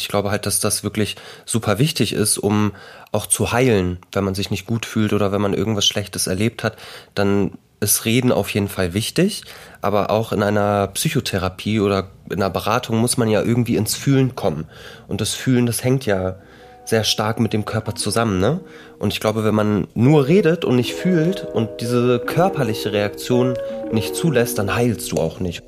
[0.00, 2.72] Ich glaube halt, dass das wirklich super wichtig ist, um
[3.12, 6.64] auch zu heilen, wenn man sich nicht gut fühlt oder wenn man irgendwas Schlechtes erlebt
[6.64, 6.76] hat,
[7.14, 9.42] dann ist Reden auf jeden Fall wichtig,
[9.80, 14.34] aber auch in einer Psychotherapie oder in einer Beratung muss man ja irgendwie ins Fühlen
[14.34, 14.66] kommen.
[15.08, 16.36] Und das Fühlen, das hängt ja
[16.84, 18.60] sehr stark mit dem Körper zusammen, ne?
[18.98, 23.54] Und ich glaube, wenn man nur redet und nicht fühlt und diese körperliche Reaktion
[23.92, 25.62] nicht zulässt, dann heilst du auch nicht.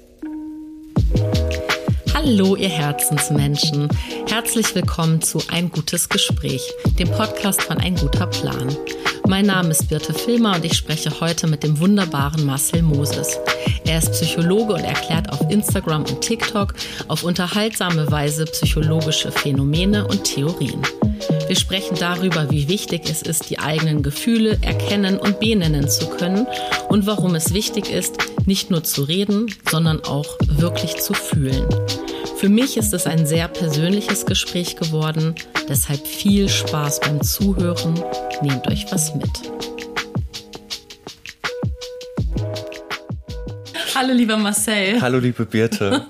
[2.24, 3.88] Hallo, ihr Herzensmenschen.
[4.28, 6.62] Herzlich willkommen zu Ein gutes Gespräch,
[6.96, 8.76] dem Podcast von Ein guter Plan.
[9.26, 13.40] Mein Name ist Birte Filmer und ich spreche heute mit dem wunderbaren Marcel Moses.
[13.84, 16.74] Er ist Psychologe und erklärt auf Instagram und TikTok
[17.08, 20.80] auf unterhaltsame Weise psychologische Phänomene und Theorien.
[21.48, 26.46] Wir sprechen darüber, wie wichtig es ist, die eigenen Gefühle erkennen und benennen zu können
[26.88, 31.66] und warum es wichtig ist, nicht nur zu reden, sondern auch wirklich zu fühlen.
[32.42, 35.36] Für mich ist es ein sehr persönliches Gespräch geworden,
[35.68, 37.94] deshalb viel Spaß beim Zuhören.
[38.42, 39.30] Nehmt euch was mit.
[43.94, 45.00] Hallo lieber Marcel.
[45.00, 46.04] Hallo liebe Birte.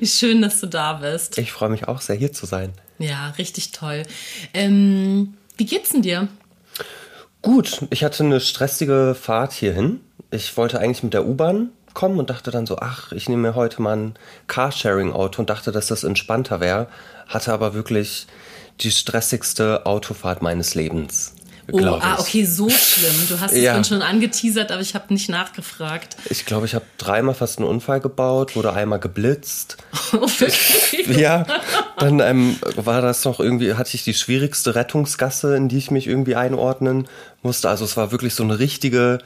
[0.00, 1.38] Wie schön, dass du da bist.
[1.38, 2.72] Ich freue mich auch sehr, hier zu sein.
[2.98, 4.02] Ja, richtig toll.
[4.52, 6.26] Ähm, wie geht's denn dir?
[7.42, 10.00] Gut, ich hatte eine stressige Fahrt hierhin.
[10.32, 13.54] Ich wollte eigentlich mit der U-Bahn kommen und dachte dann so, ach, ich nehme mir
[13.56, 14.14] heute mal ein
[14.46, 16.86] Carsharing-Auto und dachte, dass das entspannter wäre.
[17.26, 18.28] Hatte aber wirklich
[18.80, 21.34] die stressigste Autofahrt meines Lebens.
[21.72, 23.26] Oh, ah, okay, so schlimm.
[23.28, 23.76] Du hast ja.
[23.76, 26.16] es schon angeteasert, aber ich habe nicht nachgefragt.
[26.30, 29.76] Ich glaube, ich habe dreimal fast einen Unfall gebaut, wurde einmal geblitzt.
[30.12, 31.16] Oh, wirklich?
[31.18, 31.44] ja,
[31.98, 36.06] dann ähm, war das noch irgendwie, hatte ich die schwierigste Rettungsgasse, in die ich mich
[36.06, 37.08] irgendwie einordnen
[37.42, 37.68] musste.
[37.68, 39.18] Also es war wirklich so eine richtige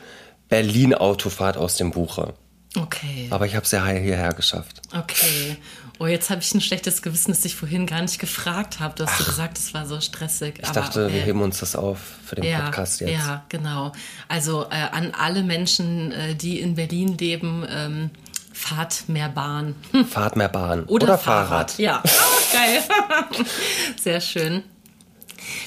[0.49, 2.33] Berlin-Autofahrt aus dem Buche.
[2.77, 3.27] Okay.
[3.31, 4.81] Aber ich habe es ja hierher geschafft.
[4.97, 5.57] Okay.
[5.99, 8.95] Oh, jetzt habe ich ein schlechtes Gewissen, dass ich vorhin gar nicht gefragt habe.
[8.95, 10.61] Du hast Ach, gesagt, es war so stressig.
[10.63, 11.15] Ich dachte, okay.
[11.15, 13.11] wir heben uns das auf für den ja, Podcast jetzt.
[13.11, 13.93] Ja, genau.
[14.29, 18.11] Also äh, an alle Menschen, äh, die in Berlin leben, ähm,
[18.53, 19.75] fahrt mehr Bahn.
[20.09, 20.85] Fahrt mehr Bahn.
[20.85, 21.73] Oder, Oder Fahrrad.
[21.73, 21.79] Fahrrad.
[21.79, 23.47] Ja, oh, geil.
[24.01, 24.63] Sehr schön.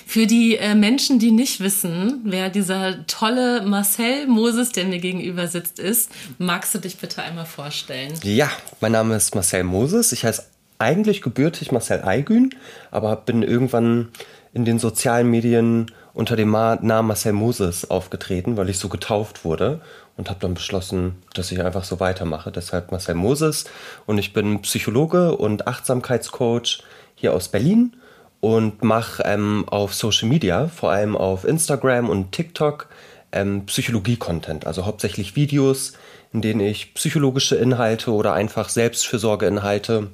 [0.05, 5.47] Für die äh, Menschen, die nicht wissen, wer dieser tolle Marcel Moses, der mir gegenüber
[5.47, 8.13] sitzt, ist, magst du dich bitte einmal vorstellen?
[8.23, 8.49] Ja,
[8.81, 10.11] mein Name ist Marcel Moses.
[10.11, 10.43] Ich heiße
[10.79, 12.53] eigentlich gebürtig Marcel Aygün,
[12.91, 14.09] aber bin irgendwann
[14.53, 19.81] in den sozialen Medien unter dem Namen Marcel Moses aufgetreten, weil ich so getauft wurde
[20.15, 22.51] und habe dann beschlossen, dass ich einfach so weitermache.
[22.51, 23.65] Deshalb Marcel Moses
[24.05, 26.83] und ich bin Psychologe und Achtsamkeitscoach
[27.15, 27.95] hier aus Berlin
[28.43, 32.89] und mache ähm, auf Social Media, vor allem auf Instagram und TikTok,
[33.31, 35.93] ähm, Psychologie-Content, also hauptsächlich Videos,
[36.33, 40.09] in denen ich psychologische Inhalte oder einfach Selbstfürsorgeinhalte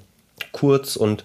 [0.52, 1.24] kurz und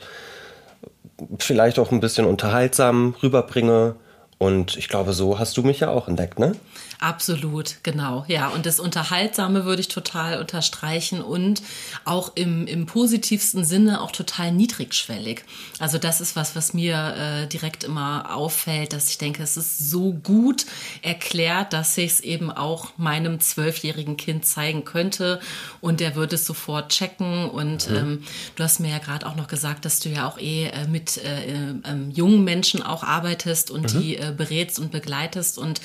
[1.39, 3.97] vielleicht auch ein bisschen unterhaltsam rüberbringe.
[4.39, 6.57] Und ich glaube, so hast du mich ja auch entdeckt, ne?
[7.05, 8.25] Absolut, genau.
[8.29, 11.61] Ja, und das Unterhaltsame würde ich total unterstreichen und
[12.07, 15.43] auch im, im positivsten Sinne auch total niedrigschwellig.
[15.79, 19.91] Also das ist was, was mir äh, direkt immer auffällt, dass ich denke, es ist
[19.91, 20.65] so gut
[21.03, 25.41] erklärt, dass ich es eben auch meinem zwölfjährigen Kind zeigen könnte
[25.83, 27.51] und der würde es sofort checken.
[27.51, 27.97] Und mhm.
[27.97, 28.23] ähm,
[28.57, 31.19] du hast mir ja gerade auch noch gesagt, dass du ja auch eh äh, mit
[31.19, 31.51] äh,
[31.85, 34.01] ähm, jungen Menschen auch arbeitest und mhm.
[34.01, 35.83] die äh, berätst und begleitest und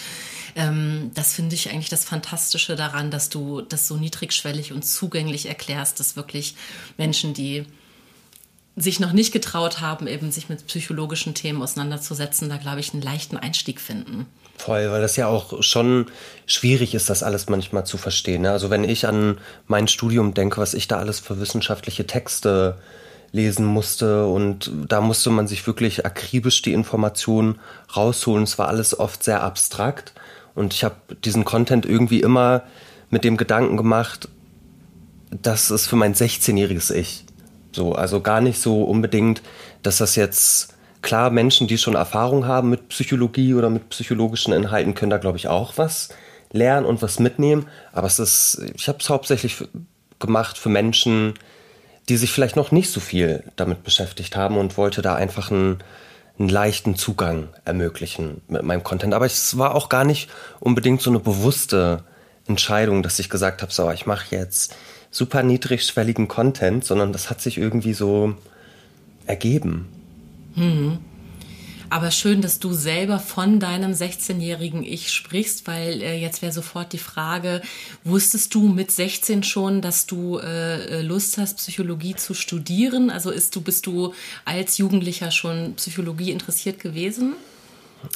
[0.55, 5.47] ähm, das finde ich eigentlich das Fantastische daran, dass du das so niedrigschwellig und zugänglich
[5.47, 6.55] erklärst, dass wirklich
[6.97, 7.65] Menschen, die
[8.75, 13.01] sich noch nicht getraut haben, eben sich mit psychologischen Themen auseinanderzusetzen, da glaube ich einen
[13.01, 14.25] leichten Einstieg finden.
[14.57, 16.07] Voll, weil das ja auch schon
[16.45, 18.41] schwierig ist, das alles manchmal zu verstehen.
[18.41, 18.51] Ne?
[18.51, 19.37] Also wenn ich an
[19.67, 22.77] mein Studium denke, was ich da alles für wissenschaftliche Texte
[23.31, 27.59] lesen musste und da musste man sich wirklich akribisch die Informationen
[27.95, 28.43] rausholen.
[28.43, 30.13] Es war alles oft sehr abstrakt
[30.55, 32.63] und ich habe diesen Content irgendwie immer
[33.09, 34.27] mit dem Gedanken gemacht,
[35.29, 37.25] das ist für mein 16-jähriges Ich.
[37.71, 39.41] So, also gar nicht so unbedingt,
[39.83, 44.95] dass das jetzt klar Menschen, die schon Erfahrung haben mit Psychologie oder mit psychologischen Inhalten,
[44.95, 46.09] können da glaube ich auch was
[46.51, 47.67] lernen und was mitnehmen.
[47.91, 49.57] Aber es ist, ich habe es hauptsächlich
[50.19, 51.35] gemacht für Menschen,
[52.09, 55.77] die sich vielleicht noch nicht so viel damit beschäftigt haben und wollte da einfach einen
[56.39, 59.13] einen leichten Zugang ermöglichen mit meinem Content.
[59.13, 62.03] Aber es war auch gar nicht unbedingt so eine bewusste
[62.47, 64.75] Entscheidung, dass ich gesagt habe, so, ich mache jetzt
[65.11, 68.35] super niedrigschwelligen Content, sondern das hat sich irgendwie so
[69.25, 69.87] ergeben.
[70.55, 70.99] Hm.
[71.89, 76.93] Aber schön, dass du selber von deinem 16-jährigen Ich sprichst, weil äh, jetzt wäre sofort
[76.93, 77.61] die Frage,
[78.03, 83.09] wusstest du mit 16 schon, dass du äh, Lust hast, Psychologie zu studieren?
[83.09, 84.13] Also ist du, bist du
[84.45, 87.33] als Jugendlicher schon Psychologie interessiert gewesen?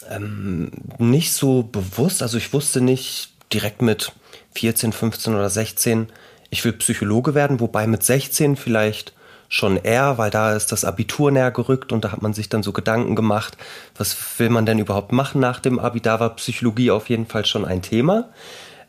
[0.10, 2.22] Ähm, nicht so bewusst.
[2.22, 4.12] Also ich wusste nicht direkt mit
[4.56, 6.08] 14, 15 oder 16,
[6.50, 9.14] ich will Psychologe werden, wobei mit 16 vielleicht
[9.50, 12.64] schon eher, weil da ist das Abitur näher gerückt und da hat man sich dann
[12.64, 13.58] so Gedanken gemacht,
[13.98, 16.02] was will man denn überhaupt machen nach dem Abi?
[16.02, 18.30] Da war Psychologie auf jeden Fall schon ein Thema.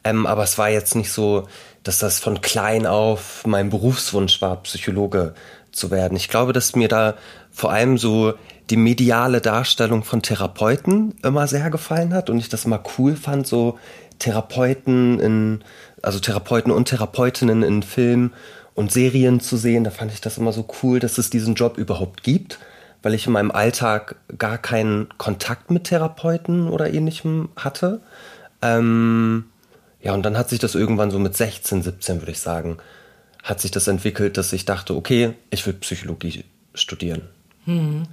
[0.05, 1.49] Ähm, aber es war jetzt nicht so,
[1.83, 5.35] dass das von klein auf mein Berufswunsch war, Psychologe
[5.73, 6.17] zu werden.
[6.17, 7.15] Ich glaube, dass mir da
[7.51, 8.35] vor allem so
[8.71, 13.47] die mediale Darstellung von Therapeuten immer sehr gefallen hat und ich das immer cool fand,
[13.47, 13.79] so
[14.19, 15.65] Therapeuten in,
[16.03, 18.33] also Therapeuten und Therapeutinnen in Filmen
[18.75, 19.85] und Serien zu sehen.
[19.85, 22.59] Da fand ich das immer so cool, dass es diesen Job überhaupt gibt,
[23.03, 28.01] weil ich in meinem Alltag gar keinen Kontakt mit Therapeuten oder ähnlichem hatte.
[28.63, 29.47] Ähm,
[30.01, 32.79] ja, und dann hat sich das irgendwann so mit 16, 17, würde ich sagen,
[33.43, 36.45] hat sich das entwickelt, dass ich dachte, okay, ich will Psychologie
[36.75, 37.23] studieren.
[37.65, 38.05] Hm.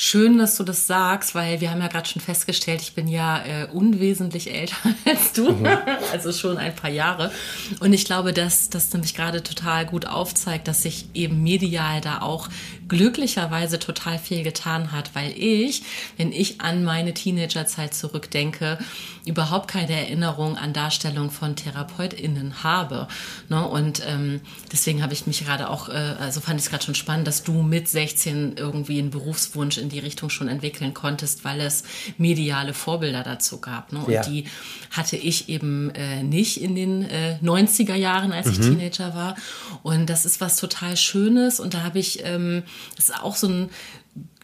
[0.00, 3.44] Schön, dass du das sagst, weil wir haben ja gerade schon festgestellt, ich bin ja
[3.44, 5.66] äh, unwesentlich älter als du, mhm.
[6.12, 7.32] also schon ein paar Jahre.
[7.80, 12.22] Und ich glaube, dass das nämlich gerade total gut aufzeigt, dass sich eben medial da
[12.22, 12.48] auch
[12.88, 15.82] glücklicherweise total viel getan hat, weil ich,
[16.16, 18.78] wenn ich an meine Teenagerzeit zurückdenke,
[19.26, 23.08] überhaupt keine Erinnerung an Darstellung von TherapeutInnen habe.
[23.48, 23.66] Ne?
[23.66, 24.40] Und ähm,
[24.72, 27.44] deswegen habe ich mich gerade auch, äh, also fand ich es gerade schon spannend, dass
[27.44, 31.84] du mit 16 irgendwie einen Berufswunsch in die Richtung schon entwickeln konntest, weil es
[32.16, 33.92] mediale Vorbilder dazu gab.
[33.92, 34.00] Ne?
[34.00, 34.22] Und ja.
[34.22, 34.44] die
[34.90, 38.52] hatte ich eben äh, nicht in den äh, 90er Jahren, als mhm.
[38.52, 39.36] ich Teenager war.
[39.82, 41.60] Und das ist was total Schönes.
[41.60, 42.62] Und da habe ich, ähm,
[42.96, 43.70] das ist auch so ein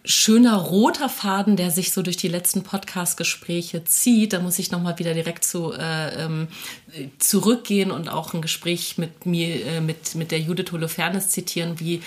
[0.04, 4.34] schöner roter Faden, der sich so durch die letzten Podcast-Gespräche zieht.
[4.34, 6.48] Da muss ich nochmal wieder direkt zu, äh, ähm,
[7.18, 12.02] zurückgehen und auch ein Gespräch mit mir, äh, mit, mit der Judith Holofernes zitieren, wie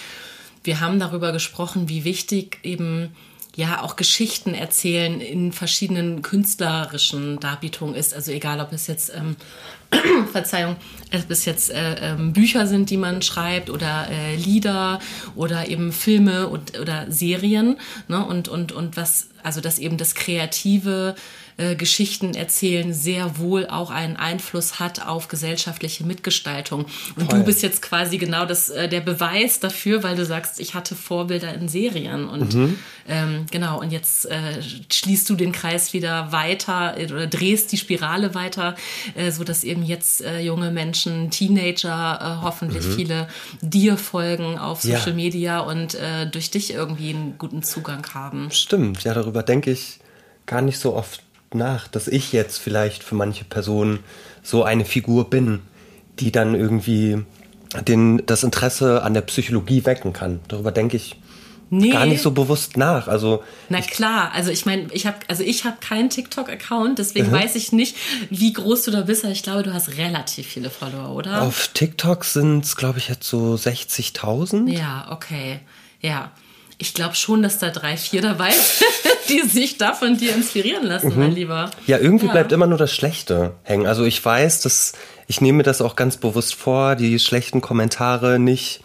[0.63, 3.15] wir haben darüber gesprochen, wie wichtig eben
[3.55, 8.13] ja auch Geschichten erzählen in verschiedenen künstlerischen Darbietungen ist.
[8.13, 9.35] Also egal, ob es jetzt ähm,
[10.31, 10.75] Verzeihung,
[11.13, 14.99] ob es jetzt äh, ähm, Bücher sind, die man schreibt oder äh, Lieder
[15.35, 17.77] oder eben Filme und, oder Serien.
[18.07, 18.25] Ne?
[18.25, 21.15] Und, und, und was, also dass eben das Kreative
[21.57, 26.85] äh, Geschichten erzählen sehr wohl auch einen Einfluss hat auf gesellschaftliche Mitgestaltung.
[27.15, 27.39] Und Voll.
[27.39, 30.93] du bist jetzt quasi genau das, äh, der Beweis dafür, weil du sagst, ich hatte
[30.93, 32.29] Vorbilder in Serien.
[32.29, 32.79] Und mhm.
[33.07, 34.61] ähm, genau, und jetzt äh,
[34.91, 38.75] schließt du den Kreis wieder weiter äh, oder drehst die Spirale weiter,
[39.15, 40.96] äh, so dass eben jetzt äh, junge Menschen,
[41.31, 42.95] Teenager, äh, hoffentlich mhm.
[42.95, 43.27] viele
[43.61, 45.13] dir folgen auf Social ja.
[45.13, 48.49] Media und äh, durch dich irgendwie einen guten Zugang haben.
[48.51, 49.99] Stimmt, ja, darüber denke ich
[50.45, 51.21] gar nicht so oft
[51.53, 53.99] nach, dass ich jetzt vielleicht für manche Personen
[54.43, 55.61] so eine Figur bin,
[56.19, 57.23] die dann irgendwie
[57.87, 60.39] den, das Interesse an der Psychologie wecken kann.
[60.47, 61.17] Darüber denke ich
[61.69, 61.89] nee.
[61.89, 63.07] gar nicht so bewusst nach.
[63.07, 67.33] Also na klar, also ich meine, ich habe also ich habe keinen TikTok-Account, deswegen mhm.
[67.33, 67.95] weiß ich nicht,
[68.29, 69.23] wie groß du da bist.
[69.23, 71.41] Aber ich glaube, du hast relativ viele Follower, oder?
[71.41, 74.69] Auf TikTok sind es, glaube ich, jetzt so 60.000.
[74.69, 75.59] Ja, okay,
[76.01, 76.31] ja
[76.77, 78.91] ich glaube schon, dass da drei, vier dabei sind,
[79.29, 81.19] die sich da von dir inspirieren lassen, mhm.
[81.19, 81.71] mein Lieber.
[81.87, 82.31] Ja, irgendwie ja.
[82.31, 83.87] bleibt immer nur das Schlechte hängen.
[83.87, 84.93] Also ich weiß, dass
[85.27, 88.81] ich nehme mir das auch ganz bewusst vor, die schlechten Kommentare nicht,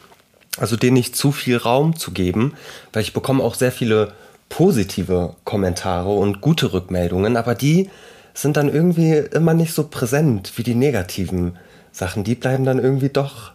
[0.58, 2.54] also denen nicht zu viel Raum zu geben,
[2.93, 4.12] weil ich bekomme auch sehr viele
[4.49, 7.88] positive Kommentare und gute Rückmeldungen, aber die
[8.34, 11.58] sind dann irgendwie immer nicht so präsent wie die negativen
[11.91, 12.24] Sachen.
[12.24, 13.53] Die bleiben dann irgendwie doch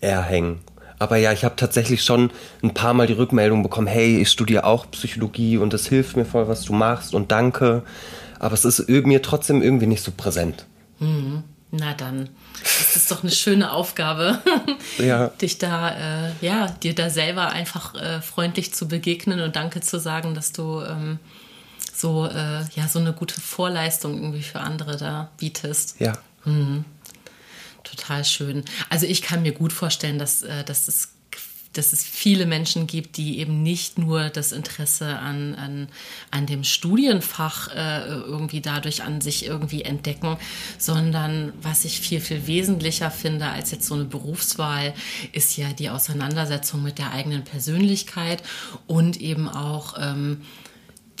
[0.00, 0.60] eher hängen.
[0.98, 2.30] Aber ja, ich habe tatsächlich schon
[2.62, 6.24] ein paar Mal die Rückmeldung bekommen, hey, ich studiere auch Psychologie und es hilft mir
[6.24, 7.82] voll, was du machst und danke.
[8.38, 10.66] Aber es ist mir trotzdem irgendwie nicht so präsent.
[10.98, 11.44] Mhm.
[11.72, 12.28] Na dann,
[12.62, 14.40] das ist doch eine schöne Aufgabe,
[14.98, 15.28] ja.
[15.28, 19.98] dich da, äh, ja, dir da selber einfach äh, freundlich zu begegnen und Danke zu
[19.98, 21.18] sagen, dass du ähm,
[21.92, 26.00] so, äh, ja, so eine gute Vorleistung irgendwie für andere da bietest.
[26.00, 26.12] Ja.
[26.44, 26.84] Mhm.
[27.82, 28.64] Total schön.
[28.88, 31.15] Also ich kann mir gut vorstellen, dass, äh, dass es
[31.78, 35.88] dass es viele Menschen gibt, die eben nicht nur das Interesse an, an,
[36.30, 40.36] an dem Studienfach äh, irgendwie dadurch an sich irgendwie entdecken,
[40.78, 44.94] sondern was ich viel, viel wesentlicher finde als jetzt so eine Berufswahl,
[45.32, 48.42] ist ja die Auseinandersetzung mit der eigenen Persönlichkeit
[48.86, 50.42] und eben auch ähm,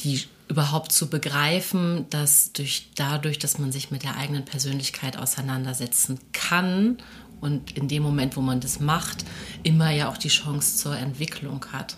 [0.00, 6.20] die überhaupt zu begreifen, dass durch, dadurch, dass man sich mit der eigenen Persönlichkeit auseinandersetzen
[6.32, 6.98] kann
[7.40, 9.24] und in dem Moment, wo man das macht,
[9.62, 11.96] immer ja auch die Chance zur Entwicklung hat.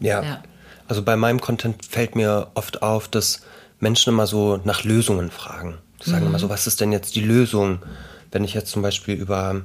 [0.00, 0.42] Ja, ja.
[0.88, 3.42] also bei meinem Content fällt mir oft auf, dass
[3.80, 5.78] Menschen immer so nach Lösungen fragen.
[6.04, 6.30] Die sagen mhm.
[6.30, 7.80] immer so, was ist denn jetzt die Lösung,
[8.32, 9.62] wenn ich jetzt zum Beispiel über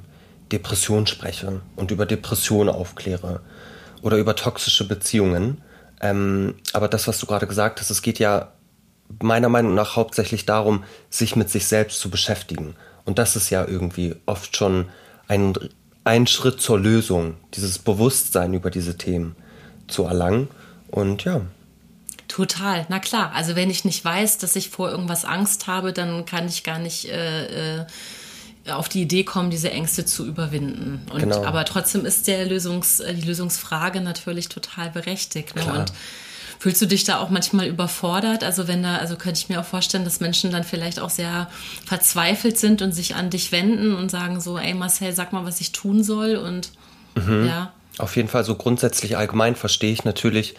[0.51, 3.41] Depression spreche und über Depression aufkläre
[4.01, 5.62] oder über toxische Beziehungen.
[6.01, 8.51] Ähm, aber das, was du gerade gesagt hast, es geht ja
[9.21, 12.75] meiner Meinung nach hauptsächlich darum, sich mit sich selbst zu beschäftigen.
[13.05, 14.89] Und das ist ja irgendwie oft schon
[15.27, 15.53] ein,
[16.03, 19.35] ein Schritt zur Lösung, dieses Bewusstsein über diese Themen
[19.88, 20.50] zu erlangen.
[20.89, 21.41] Und ja.
[22.27, 23.31] Total, na klar.
[23.33, 26.79] Also wenn ich nicht weiß, dass ich vor irgendwas Angst habe, dann kann ich gar
[26.79, 27.85] nicht äh, äh,
[28.67, 31.05] auf die Idee kommen, diese Ängste zu überwinden.
[31.13, 31.43] Und, genau.
[31.45, 35.55] Aber trotzdem ist der Lösungs, die Lösungsfrage natürlich total berechtigt.
[35.55, 35.63] Ne?
[35.71, 35.93] Und
[36.65, 38.43] Fühlst du dich da auch manchmal überfordert?
[38.43, 41.48] Also wenn da, also könnte ich mir auch vorstellen, dass Menschen dann vielleicht auch sehr
[41.86, 45.62] verzweifelt sind und sich an dich wenden und sagen so, ey Marcel, sag mal, was
[45.62, 46.72] ich tun soll und
[47.13, 47.45] mhm.
[47.45, 47.72] ja.
[48.00, 50.55] Auf jeden Fall so grundsätzlich allgemein verstehe ich natürlich,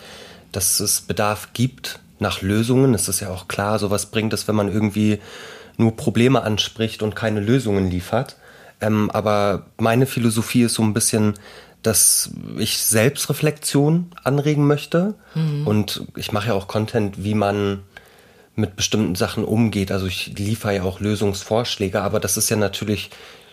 [0.52, 2.94] dass es Bedarf gibt nach Lösungen.
[2.94, 5.18] Es ist ja auch klar, sowas bringt es, wenn man irgendwie
[5.76, 8.36] nur Probleme anspricht und keine Lösungen liefert.
[8.80, 11.34] Ähm, aber meine Philosophie ist so ein bisschen,
[11.87, 15.14] dass ich Selbstreflexion anregen möchte.
[15.35, 15.66] Mhm.
[15.66, 17.83] Und ich mache ja auch Content, wie man
[18.57, 19.93] mit bestimmten Sachen umgeht.
[19.93, 23.11] Also ich liefere ja auch Lösungsvorschläge, aber das ist ja natürlich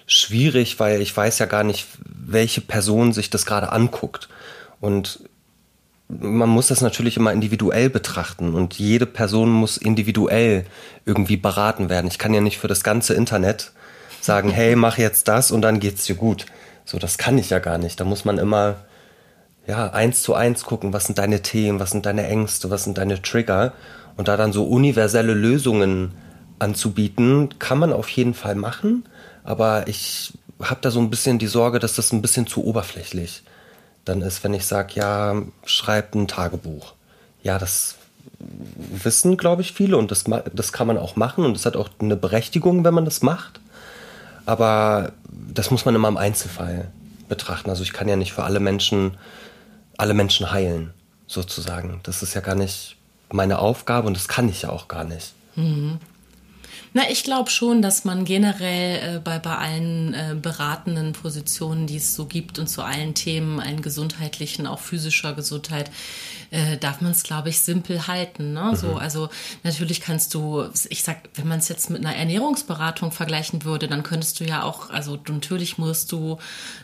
[0.08, 4.30] schwierig, weil ich weiß ja gar nicht, welche Person sich das gerade anguckt.
[4.80, 5.20] Und
[6.08, 10.66] man muss das natürlich immer individuell betrachten und jede Person muss individuell
[11.06, 12.08] irgendwie beraten werden.
[12.08, 13.72] Ich kann ja nicht für das ganze Internet
[14.22, 16.46] sagen, hey, mach jetzt das und dann geht's dir gut.
[16.94, 18.00] So, das kann ich ja gar nicht.
[18.00, 18.76] Da muss man immer,
[19.66, 23.00] ja, eins zu eins gucken, was sind deine Themen, was sind deine Ängste, was sind
[23.00, 23.74] deine Trigger
[24.16, 26.12] und da dann so universelle Lösungen
[26.60, 29.06] anzubieten, kann man auf jeden Fall machen,
[29.44, 33.42] aber ich habe da so ein bisschen die Sorge, dass das ein bisschen zu oberflächlich
[34.06, 36.94] dann ist, wenn ich sage, ja, schreib ein Tagebuch.
[37.42, 37.96] Ja, das
[38.38, 41.90] wissen, glaube ich, viele und das, das kann man auch machen und es hat auch
[42.00, 43.62] eine Berechtigung, wenn man das macht.
[44.46, 46.92] Aber das muss man immer im Einzelfall
[47.28, 47.70] betrachten.
[47.70, 49.18] Also ich kann ja nicht für alle Menschen,
[49.98, 50.94] alle Menschen heilen,
[51.28, 52.00] sozusagen.
[52.04, 52.98] Das ist ja gar nicht
[53.32, 55.34] meine Aufgabe und das kann ich ja auch gar nicht.
[55.56, 56.00] Mhm.
[56.94, 61.98] Na, ich glaube schon, dass man generell äh, bei, bei allen äh, beratenden Positionen, die
[61.98, 65.90] es so gibt und zu allen Themen, allen gesundheitlichen, auch physischer Gesundheit,
[66.54, 68.54] äh, darf man es, glaube ich, simpel halten.
[68.54, 68.70] Ne?
[68.72, 68.76] Mhm.
[68.76, 69.30] So, also
[69.64, 74.04] natürlich kannst du, ich sag, wenn man es jetzt mit einer Ernährungsberatung vergleichen würde, dann
[74.04, 76.38] könntest du ja auch, also natürlich musst du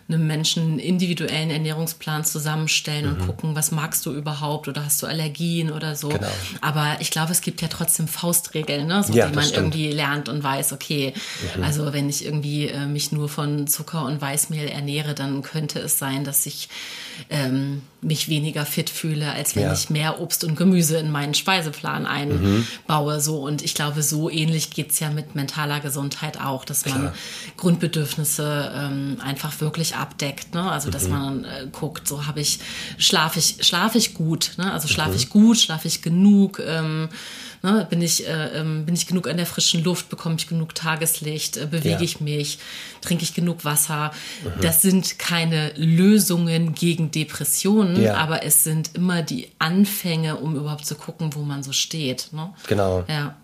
[0.08, 3.12] einem Menschen einen individuellen Ernährungsplan zusammenstellen mhm.
[3.12, 6.10] und gucken, was magst du überhaupt oder hast du Allergien oder so.
[6.10, 6.32] Genau.
[6.62, 9.04] Aber ich glaube, es gibt ja trotzdem Faustregeln, ne?
[9.04, 9.76] so, ja, die man stimmt.
[9.76, 11.14] irgendwie lernt und weiß, okay,
[11.58, 11.64] mhm.
[11.64, 16.00] also wenn ich irgendwie äh, mich nur von Zucker und Weißmehl ernähre, dann könnte es
[16.00, 16.70] sein, dass ich
[17.30, 19.74] ähm, mich weniger fit fühle, als wenn ja.
[19.74, 23.16] ich mehr Obst und Gemüse in meinen Speiseplan einbaue.
[23.16, 23.20] Mhm.
[23.20, 23.40] So.
[23.42, 27.14] Und ich glaube, so ähnlich geht es ja mit mentaler Gesundheit auch, dass man Klar.
[27.58, 30.54] Grundbedürfnisse ähm, einfach wirklich abdeckt.
[30.54, 30.72] Ne?
[30.72, 31.12] Also dass mhm.
[31.12, 32.60] man äh, guckt, so habe ich,
[32.98, 34.72] schlafe ich, schlafe ich gut, ne?
[34.72, 35.18] Also schlafe mhm.
[35.18, 37.10] ich gut, schlafe ich genug, ähm,
[37.62, 37.86] Ne?
[37.90, 40.10] Bin, ich, äh, ähm, bin ich genug an der frischen Luft?
[40.10, 41.58] Bekomme ich genug Tageslicht?
[41.58, 42.02] Äh, bewege ja.
[42.02, 42.60] ich mich?
[43.02, 44.12] Trinke ich genug Wasser?
[44.44, 44.62] Mhm.
[44.62, 48.16] Das sind keine Lösungen gegen Depressionen, ja.
[48.16, 52.30] aber es sind immer die Anfänge, um überhaupt zu gucken, wo man so steht.
[52.32, 52.54] Ne?
[52.68, 53.04] Genau.
[53.08, 53.36] Ja.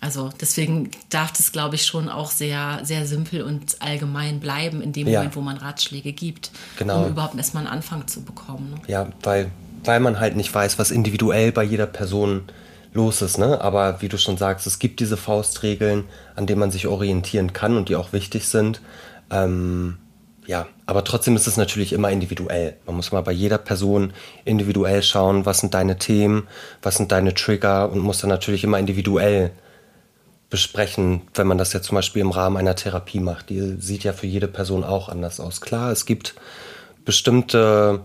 [0.00, 4.92] Also deswegen darf das, glaube ich, schon auch sehr, sehr simpel und allgemein bleiben in
[4.92, 5.18] dem ja.
[5.18, 7.02] Moment, wo man Ratschläge gibt, genau.
[7.02, 8.70] um überhaupt erstmal einen Anfang zu bekommen.
[8.70, 8.80] Ne?
[8.86, 9.50] Ja, weil,
[9.84, 12.44] weil man halt nicht weiß, was individuell bei jeder Person
[12.92, 13.38] los ist.
[13.38, 13.60] Ne?
[13.60, 16.04] Aber wie du schon sagst, es gibt diese Faustregeln,
[16.34, 18.80] an denen man sich orientieren kann und die auch wichtig sind.
[19.30, 19.98] Ähm,
[20.46, 22.76] ja, aber trotzdem ist es natürlich immer individuell.
[22.86, 24.12] Man muss mal bei jeder Person
[24.44, 26.48] individuell schauen, was sind deine Themen,
[26.82, 29.52] was sind deine Trigger und muss dann natürlich immer individuell
[30.48, 33.50] besprechen, wenn man das jetzt zum Beispiel im Rahmen einer Therapie macht.
[33.50, 35.60] Die sieht ja für jede Person auch anders aus.
[35.60, 36.34] Klar, es gibt
[37.04, 38.00] bestimmte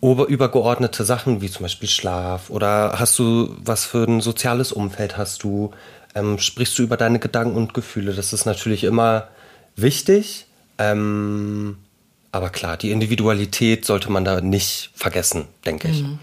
[0.00, 5.42] übergeordnete Sachen wie zum Beispiel Schlaf oder hast du was für ein soziales Umfeld hast
[5.42, 5.72] du,
[6.14, 8.14] ähm, sprichst du über deine Gedanken und Gefühle.
[8.14, 9.28] Das ist natürlich immer
[9.76, 10.46] wichtig,
[10.78, 11.78] ähm,
[12.30, 16.02] aber klar, die Individualität sollte man da nicht vergessen, denke ich.
[16.02, 16.18] Mhm.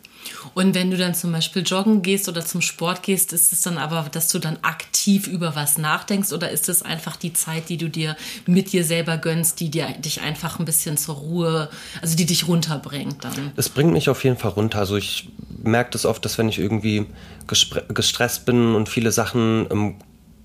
[0.55, 3.79] Und wenn du dann zum Beispiel joggen gehst oder zum Sport gehst, ist es dann
[3.79, 7.77] aber, dass du dann aktiv über was nachdenkst oder ist es einfach die Zeit, die
[7.77, 12.17] du dir mit dir selber gönnst, die dir, dich einfach ein bisschen zur Ruhe, also
[12.17, 13.53] die dich runterbringt dann?
[13.57, 14.79] Es bringt mich auf jeden Fall runter.
[14.79, 15.31] Also ich
[15.63, 17.07] merke das oft, dass wenn ich irgendwie
[17.49, 19.97] gestresst bin und viele Sachen im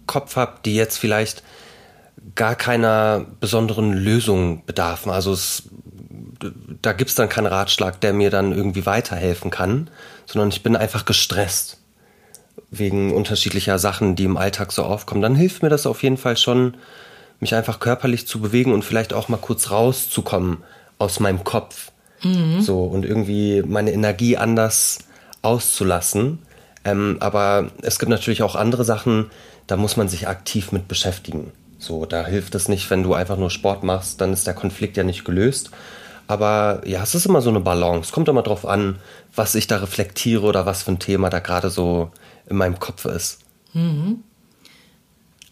[0.05, 1.43] Kopf habe, die jetzt vielleicht
[2.35, 5.11] gar keiner besonderen Lösung bedarfen.
[5.11, 5.63] Also es
[6.81, 9.89] da gibt es dann keinen Ratschlag, der mir dann irgendwie weiterhelfen kann,
[10.25, 11.77] sondern ich bin einfach gestresst
[12.69, 15.21] wegen unterschiedlicher Sachen, die im Alltag so aufkommen.
[15.21, 16.75] Dann hilft mir das auf jeden Fall schon,
[17.39, 20.63] mich einfach körperlich zu bewegen und vielleicht auch mal kurz rauszukommen
[20.97, 21.91] aus meinem Kopf.
[22.23, 22.61] Mhm.
[22.61, 24.99] So und irgendwie meine Energie anders
[25.41, 26.39] auszulassen.
[26.83, 29.29] Ähm, aber es gibt natürlich auch andere Sachen,
[29.67, 31.51] da muss man sich aktiv mit beschäftigen.
[31.79, 34.97] So, da hilft es nicht, wenn du einfach nur Sport machst, dann ist der Konflikt
[34.97, 35.69] ja nicht gelöst.
[36.27, 38.11] Aber ja, es ist immer so eine Balance.
[38.11, 38.99] Kommt immer drauf an,
[39.33, 42.11] was ich da reflektiere oder was für ein Thema da gerade so
[42.47, 43.39] in meinem Kopf ist.
[43.73, 44.23] Mhm.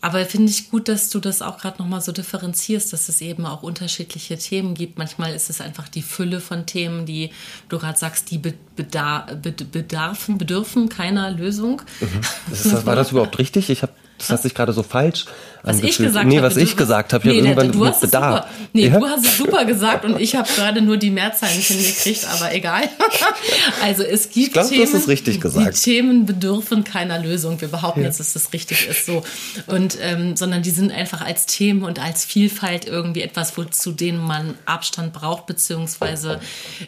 [0.05, 3.48] Aber finde ich gut, dass du das auch gerade nochmal so differenzierst, dass es eben
[3.48, 5.00] auch unterschiedliche Themen gibt.
[5.00, 7.31] Manchmal ist es einfach die Fülle von Themen, die
[7.70, 11.81] du gerade sagst, die bedarfen, bedürfen keiner Lösung.
[12.01, 12.22] Mhm.
[12.51, 13.72] Das, war das überhaupt richtig?
[13.72, 13.94] Ich habe
[14.27, 15.25] das hat sich gerade so falsch
[15.66, 17.27] was ich gesagt nee, was ich gesagt habe.
[17.27, 18.48] Nee, irgendwann du hast es super.
[18.74, 19.00] Nee, ja?
[19.00, 22.53] du hast es super gesagt und ich habe gerade nur die Mehrzahl nicht hingekriegt, aber
[22.53, 22.83] egal.
[23.81, 25.75] also es gibt ich glaub, Themen, du hast es richtig gesagt.
[25.75, 27.59] die Themen bedürfen keiner Lösung.
[27.61, 28.07] Wir behaupten ja.
[28.07, 29.24] jetzt, dass das richtig ist so.
[29.66, 34.20] Und ähm, sondern die sind einfach als Themen und als Vielfalt irgendwie etwas, wozu denen
[34.20, 36.40] man Abstand braucht, beziehungsweise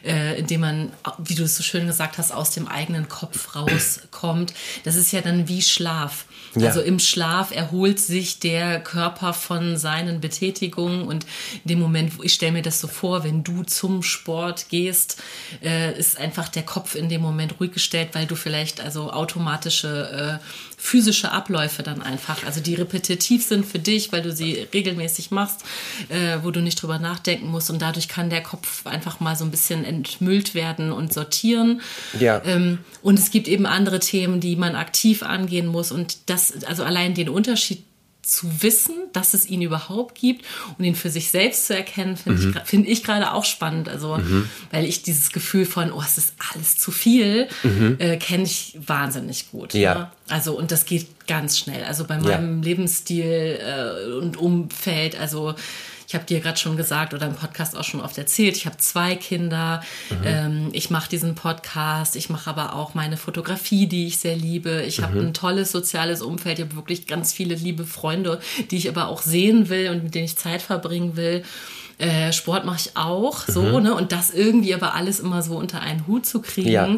[0.05, 4.53] äh, indem man, wie du es so schön gesagt hast, aus dem eigenen Kopf rauskommt.
[4.83, 6.25] Das ist ja dann wie Schlaf.
[6.59, 6.67] Ja.
[6.67, 11.25] Also im Schlaf erholt sich der Körper von seinen Betätigungen und
[11.63, 15.21] in dem Moment, ich stelle mir das so vor, wenn du zum Sport gehst,
[15.63, 20.39] äh, ist einfach der Kopf in dem Moment ruhig gestellt, weil du vielleicht also automatische
[20.41, 25.31] äh, physische Abläufe dann einfach, also die repetitiv sind für dich, weil du sie regelmäßig
[25.31, 25.63] machst,
[26.09, 29.43] äh, wo du nicht drüber nachdenken musst und dadurch kann der Kopf einfach mal so
[29.43, 31.81] ein bisschen entmüllt werden und sortieren.
[32.19, 32.41] Ja.
[32.45, 36.83] Ähm, und es gibt eben andere Themen, die man aktiv angehen muss und das, also
[36.83, 37.83] allein den Unterschied
[38.21, 40.45] zu wissen, dass es ihn überhaupt gibt
[40.77, 42.55] und ihn für sich selbst zu erkennen, finde mhm.
[42.57, 43.87] ich, find ich gerade auch spannend.
[43.87, 44.49] Also, mhm.
[44.71, 47.95] weil ich dieses Gefühl von, oh, es ist alles zu viel, mhm.
[47.99, 49.73] äh, kenne ich wahnsinnig gut.
[49.73, 49.95] Ja.
[49.95, 50.11] Ne?
[50.29, 51.83] Also, und das geht ganz schnell.
[51.83, 52.69] Also bei meinem ja.
[52.69, 55.55] Lebensstil äh, und Umfeld, also
[56.07, 58.77] ich habe dir gerade schon gesagt oder im Podcast auch schon oft erzählt, ich habe
[58.77, 60.17] zwei Kinder, mhm.
[60.23, 64.83] ähm, ich mache diesen Podcast, ich mache aber auch meine Fotografie, die ich sehr liebe.
[64.83, 65.03] Ich mhm.
[65.03, 68.39] habe ein tolles soziales Umfeld, ich habe wirklich ganz viele liebe Freunde,
[68.71, 71.43] die ich aber auch sehen will und mit denen ich Zeit verbringen will.
[71.99, 73.83] Äh, Sport mache ich auch, so, mhm.
[73.83, 73.95] ne?
[73.95, 76.97] Und das irgendwie aber alles immer so unter einen Hut zu kriegen, ja.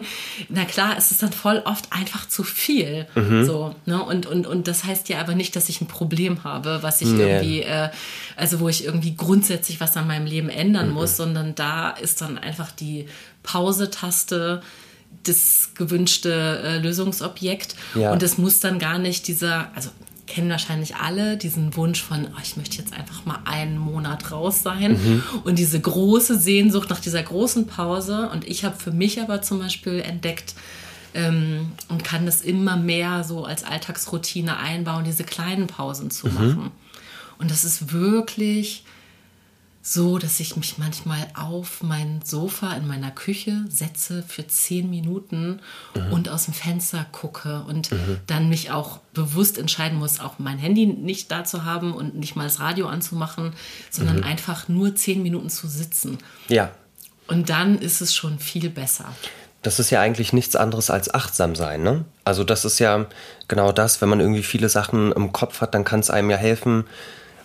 [0.49, 3.07] na klar, ist es dann voll oft einfach zu viel.
[3.15, 3.45] Mhm.
[3.45, 4.03] So, ne?
[4.03, 7.07] Und, und, und das heißt ja aber nicht, dass ich ein Problem habe, was ich
[7.07, 7.23] nee.
[7.23, 7.89] irgendwie, äh,
[8.35, 10.95] also wo ich irgendwie grundsätzlich was an meinem Leben ändern mhm.
[10.95, 13.07] muss, sondern da ist dann einfach die
[13.43, 14.61] Pause-Taste
[15.23, 17.75] das gewünschte äh, Lösungsobjekt.
[17.95, 18.11] Ja.
[18.11, 19.89] Und es muss dann gar nicht dieser, also
[20.39, 24.63] kennen wahrscheinlich alle diesen Wunsch von, oh, ich möchte jetzt einfach mal einen Monat raus
[24.63, 25.23] sein mhm.
[25.43, 28.29] und diese große Sehnsucht nach dieser großen Pause.
[28.31, 30.55] Und ich habe für mich aber zum Beispiel entdeckt
[31.13, 36.33] ähm, und kann das immer mehr so als Alltagsroutine einbauen, diese kleinen Pausen zu mhm.
[36.33, 36.71] machen.
[37.37, 38.85] Und das ist wirklich
[39.81, 45.61] so, dass ich mich manchmal auf mein Sofa in meiner Küche setze für zehn Minuten
[45.95, 46.11] mhm.
[46.11, 48.17] und aus dem Fenster gucke und mhm.
[48.27, 52.35] dann mich auch bewusst entscheiden muss, auch mein Handy nicht da zu haben und nicht
[52.35, 53.53] mal das Radio anzumachen,
[53.89, 54.23] sondern mhm.
[54.23, 56.17] einfach nur zehn Minuten zu sitzen.
[56.49, 56.71] Ja.
[57.27, 59.05] Und dann ist es schon viel besser.
[59.61, 62.05] Das ist ja eigentlich nichts anderes als achtsam sein, ne?
[62.23, 63.07] Also das ist ja
[63.47, 66.37] genau das, wenn man irgendwie viele Sachen im Kopf hat, dann kann es einem ja
[66.37, 66.85] helfen,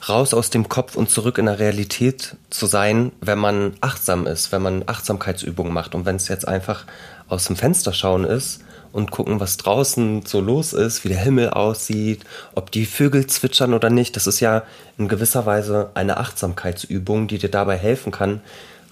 [0.08, 4.52] raus aus dem Kopf und zurück in der Realität zu sein, wenn man achtsam ist,
[4.52, 5.94] wenn man Achtsamkeitsübungen macht.
[5.94, 6.84] Und wenn es jetzt einfach
[7.28, 8.60] aus dem Fenster schauen ist
[8.92, 13.74] und gucken, was draußen so los ist, wie der Himmel aussieht, ob die Vögel zwitschern
[13.74, 14.62] oder nicht, das ist ja
[14.98, 18.40] in gewisser Weise eine Achtsamkeitsübung, die dir dabei helfen kann,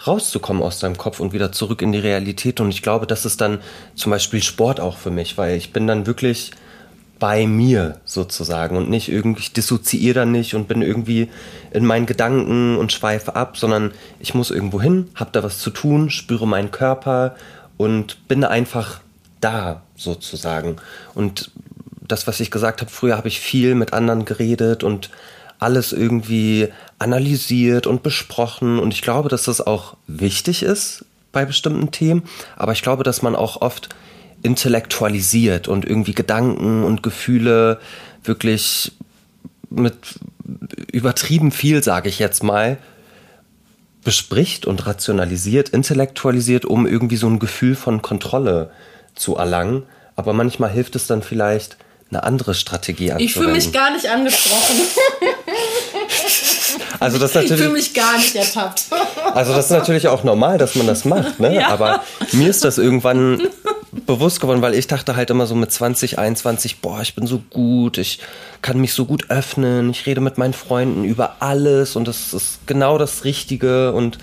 [0.07, 2.61] rauszukommen aus deinem Kopf und wieder zurück in die Realität.
[2.61, 3.61] Und ich glaube, das ist dann
[3.95, 6.53] zum Beispiel Sport auch für mich, weil ich bin dann wirklich
[7.23, 11.31] bei mir sozusagen und nicht irgendwie, ich dissoziiere dann nicht und bin irgendwie
[11.71, 15.71] in meinen Gedanken und schweife ab, sondern ich muss irgendwo hin, habe da was zu
[15.71, 17.37] tun, spüre meinen Körper
[17.77, 19.03] und bin einfach
[19.41, 20.79] da sozusagen.
[21.15, 21.53] Und
[22.01, 25.11] das, was ich gesagt habe, früher habe ich viel mit anderen geredet und
[25.61, 31.93] alles irgendwie analysiert und besprochen und ich glaube, dass das auch wichtig ist bei bestimmten
[31.93, 32.25] Themen,
[32.57, 33.91] aber ich glaube, dass man auch oft
[34.43, 37.81] intellektualisiert und irgendwie Gedanken und Gefühle
[38.25, 38.93] wirklich
[39.71, 39.95] mit
[40.93, 42.79] übertrieben viel, sage ich jetzt mal,
[44.05, 48.71] bespricht und rationalisiert, intellektualisiert, um irgendwie so ein Gefühl von Kontrolle
[49.15, 49.85] zu erlangen.
[50.17, 51.77] Aber manchmal hilft es dann vielleicht,
[52.13, 53.25] eine andere Strategie anzuwenden.
[53.27, 54.81] Ich fühle mich gar nicht angesprochen.
[57.01, 58.85] Also das natürlich, ich fühle mich gar nicht ertappt.
[59.35, 61.55] Also das ist natürlich auch normal, dass man das macht, ne?
[61.61, 61.69] Ja.
[61.69, 63.49] Aber mir ist das irgendwann
[63.93, 67.43] bewusst geworden, weil ich dachte halt immer so mit 20, 21, boah, ich bin so
[67.51, 68.21] gut, ich
[68.63, 72.67] kann mich so gut öffnen, ich rede mit meinen Freunden über alles und das ist
[72.67, 74.19] genau das Richtige und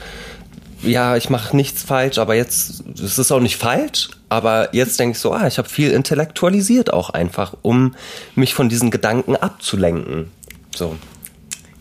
[0.82, 5.16] ja, ich mache nichts falsch, aber jetzt, es ist auch nicht falsch, aber jetzt denke
[5.16, 7.96] ich so, ah, ich habe viel intellektualisiert auch einfach, um
[8.36, 10.32] mich von diesen Gedanken abzulenken.
[10.76, 10.96] So.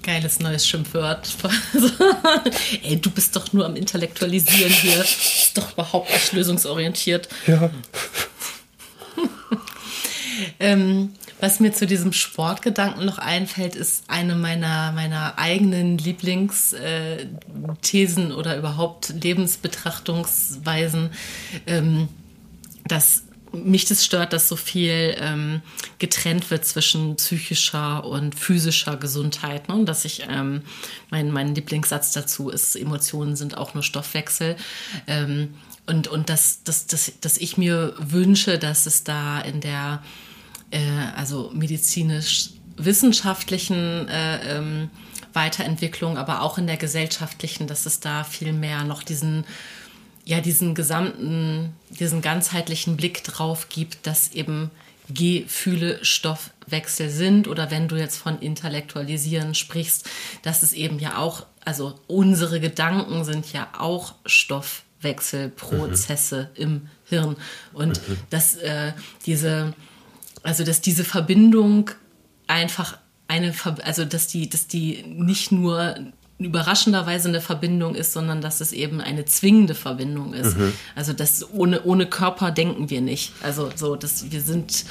[0.02, 1.28] Geiles neues Schimpfwort.
[2.82, 5.00] Ey, du bist doch nur am Intellektualisieren hier.
[5.00, 7.28] Ist doch überhaupt nicht lösungsorientiert.
[7.46, 7.70] Ja.
[10.60, 18.34] ähm, was mir zu diesem Sportgedanken noch einfällt, ist eine meiner, meiner eigenen Lieblingsthesen äh,
[18.34, 21.10] oder überhaupt Lebensbetrachtungsweisen,
[21.66, 22.08] ähm,
[22.86, 25.62] dass mich das stört, dass so viel ähm,
[25.98, 29.68] getrennt wird zwischen psychischer und physischer Gesundheit.
[29.68, 29.84] Ne?
[29.84, 30.62] Dass ich, ähm,
[31.10, 34.56] mein, mein Lieblingssatz dazu ist, Emotionen sind auch nur Stoffwechsel.
[35.06, 35.54] Ähm,
[35.86, 40.02] und und dass, dass, dass, dass ich mir wünsche, dass es da in der
[40.70, 40.80] äh,
[41.16, 44.90] also medizinisch-wissenschaftlichen äh, ähm,
[45.32, 49.46] Weiterentwicklung, aber auch in der gesellschaftlichen, dass es da viel mehr noch diesen
[50.28, 54.70] ja diesen gesamten, diesen ganzheitlichen Blick drauf gibt, dass eben
[55.08, 60.06] Gefühle Stoffwechsel sind oder wenn du jetzt von Intellektualisieren sprichst,
[60.42, 66.62] dass es eben ja auch, also unsere Gedanken sind ja auch Stoffwechselprozesse mhm.
[66.62, 67.36] im Hirn
[67.72, 68.18] und mhm.
[68.28, 68.92] dass äh,
[69.24, 69.72] diese,
[70.42, 71.90] also dass diese Verbindung
[72.48, 78.60] einfach eine, also dass die, dass die nicht nur überraschenderweise eine Verbindung ist, sondern dass
[78.60, 80.56] es eben eine zwingende Verbindung ist.
[80.56, 80.72] Mhm.
[80.94, 83.32] Also das ohne, ohne Körper denken wir nicht.
[83.42, 84.84] Also so, dass wir sind,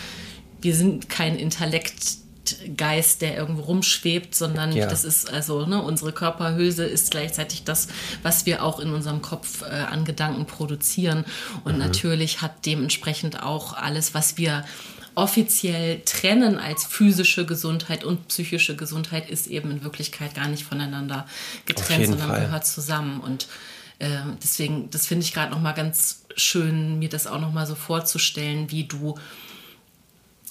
[0.62, 4.88] wir sind kein Intellektgeist, der irgendwo rumschwebt, sondern ja.
[4.88, 7.88] das ist also ne, unsere Körperhülse ist gleichzeitig das,
[8.24, 11.24] was wir auch in unserem Kopf äh, an Gedanken produzieren
[11.64, 11.80] und mhm.
[11.80, 14.66] natürlich hat dementsprechend auch alles, was wir
[15.18, 21.26] offiziell trennen als physische Gesundheit und psychische Gesundheit ist eben in Wirklichkeit gar nicht voneinander
[21.66, 22.42] getrennt, sondern Fall.
[22.42, 23.20] gehört zusammen.
[23.20, 23.48] Und
[23.98, 24.10] äh,
[24.44, 27.74] deswegen, das finde ich gerade noch mal ganz schön, mir das auch noch mal so
[27.74, 29.16] vorzustellen, wie du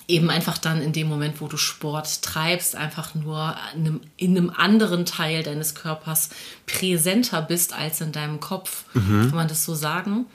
[0.08, 4.36] eben einfach dann in dem Moment, wo du Sport treibst, einfach nur in einem, in
[4.36, 6.30] einem anderen Teil deines Körpers
[6.66, 8.84] präsenter bist als in deinem Kopf.
[8.94, 9.28] Mhm.
[9.28, 10.26] Kann man das so sagen?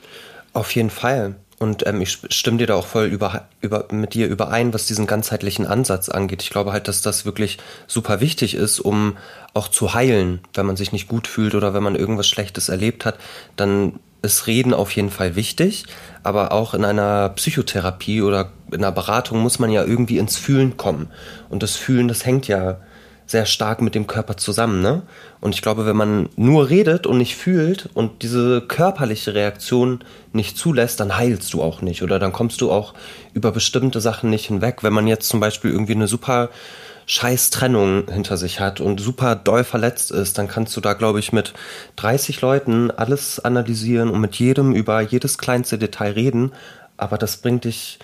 [0.54, 1.36] Auf jeden Fall.
[1.62, 5.06] Und ähm, ich stimme dir da auch voll über, über, mit dir überein, was diesen
[5.06, 6.42] ganzheitlichen Ansatz angeht.
[6.42, 9.16] Ich glaube halt, dass das wirklich super wichtig ist, um
[9.54, 13.06] auch zu heilen, wenn man sich nicht gut fühlt oder wenn man irgendwas Schlechtes erlebt
[13.06, 13.20] hat,
[13.58, 15.86] dann ist Reden auf jeden Fall wichtig.
[16.24, 20.78] Aber auch in einer Psychotherapie oder in einer Beratung muss man ja irgendwie ins Fühlen
[20.78, 21.10] kommen.
[21.50, 22.80] Und das Fühlen, das hängt ja
[23.32, 24.82] sehr stark mit dem Körper zusammen.
[24.82, 25.02] Ne?
[25.40, 30.58] Und ich glaube, wenn man nur redet und nicht fühlt und diese körperliche Reaktion nicht
[30.58, 32.94] zulässt, dann heilst du auch nicht oder dann kommst du auch
[33.34, 34.84] über bestimmte Sachen nicht hinweg.
[34.84, 36.50] Wenn man jetzt zum Beispiel irgendwie eine super
[37.08, 41.20] scheiß Trennung hinter sich hat und super doll verletzt ist, dann kannst du da, glaube
[41.20, 41.54] ich, mit
[41.98, 46.52] 30 Leuten alles analysieren und mit jedem über jedes kleinste Detail reden.
[46.98, 48.00] Aber das bringt dich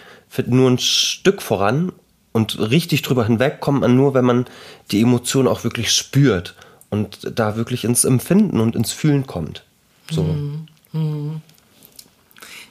[0.45, 1.91] nur ein Stück voran
[2.37, 4.45] und richtig drüber hinweg kommt man nur, wenn man
[4.91, 6.55] die Emotion auch wirklich spürt
[6.89, 9.63] und da wirklich ins Empfinden und ins Fühlen kommt.
[10.11, 10.23] So.
[10.23, 11.41] Hm, hm.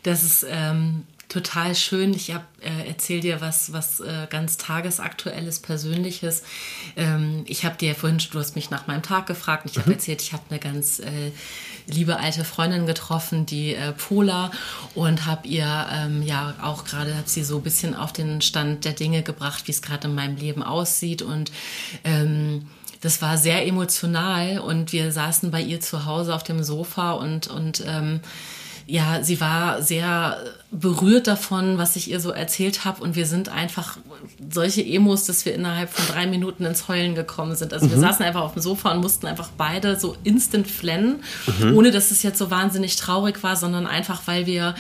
[0.05, 2.15] Das ist ähm, total schön.
[2.15, 2.39] Ich äh,
[2.87, 6.45] erzähle dir was, was äh, ganz tagesaktuelles, persönliches.
[6.97, 9.65] Ähm, ich habe dir vorhin, du hast mich nach meinem Tag gefragt.
[9.65, 9.95] Und ich habe mhm.
[9.95, 11.33] erzählt, ich habe eine ganz äh,
[11.87, 14.51] liebe alte Freundin getroffen, die äh, Pola,
[14.95, 18.85] und habe ihr ähm, ja auch gerade, habe sie so ein bisschen auf den Stand
[18.85, 21.23] der Dinge gebracht, wie es gerade in meinem Leben aussieht.
[21.23, 21.53] Und
[22.05, 22.67] ähm,
[23.01, 27.47] das war sehr emotional und wir saßen bei ihr zu Hause auf dem Sofa und,
[27.47, 28.21] und ähm,
[28.87, 30.39] ja, sie war sehr
[30.73, 33.03] berührt davon, was ich ihr so erzählt habe.
[33.03, 33.99] Und wir sind einfach
[34.51, 37.73] solche Emos, dass wir innerhalb von drei Minuten ins Heulen gekommen sind.
[37.73, 37.93] Also mhm.
[37.93, 41.23] wir saßen einfach auf dem Sofa und mussten einfach beide so instant flennen,
[41.61, 41.77] mhm.
[41.77, 44.75] ohne dass es jetzt so wahnsinnig traurig war, sondern einfach, weil wir,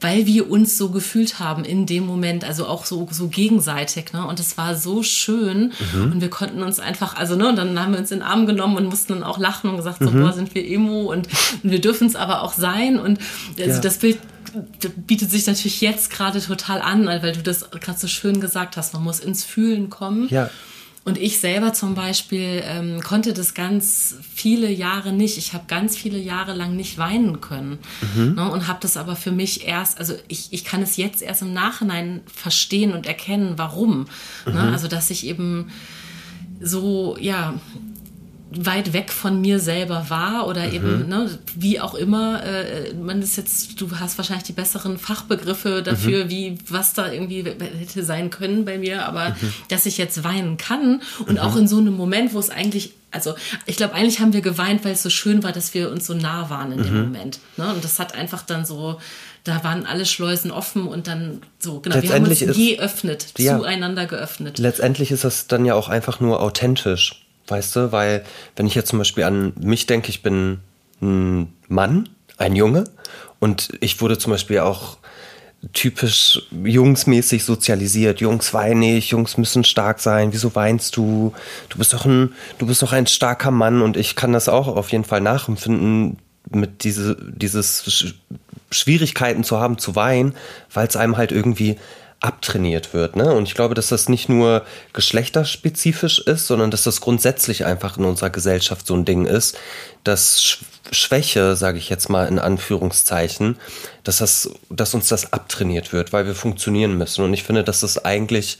[0.00, 4.12] weil wir uns so gefühlt haben in dem Moment, also auch so, so gegenseitig.
[4.12, 4.26] Ne?
[4.26, 5.72] Und es war so schön.
[5.94, 6.12] Mhm.
[6.12, 8.46] Und wir konnten uns einfach, also, ne, und dann haben wir uns in den Arm
[8.46, 10.20] genommen und mussten dann auch lachen und gesagt, so, mhm.
[10.20, 11.28] boah, sind wir Emo und,
[11.62, 13.00] und wir dürfen es aber auch sein.
[13.00, 13.18] Und
[13.58, 13.78] also ja.
[13.78, 14.18] das Bild
[15.06, 18.94] bietet sich natürlich jetzt gerade total an, weil du das gerade so schön gesagt hast.
[18.94, 20.28] Man muss ins Fühlen kommen.
[20.28, 20.50] Ja.
[21.02, 25.38] Und ich selber zum Beispiel ähm, konnte das ganz viele Jahre nicht.
[25.38, 27.78] Ich habe ganz viele Jahre lang nicht weinen können
[28.14, 28.34] mhm.
[28.34, 31.40] ne, und habe das aber für mich erst, also ich, ich kann es jetzt erst
[31.40, 34.08] im Nachhinein verstehen und erkennen, warum.
[34.44, 34.52] Ne?
[34.52, 34.54] Mhm.
[34.54, 35.70] Ne, also dass ich eben
[36.60, 37.54] so, ja,
[38.52, 40.74] weit weg von mir selber war oder mhm.
[40.74, 45.82] eben, ne, wie auch immer, äh, man ist jetzt, du hast wahrscheinlich die besseren Fachbegriffe
[45.82, 46.30] dafür, mhm.
[46.30, 49.52] wie, was da irgendwie hätte sein können bei mir, aber mhm.
[49.68, 53.34] dass ich jetzt weinen kann und auch in so einem Moment, wo es eigentlich also
[53.66, 56.14] ich glaube, eigentlich haben wir geweint, weil es so schön war, dass wir uns so
[56.14, 57.02] nah waren in dem mhm.
[57.06, 57.40] Moment.
[57.56, 57.72] Ne?
[57.74, 59.00] Und das hat einfach dann so,
[59.42, 64.06] da waren alle Schleusen offen und dann so, genau, wir haben uns geöffnet, ja, zueinander
[64.06, 64.58] geöffnet.
[64.58, 67.26] Letztendlich ist das dann ja auch einfach nur authentisch.
[67.50, 68.24] Weißt du, weil
[68.56, 70.60] wenn ich jetzt zum Beispiel an mich denke, ich bin
[71.02, 72.08] ein Mann,
[72.38, 72.84] ein Junge
[73.38, 74.98] und ich wurde zum Beispiel auch
[75.72, 78.20] typisch jungsmäßig sozialisiert.
[78.20, 80.32] Jungs weinen nicht, Jungs müssen stark sein.
[80.32, 81.34] Wieso weinst du?
[81.68, 84.68] Du bist doch ein, du bist doch ein starker Mann und ich kann das auch
[84.68, 86.18] auf jeden Fall nachempfinden,
[86.50, 88.14] mit diese, dieses
[88.70, 90.34] Schwierigkeiten zu haben zu weinen,
[90.72, 91.76] weil es einem halt irgendwie
[92.20, 93.16] abtrainiert wird.
[93.16, 93.32] Ne?
[93.32, 98.04] Und ich glaube, dass das nicht nur geschlechterspezifisch ist, sondern dass das grundsätzlich einfach in
[98.04, 99.56] unserer Gesellschaft so ein Ding ist,
[100.04, 100.58] dass
[100.92, 103.56] Schwäche, sage ich jetzt mal in Anführungszeichen,
[104.04, 107.24] dass, das, dass uns das abtrainiert wird, weil wir funktionieren müssen.
[107.24, 108.58] Und ich finde, dass das eigentlich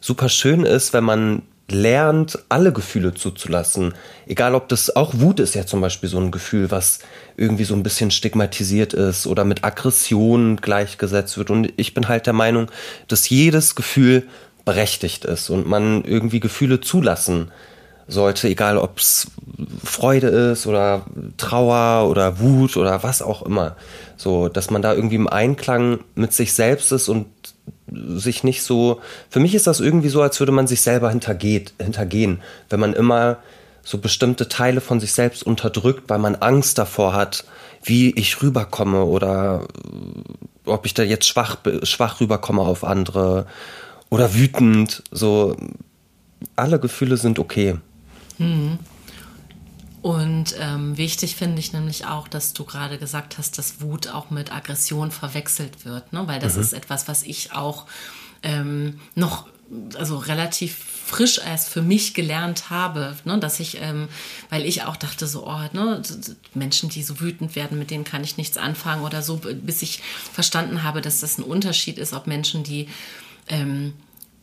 [0.00, 3.94] super schön ist, wenn man lernt, alle Gefühle zuzulassen.
[4.26, 7.00] Egal, ob das auch Wut ist ja zum Beispiel so ein Gefühl, was
[7.36, 11.50] irgendwie so ein bisschen stigmatisiert ist oder mit Aggression gleichgesetzt wird.
[11.50, 12.70] Und ich bin halt der Meinung,
[13.08, 14.26] dass jedes Gefühl
[14.64, 17.50] berechtigt ist und man irgendwie Gefühle zulassen
[18.08, 19.28] sollte, egal ob es
[19.84, 23.76] Freude ist oder Trauer oder Wut oder was auch immer.
[24.16, 27.26] So, dass man da irgendwie im Einklang mit sich selbst ist und
[27.88, 29.00] sich nicht so.
[29.28, 32.92] Für mich ist das irgendwie so, als würde man sich selber hintergeht, hintergehen, wenn man
[32.92, 33.38] immer
[33.86, 37.44] so bestimmte Teile von sich selbst unterdrückt, weil man Angst davor hat,
[37.84, 43.46] wie ich rüberkomme oder äh, ob ich da jetzt schwach, schwach rüberkomme auf andere
[44.10, 45.04] oder wütend.
[45.12, 45.56] So,
[46.56, 47.76] alle Gefühle sind okay.
[48.38, 48.80] Hm.
[50.02, 54.30] Und ähm, wichtig finde ich nämlich auch, dass du gerade gesagt hast, dass Wut auch
[54.30, 56.24] mit Aggression verwechselt wird, ne?
[56.26, 56.62] weil das mhm.
[56.62, 57.86] ist etwas, was ich auch
[58.42, 59.46] ähm, noch
[59.96, 60.76] also relativ
[61.06, 64.08] frisch erst für mich gelernt habe, ne, dass ich, ähm,
[64.50, 66.02] weil ich auch dachte so, oh, ne,
[66.54, 70.02] Menschen, die so wütend werden, mit denen kann ich nichts anfangen oder so, bis ich
[70.32, 72.88] verstanden habe, dass das ein Unterschied ist, ob Menschen, die
[73.48, 73.92] ähm,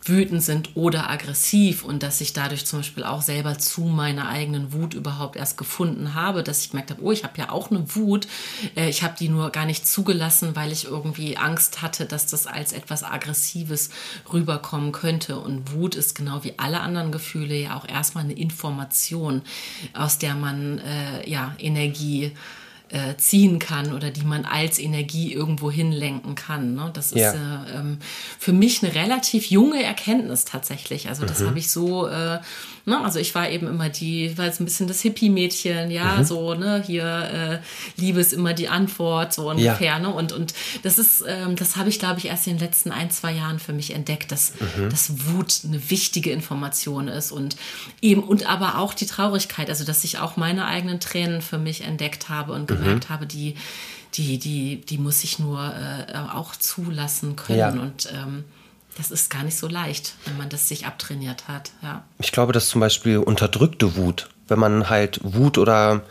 [0.10, 4.74] wütend sind oder aggressiv und dass ich dadurch zum Beispiel auch selber zu meiner eigenen
[4.74, 7.96] Wut überhaupt erst gefunden habe, dass ich gemerkt habe, oh, ich habe ja auch eine
[7.96, 8.28] Wut,
[8.76, 12.48] äh, ich habe die nur gar nicht zugelassen, weil ich irgendwie Angst hatte, dass das
[12.48, 13.90] als etwas Aggressives
[14.32, 15.40] rüberkommen könnte.
[15.40, 19.42] Und Wut ist genau wie alle anderen Gefühle ja auch erstmal eine Information,
[19.94, 22.32] aus der man äh, ja Energie äh,
[23.18, 26.76] ziehen kann oder die man als Energie irgendwo hinlenken kann.
[26.76, 26.92] Ne?
[26.94, 27.34] Das ist ja.
[27.34, 27.98] äh, ähm,
[28.38, 31.10] für mich eine relativ junge Erkenntnis tatsächlich.
[31.10, 31.48] Also das mhm.
[31.48, 32.40] habe ich so, äh,
[32.86, 33.02] ne?
[33.04, 36.26] also ich war eben immer die, war jetzt ein bisschen das Hippie-Mädchen, ja, mhm.
[36.26, 39.88] so, ne, hier äh, Liebe ist immer die Antwort, so ungefähr.
[39.88, 40.00] Ja.
[40.00, 40.10] Ne?
[40.10, 40.54] Und, und
[40.84, 43.60] das ist, ähm, das habe ich, glaube ich, erst in den letzten ein, zwei Jahren
[43.60, 44.90] für mich entdeckt, dass, mhm.
[44.90, 47.56] dass Wut eine wichtige Information ist und
[48.02, 51.82] eben, und aber auch die Traurigkeit, also dass ich auch meine eigenen Tränen für mich
[51.82, 53.14] entdeckt habe und gemerkt mhm.
[53.14, 53.56] habe, die,
[54.16, 57.60] die, die, die muss ich nur äh, auch zulassen können.
[57.60, 57.70] Ja.
[57.70, 58.44] Und ähm,
[58.98, 61.72] das ist gar nicht so leicht, wenn man das sich abtrainiert hat.
[61.82, 62.04] Ja.
[62.20, 66.04] Ich glaube, dass zum Beispiel unterdrückte Wut, wenn man halt Wut oder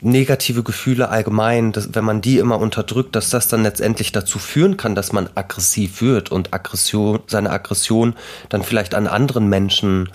[0.00, 4.76] negative Gefühle allgemein, dass, wenn man die immer unterdrückt, dass das dann letztendlich dazu führen
[4.76, 8.14] kann, dass man aggressiv wird und Aggression, seine Aggression
[8.50, 10.10] dann vielleicht an anderen Menschen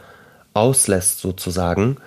[0.53, 1.97] auslässt, sozusagen.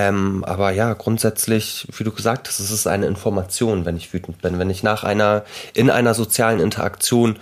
[0.00, 4.40] Ähm, aber ja, grundsätzlich, wie du gesagt hast, es ist eine Information, wenn ich wütend
[4.40, 4.58] bin.
[4.58, 7.38] Wenn ich nach einer, in einer sozialen Interaktion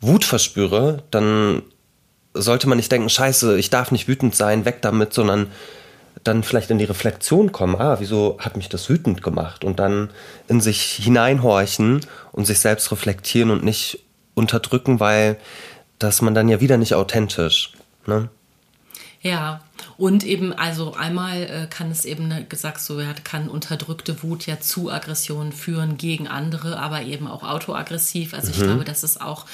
[0.00, 1.62] Wut verspüre, dann
[2.34, 5.52] sollte man nicht denken, scheiße, ich darf nicht wütend sein, weg damit, sondern
[6.24, 9.64] dann vielleicht in die Reflexion kommen, ah, wieso hat mich das wütend gemacht?
[9.64, 10.10] Und dann
[10.48, 12.00] in sich hineinhorchen
[12.32, 14.00] und sich selbst reflektieren und nicht
[14.34, 15.36] unterdrücken, weil
[16.00, 17.72] das man dann ja wieder nicht authentisch.
[18.06, 18.30] Ne?
[19.22, 19.60] Ja,
[19.98, 24.46] und eben, also einmal äh, kann es eben, ne, gesagt so, ja, kann unterdrückte Wut
[24.46, 28.32] ja zu Aggressionen führen gegen andere, aber eben auch autoaggressiv.
[28.32, 28.54] Also mhm.
[28.54, 29.44] ich glaube, das ist auch,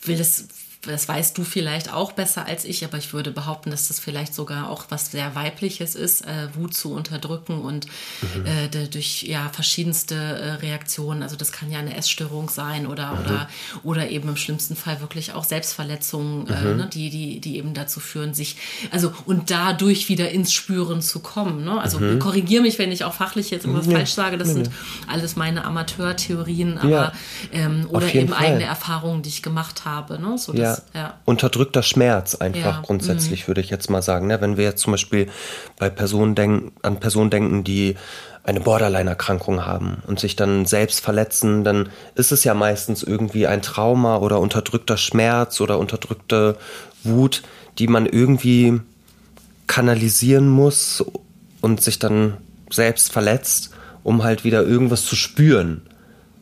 [0.00, 0.48] ich will das
[0.82, 4.34] das weißt du vielleicht auch besser als ich, aber ich würde behaupten, dass das vielleicht
[4.34, 7.86] sogar auch was sehr Weibliches ist, äh, Wut zu unterdrücken und
[8.22, 8.46] mhm.
[8.46, 11.22] äh, durch ja verschiedenste äh, Reaktionen.
[11.22, 13.20] Also das kann ja eine Essstörung sein oder, mhm.
[13.20, 13.48] oder,
[13.82, 16.76] oder eben im schlimmsten Fall wirklich auch Selbstverletzungen, äh, mhm.
[16.78, 18.56] ne, die, die, die eben dazu führen, sich,
[18.90, 21.62] also und dadurch wieder ins Spüren zu kommen.
[21.62, 21.78] Ne?
[21.78, 22.20] Also mhm.
[22.20, 24.38] korrigiere mich, wenn ich auch fachlich jetzt irgendwas falsch sage.
[24.38, 24.70] Das sind
[25.06, 27.12] alles meine Amateurtheorien, aber ja,
[27.52, 28.46] ähm, oder eben Fall.
[28.46, 30.18] eigene Erfahrungen, die ich gemacht habe.
[30.18, 30.38] Ne?
[30.38, 31.14] So, ja ja.
[31.24, 32.82] unterdrückter Schmerz einfach ja.
[32.84, 33.48] grundsätzlich, mhm.
[33.48, 34.26] würde ich jetzt mal sagen.
[34.26, 34.40] Ne?
[34.40, 35.28] Wenn wir jetzt zum Beispiel
[35.78, 37.96] bei Personen denken, an Personen denken, die
[38.42, 43.62] eine Borderline-Erkrankung haben und sich dann selbst verletzen, dann ist es ja meistens irgendwie ein
[43.62, 46.56] Trauma oder unterdrückter Schmerz oder unterdrückte
[47.04, 47.42] Wut,
[47.78, 48.80] die man irgendwie
[49.66, 51.04] kanalisieren muss
[51.60, 52.38] und sich dann
[52.70, 53.70] selbst verletzt,
[54.02, 55.82] um halt wieder irgendwas zu spüren.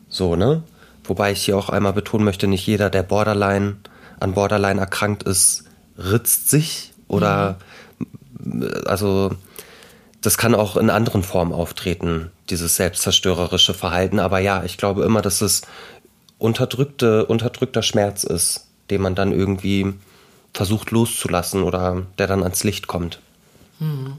[0.07, 0.63] So, ne?
[1.03, 3.77] Wobei ich hier auch einmal betonen möchte, nicht jeder, der Borderline
[4.19, 5.63] an Borderline erkrankt ist,
[5.97, 7.57] ritzt sich oder
[8.39, 8.69] mhm.
[8.85, 9.31] also
[10.21, 14.19] das kann auch in anderen Formen auftreten, dieses selbstzerstörerische Verhalten.
[14.19, 15.61] Aber ja, ich glaube immer, dass es
[16.37, 19.93] unterdrückte, unterdrückter Schmerz ist, den man dann irgendwie
[20.53, 23.19] versucht loszulassen oder der dann ans Licht kommt.
[23.79, 24.17] Hm.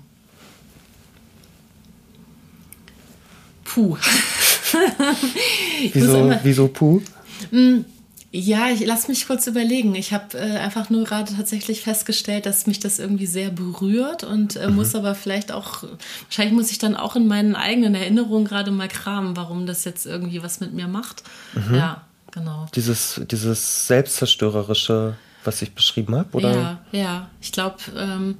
[3.64, 3.96] Puh.
[5.92, 7.02] wieso, wieso Puh?
[7.50, 7.84] Hm.
[8.32, 9.94] Ja, ich lass mich kurz überlegen.
[9.96, 14.54] Ich habe äh, einfach nur gerade tatsächlich festgestellt, dass mich das irgendwie sehr berührt und
[14.54, 14.76] äh, mhm.
[14.76, 15.82] muss aber vielleicht auch,
[16.24, 20.06] wahrscheinlich muss ich dann auch in meinen eigenen Erinnerungen gerade mal kramen, warum das jetzt
[20.06, 21.24] irgendwie was mit mir macht.
[21.54, 21.74] Mhm.
[21.74, 22.66] Ja, genau.
[22.76, 26.54] Dieses, dieses Selbstzerstörerische, was ich beschrieben habe, oder?
[26.54, 27.30] Ja, ja.
[27.40, 28.36] Ich glaube, ähm,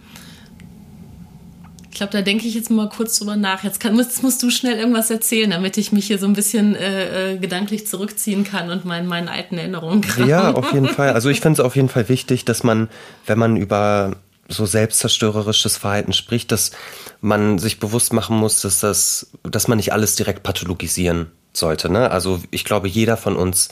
[2.00, 3.62] glaube, da denke ich jetzt mal kurz drüber nach.
[3.62, 6.74] Jetzt, kann, jetzt musst du schnell irgendwas erzählen, damit ich mich hier so ein bisschen
[6.74, 10.26] äh, äh gedanklich zurückziehen kann und meinen, meinen alten Erinnerungen kram.
[10.26, 11.12] Ja, auf jeden Fall.
[11.12, 12.88] Also ich finde es auf jeden Fall wichtig, dass man,
[13.26, 14.16] wenn man über
[14.48, 16.72] so selbstzerstörerisches Verhalten spricht, dass
[17.20, 21.92] man sich bewusst machen muss, dass das, dass man nicht alles direkt pathologisieren sollte.
[21.92, 22.10] Ne?
[22.10, 23.68] Also ich glaube, jeder von uns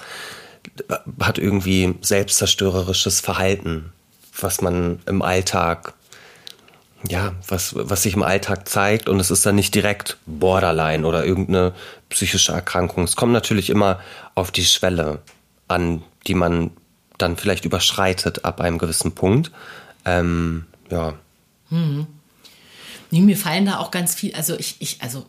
[1.18, 3.92] hat irgendwie selbstzerstörerisches Verhalten,
[4.38, 5.94] was man im Alltag
[7.06, 11.24] ja, was, was sich im Alltag zeigt und es ist dann nicht direkt Borderline oder
[11.24, 11.74] irgendeine
[12.08, 13.04] psychische Erkrankung.
[13.04, 14.00] Es kommt natürlich immer
[14.34, 15.20] auf die Schwelle
[15.68, 16.70] an, die man
[17.18, 19.52] dann vielleicht überschreitet ab einem gewissen Punkt.
[20.04, 21.14] Ähm, ja.
[21.68, 22.06] Hm.
[23.10, 25.24] Mir fallen da auch ganz viel, also ich, ich, also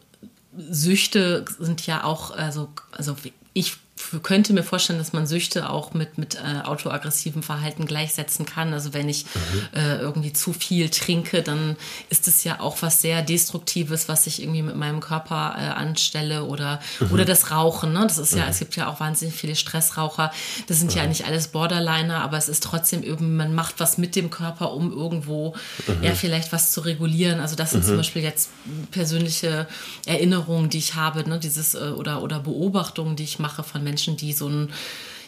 [0.58, 3.16] Süchte sind ja auch, also, also
[3.54, 3.78] ich
[4.24, 8.74] könnte mir vorstellen, dass man Süchte auch mit, mit äh, autoaggressivem Verhalten gleichsetzen kann.
[8.74, 9.80] Also wenn ich mhm.
[9.80, 11.76] äh, irgendwie zu viel trinke, dann
[12.10, 16.46] ist es ja auch was sehr Destruktives, was ich irgendwie mit meinem Körper äh, anstelle
[16.46, 17.12] oder, mhm.
[17.12, 17.94] oder das Rauchen.
[17.94, 18.02] Ne?
[18.04, 18.50] Das ist ja, mhm.
[18.50, 20.32] es gibt ja auch wahnsinnig viele Stressraucher.
[20.68, 21.10] Das sind ja mhm.
[21.10, 24.92] nicht alles Borderliner, aber es ist trotzdem irgendwie, man macht was mit dem Körper, um
[24.92, 25.56] irgendwo
[25.88, 26.04] mhm.
[26.04, 27.40] ja vielleicht was zu regulieren.
[27.40, 28.50] Also das sind zum Beispiel jetzt
[28.92, 29.68] persönliche
[30.06, 31.38] Erinnerungen, die ich habe, ne?
[31.38, 34.70] dieses äh, oder, oder Beobachtungen, die ich mache von Menschen, die so ein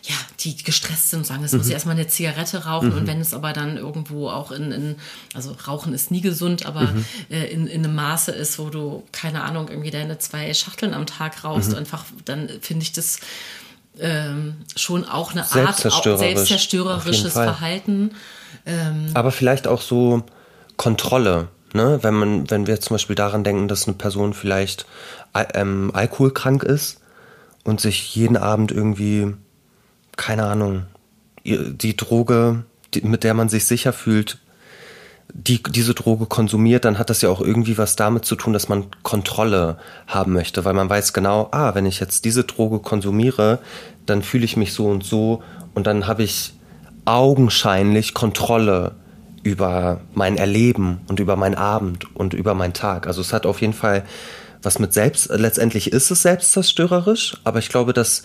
[0.03, 3.21] ja, die gestresst sind und sagen, es muss ich erstmal eine Zigarette rauchen und wenn
[3.21, 4.95] es aber dann irgendwo auch in, in
[5.35, 6.91] also Rauchen ist nie gesund, aber
[7.29, 11.05] äh, in, in einem Maße ist, wo du, keine Ahnung, irgendwie deine zwei Schachteln am
[11.05, 13.19] Tag rauchst, einfach, dann finde ich das
[13.99, 17.33] ähm, schon auch eine Art Selbstzerstörerisch, jeden selbstzerstörerisches.
[17.33, 18.15] Verhalten.
[19.13, 20.23] Aber vielleicht auch so
[20.77, 21.99] Kontrolle, ne?
[22.01, 24.87] Wenn man, wenn wir zum Beispiel daran denken, dass eine Person vielleicht
[25.31, 27.00] al- ähm, alkoholkrank ist
[27.63, 29.33] und sich jeden Abend irgendwie,
[30.17, 30.85] keine Ahnung,
[31.43, 32.63] die Droge,
[33.01, 34.39] mit der man sich sicher fühlt,
[35.33, 38.67] die, diese Droge konsumiert, dann hat das ja auch irgendwie was damit zu tun, dass
[38.67, 43.59] man Kontrolle haben möchte, weil man weiß genau, ah, wenn ich jetzt diese Droge konsumiere,
[44.05, 45.41] dann fühle ich mich so und so
[45.73, 46.53] und dann habe ich
[47.05, 48.95] augenscheinlich Kontrolle
[49.43, 53.07] über mein Erleben und über meinen Abend und über meinen Tag.
[53.07, 54.03] Also es hat auf jeden Fall
[54.61, 58.23] was mit selbst, letztendlich ist es selbstzerstörerisch, aber ich glaube, dass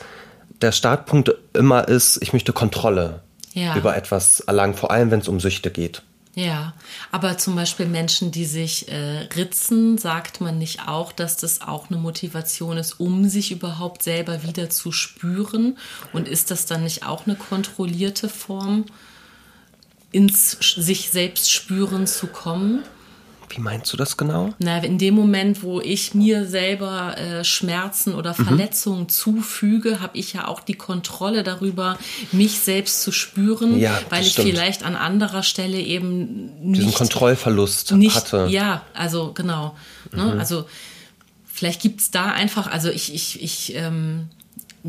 [0.63, 3.23] der Startpunkt immer ist, ich möchte Kontrolle
[3.53, 3.77] Ja.
[3.77, 6.03] über etwas erlangen, vor allem wenn es um Süchte geht.
[6.35, 6.75] Ja,
[7.13, 11.89] aber zum Beispiel Menschen, die sich äh, ritzen, sagt man nicht auch, dass das auch
[11.89, 15.79] eine Motivation ist, um sich überhaupt selber wieder zu spüren?
[16.13, 18.85] Und ist das dann nicht auch eine kontrollierte Form,
[20.13, 22.83] ins sich selbst spüren zu kommen?
[23.49, 24.53] Wie meinst du das genau?
[24.59, 28.45] Na, in dem Moment, wo ich mir selber äh, Schmerzen oder Mhm.
[28.45, 31.99] Verletzungen zufüge, habe ich ja auch die Kontrolle darüber,
[32.33, 34.49] mich selbst zu spüren, Ja, weil ich stimmt.
[34.51, 38.47] vielleicht an anderer Stelle eben Diesen nicht Kontrollverlust nicht, hatte.
[38.47, 38.51] Mhm.
[38.51, 39.77] Ja, also genau.
[40.13, 40.37] Ne?
[40.39, 40.67] Also
[41.47, 44.29] vielleicht gibt es da einfach, also ich, ich, ich, ähm,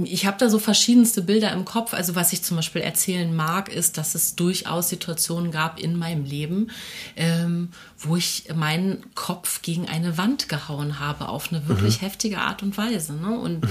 [0.04, 1.93] ich habe da so verschiedenste Bilder im Kopf.
[1.93, 6.26] Also was ich zum Beispiel erzählen mag, ist, dass es durchaus Situationen gab in meinem
[6.26, 6.72] Leben,
[7.16, 12.64] ähm, wo ich meinen Kopf gegen eine Wand gehauen habe auf eine wirklich heftige Art
[12.64, 13.14] und Weise.
[13.14, 13.38] Ne?
[13.38, 13.68] Und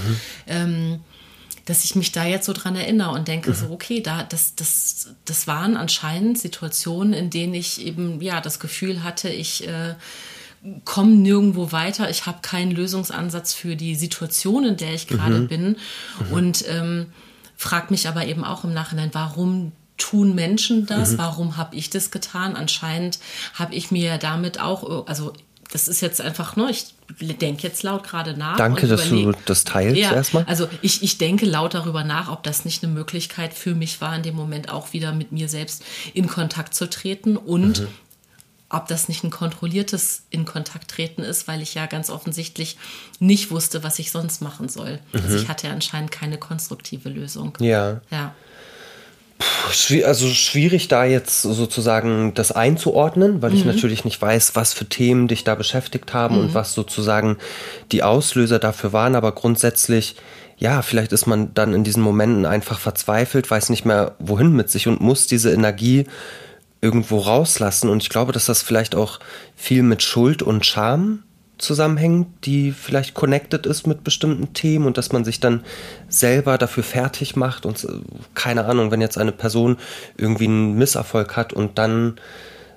[0.47, 0.99] ähm,
[1.65, 5.09] dass ich mich da jetzt so dran erinnere und denke so, okay, da, das, das,
[5.25, 9.95] das waren anscheinend Situationen, in denen ich eben, ja, das Gefühl hatte, ich äh,
[10.85, 15.77] komme nirgendwo weiter, ich habe keinen Lösungsansatz für die Situation, in der ich gerade bin
[16.31, 17.07] und ähm,
[17.55, 21.17] frage mich aber eben auch im Nachhinein, warum tun Menschen das?
[21.17, 22.55] Warum habe ich das getan?
[22.55, 23.19] Anscheinend
[23.55, 25.33] habe ich mir damit auch, also
[25.71, 26.85] das ist jetzt einfach, ne, ich
[27.37, 28.55] denke jetzt laut gerade nach.
[28.55, 30.45] Danke, dass du das teilst ja, erstmal.
[30.45, 34.15] also ich, ich denke laut darüber nach, ob das nicht eine Möglichkeit für mich war,
[34.15, 35.83] in dem Moment auch wieder mit mir selbst
[36.13, 37.87] in Kontakt zu treten und Mhm.
[38.69, 42.77] Ob das nicht ein kontrolliertes in Kontakt treten ist, weil ich ja ganz offensichtlich
[43.19, 44.99] nicht wusste, was ich sonst machen soll.
[45.13, 45.35] Also Mhm.
[45.43, 47.53] ich hatte ja anscheinend keine konstruktive Lösung.
[47.61, 48.01] Ja.
[48.11, 48.33] Ja.
[49.71, 54.85] Schwi- Also schwierig da jetzt sozusagen das einzuordnen, weil ich natürlich nicht weiß, was für
[54.85, 57.37] Themen dich da beschäftigt haben und was sozusagen
[57.91, 59.13] die Auslöser dafür waren.
[59.15, 60.15] Aber grundsätzlich,
[60.57, 64.71] ja, vielleicht ist man dann in diesen Momenten einfach verzweifelt, weiß nicht mehr wohin mit
[64.71, 66.05] sich und muss diese Energie
[66.81, 67.89] irgendwo rauslassen.
[67.89, 69.19] Und ich glaube, dass das vielleicht auch
[69.55, 71.23] viel mit Schuld und Scham
[71.57, 75.63] zusammenhängt, die vielleicht connected ist mit bestimmten Themen und dass man sich dann
[76.07, 77.87] selber dafür fertig macht und äh,
[78.35, 79.77] keine Ahnung, wenn jetzt eine Person
[80.17, 82.19] irgendwie einen Misserfolg hat und dann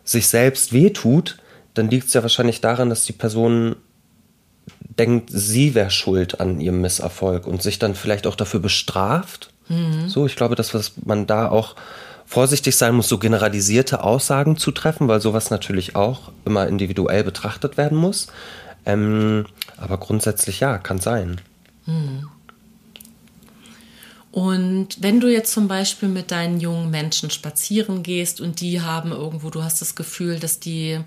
[0.02, 1.36] sich selbst wehtut,
[1.74, 3.76] dann liegt es ja wahrscheinlich daran, dass die Person
[4.98, 9.52] denkt, sie wäre schuld an ihrem Misserfolg und sich dann vielleicht auch dafür bestraft.
[10.08, 11.76] So, ich glaube, dass was man da auch
[12.30, 17.76] vorsichtig sein muss, so generalisierte Aussagen zu treffen, weil sowas natürlich auch immer individuell betrachtet
[17.76, 18.28] werden muss.
[18.86, 21.40] Ähm, aber grundsätzlich ja, kann sein.
[24.30, 29.10] Und wenn du jetzt zum Beispiel mit deinen jungen Menschen spazieren gehst und die haben
[29.10, 31.00] irgendwo, du hast das Gefühl, dass die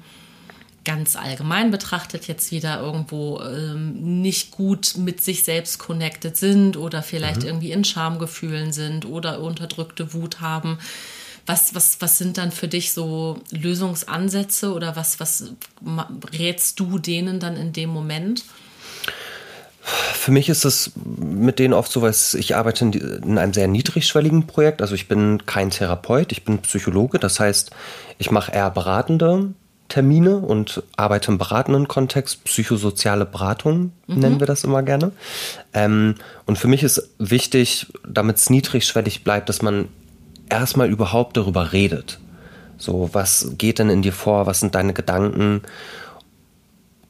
[0.86, 7.04] ganz allgemein betrachtet jetzt wieder irgendwo ähm, nicht gut mit sich selbst connected sind oder
[7.04, 10.78] vielleicht irgendwie in Schamgefühlen sind oder unterdrückte Wut haben.
[11.46, 15.52] Was, was, was sind dann für dich so Lösungsansätze oder was, was
[16.38, 18.44] rätst du denen dann in dem Moment?
[19.82, 24.48] Für mich ist es mit denen oft so, weil ich arbeite in einem sehr niedrigschwelligen
[24.48, 24.82] Projekt.
[24.82, 27.20] Also ich bin kein Therapeut, ich bin Psychologe.
[27.20, 27.72] Das heißt,
[28.18, 29.54] ich mache eher beratende
[29.94, 32.44] Termine und arbeite im beratenden Kontext.
[32.46, 35.12] Psychosoziale Beratung nennen wir das immer gerne.
[35.72, 36.16] Ähm,
[36.48, 39.90] und für mich ist wichtig, damit es niedrigschwellig bleibt, dass man
[40.50, 42.20] erstmal überhaupt darüber redet.
[42.80, 44.48] So, was geht denn in dir vor?
[44.48, 45.62] Was sind deine Gedanken?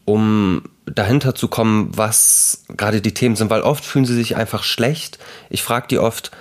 [0.05, 4.63] um dahinter zu kommen, was gerade die Themen sind, weil oft fühlen sie sich einfach
[4.63, 5.17] schlecht.
[5.49, 6.31] Ich frage die oft,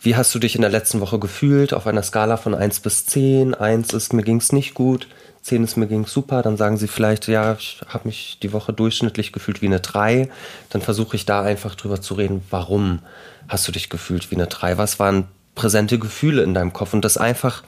[0.00, 3.04] wie hast du dich in der letzten Woche gefühlt auf einer Skala von 1 bis
[3.04, 3.52] 10?
[3.52, 5.06] 1 ist, mir ging es nicht gut,
[5.42, 8.72] 10 ist mir ging super, dann sagen sie vielleicht, ja, ich habe mich die Woche
[8.72, 10.28] durchschnittlich gefühlt wie eine 3.
[10.68, 13.00] Dann versuche ich da einfach drüber zu reden, warum
[13.48, 14.76] hast du dich gefühlt wie eine 3?
[14.76, 16.92] Was waren präsente Gefühle in deinem Kopf?
[16.92, 17.62] Und das einfach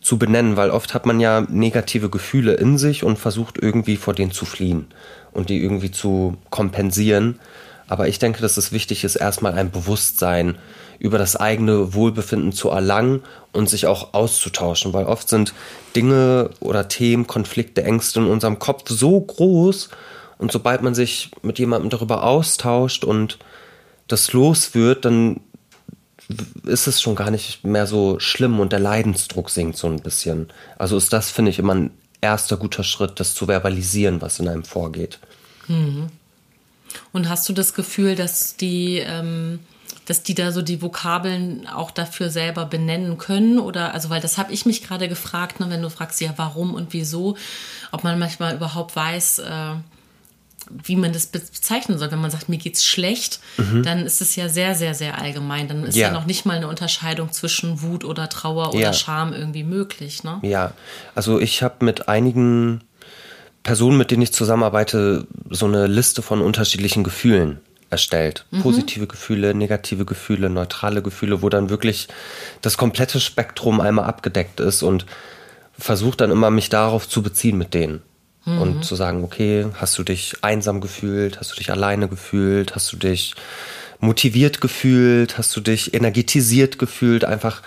[0.00, 4.14] zu benennen, weil oft hat man ja negative Gefühle in sich und versucht irgendwie vor
[4.14, 4.86] denen zu fliehen
[5.32, 7.38] und die irgendwie zu kompensieren.
[7.86, 10.56] Aber ich denke, dass es wichtig ist, erstmal ein Bewusstsein
[11.00, 13.22] über das eigene Wohlbefinden zu erlangen
[13.52, 15.54] und sich auch auszutauschen, weil oft sind
[15.96, 19.88] Dinge oder Themen, Konflikte, Ängste in unserem Kopf so groß
[20.38, 23.38] und sobald man sich mit jemandem darüber austauscht und
[24.08, 25.40] das los wird, dann
[26.64, 30.48] ist es schon gar nicht mehr so schlimm und der Leidensdruck sinkt so ein bisschen.
[30.78, 31.90] Also ist das, finde ich, immer ein
[32.20, 35.18] erster guter Schritt, das zu verbalisieren, was in einem vorgeht.
[35.66, 36.08] Mhm.
[37.12, 39.60] Und hast du das Gefühl, dass die, ähm,
[40.10, 43.60] dass die da so die Vokabeln auch dafür selber benennen können?
[43.60, 46.74] Oder also, weil das habe ich mich gerade gefragt, ne, wenn du fragst, ja, warum
[46.74, 47.36] und wieso,
[47.92, 49.74] ob man manchmal überhaupt weiß, äh,
[50.68, 52.10] wie man das bezeichnen soll.
[52.10, 53.84] Wenn man sagt, mir geht's schlecht, mhm.
[53.84, 55.68] dann ist es ja sehr, sehr, sehr allgemein.
[55.68, 58.92] Dann ist ja, ja noch nicht mal eine Unterscheidung zwischen Wut oder Trauer oder ja.
[58.92, 60.24] Scham irgendwie möglich.
[60.24, 60.40] Ne?
[60.42, 60.72] Ja,
[61.14, 62.82] also ich habe mit einigen
[63.62, 67.60] Personen, mit denen ich zusammenarbeite, so eine Liste von unterschiedlichen Gefühlen
[67.90, 68.46] erstellt.
[68.50, 68.62] Mhm.
[68.62, 72.08] Positive Gefühle, negative Gefühle, neutrale Gefühle, wo dann wirklich
[72.62, 75.06] das komplette Spektrum einmal abgedeckt ist und
[75.78, 78.02] versuche dann immer mich darauf zu beziehen mit denen.
[78.44, 78.60] Mhm.
[78.60, 82.92] Und zu sagen, okay, hast du dich einsam gefühlt, hast du dich alleine gefühlt, hast
[82.92, 83.34] du dich
[83.98, 87.62] motiviert gefühlt, hast du dich energetisiert gefühlt, einfach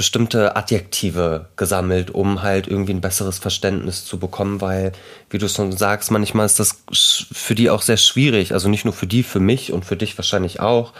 [0.00, 4.92] bestimmte Adjektive gesammelt, um halt irgendwie ein besseres Verständnis zu bekommen, weil,
[5.28, 8.94] wie du schon sagst, manchmal ist das für die auch sehr schwierig, also nicht nur
[8.94, 10.94] für die, für mich und für dich wahrscheinlich auch,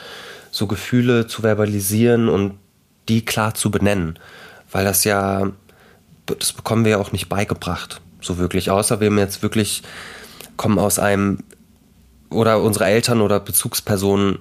[0.50, 2.58] so Gefühle zu verbalisieren und
[3.08, 4.18] die klar zu benennen,
[4.70, 5.50] weil das ja,
[6.26, 9.82] das bekommen wir ja auch nicht beigebracht, so wirklich, außer wir haben jetzt wirklich,
[10.58, 11.38] kommen aus einem,
[12.28, 14.40] oder unsere Eltern oder Bezugspersonen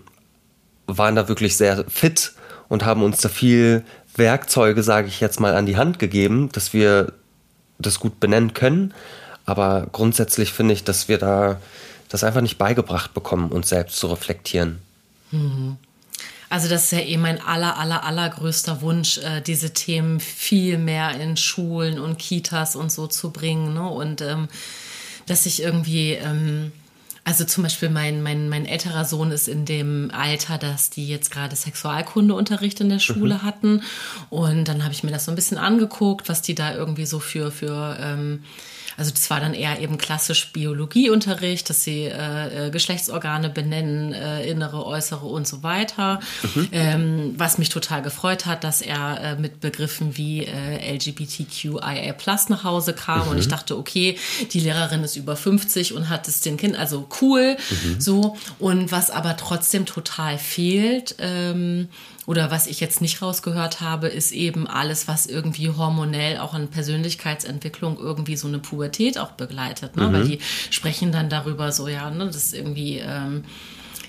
[0.86, 2.34] waren da wirklich sehr fit
[2.70, 3.84] und haben uns da viel
[4.16, 7.14] Werkzeuge, sage ich jetzt mal, an die Hand gegeben, dass wir
[7.80, 8.94] das gut benennen können.
[9.46, 11.60] Aber grundsätzlich finde ich, dass wir da
[12.08, 14.80] das einfach nicht beigebracht bekommen, uns selbst zu reflektieren.
[15.32, 15.78] Mhm.
[16.50, 21.20] Also das ist ja eh mein aller, aller, allergrößter Wunsch, äh, diese Themen viel mehr
[21.20, 23.76] in Schulen und Kitas und so zu bringen.
[23.76, 23.88] Ne?
[23.88, 24.48] Und ähm,
[25.28, 26.72] dass ich irgendwie ähm,
[27.30, 31.30] also zum Beispiel mein, mein, mein älterer Sohn ist in dem Alter, dass die jetzt
[31.30, 33.44] gerade Sexualkundeunterricht in der Schule mhm.
[33.44, 33.84] hatten.
[34.32, 37.20] Und dann habe ich mir das so ein bisschen angeguckt, was die da irgendwie so
[37.20, 38.46] für, für ähm,
[38.98, 44.50] also das war dann eher eben klassisch Biologieunterricht, dass sie äh, äh, Geschlechtsorgane benennen, äh,
[44.50, 46.20] innere, äußere und so weiter.
[46.56, 46.68] Mhm.
[46.72, 52.50] Ähm, was mich total gefreut hat, dass er äh, mit Begriffen wie äh, LGBTQIA Plus
[52.50, 53.32] nach Hause kam mhm.
[53.32, 54.18] und ich dachte, okay,
[54.52, 58.02] die Lehrerin ist über 50 und hat es den Kind, also cool, mhm.
[58.02, 58.38] so.
[58.60, 61.90] Und was aber trotzdem total fehlt, ähm,
[62.30, 66.68] oder was ich jetzt nicht rausgehört habe, ist eben alles, was irgendwie hormonell auch an
[66.68, 69.96] Persönlichkeitsentwicklung irgendwie so eine Pubertät auch begleitet.
[69.96, 70.08] Ne?
[70.08, 70.14] Mhm.
[70.14, 73.00] Weil die sprechen dann darüber so, ja, ne, das ist irgendwie.
[73.00, 73.48] Ähm, äh,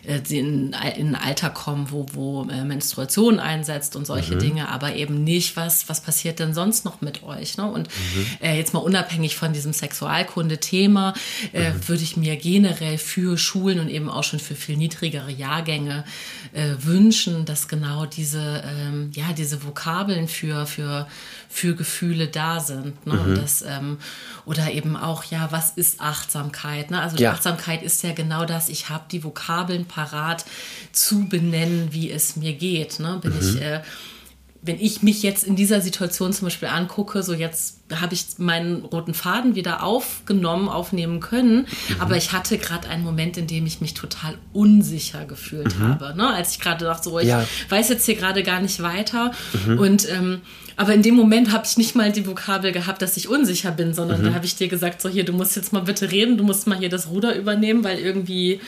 [0.04, 4.40] in, in ein Alter kommen, wo, wo äh, Menstruation einsetzt und solche mhm.
[4.40, 7.56] Dinge, aber eben nicht, was, was passiert denn sonst noch mit euch.
[7.56, 7.70] Ne?
[7.70, 8.26] Und mhm.
[8.40, 11.14] äh, jetzt mal unabhängig von diesem Sexualkunde-Thema,
[11.52, 11.88] äh, mhm.
[11.88, 16.04] würde ich mir generell für Schulen und eben auch schon für viel niedrigere Jahrgänge
[16.52, 21.06] äh, wünschen, dass genau diese, ähm, ja, diese Vokabeln für, für,
[21.48, 23.06] für Gefühle da sind.
[23.06, 23.20] Ne?
[23.20, 23.98] Und das, ähm,
[24.46, 26.90] oder eben auch, ja, was ist Achtsamkeit?
[26.90, 27.00] Ne?
[27.00, 27.32] Also ja.
[27.32, 30.44] Achtsamkeit ist ja genau das, ich habe die Vokabeln parat
[30.92, 33.00] zu benennen, wie es mir geht.
[33.00, 33.18] Ne?
[33.22, 33.38] Bin mhm.
[33.40, 33.80] ich, äh,
[34.62, 38.84] wenn ich mich jetzt in dieser Situation zum Beispiel angucke, so jetzt habe ich meinen
[38.84, 41.66] roten Faden wieder aufgenommen, aufnehmen können, mhm.
[41.98, 45.88] aber ich hatte gerade einen Moment, in dem ich mich total unsicher gefühlt mhm.
[45.88, 46.14] habe.
[46.14, 46.28] Ne?
[46.28, 47.44] Als ich gerade dachte, so, ich ja.
[47.70, 49.32] weiß jetzt hier gerade gar nicht weiter.
[49.66, 49.78] Mhm.
[49.78, 50.42] Und ähm,
[50.76, 53.92] aber in dem Moment habe ich nicht mal die Vokabel gehabt, dass ich unsicher bin,
[53.92, 54.34] sondern da mhm.
[54.34, 56.78] habe ich dir gesagt, so hier, du musst jetzt mal bitte reden, du musst mal
[56.78, 58.60] hier das Ruder übernehmen, weil irgendwie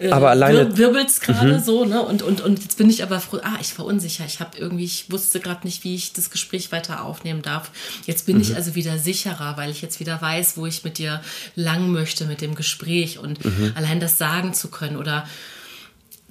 [0.00, 1.62] äh, aber alleine wirbelt's gerade mhm.
[1.62, 2.02] so, ne?
[2.02, 4.24] Und, und, und jetzt bin ich aber froh, ah, ich war unsicher.
[4.24, 7.70] Ich habe irgendwie, ich wusste gerade nicht, wie ich das Gespräch weiter aufnehmen darf.
[8.06, 8.42] Jetzt bin mhm.
[8.42, 11.20] ich also wieder sicherer, weil ich jetzt wieder weiß, wo ich mit dir
[11.54, 13.72] lang möchte mit dem Gespräch und mhm.
[13.74, 15.26] allein das sagen zu können oder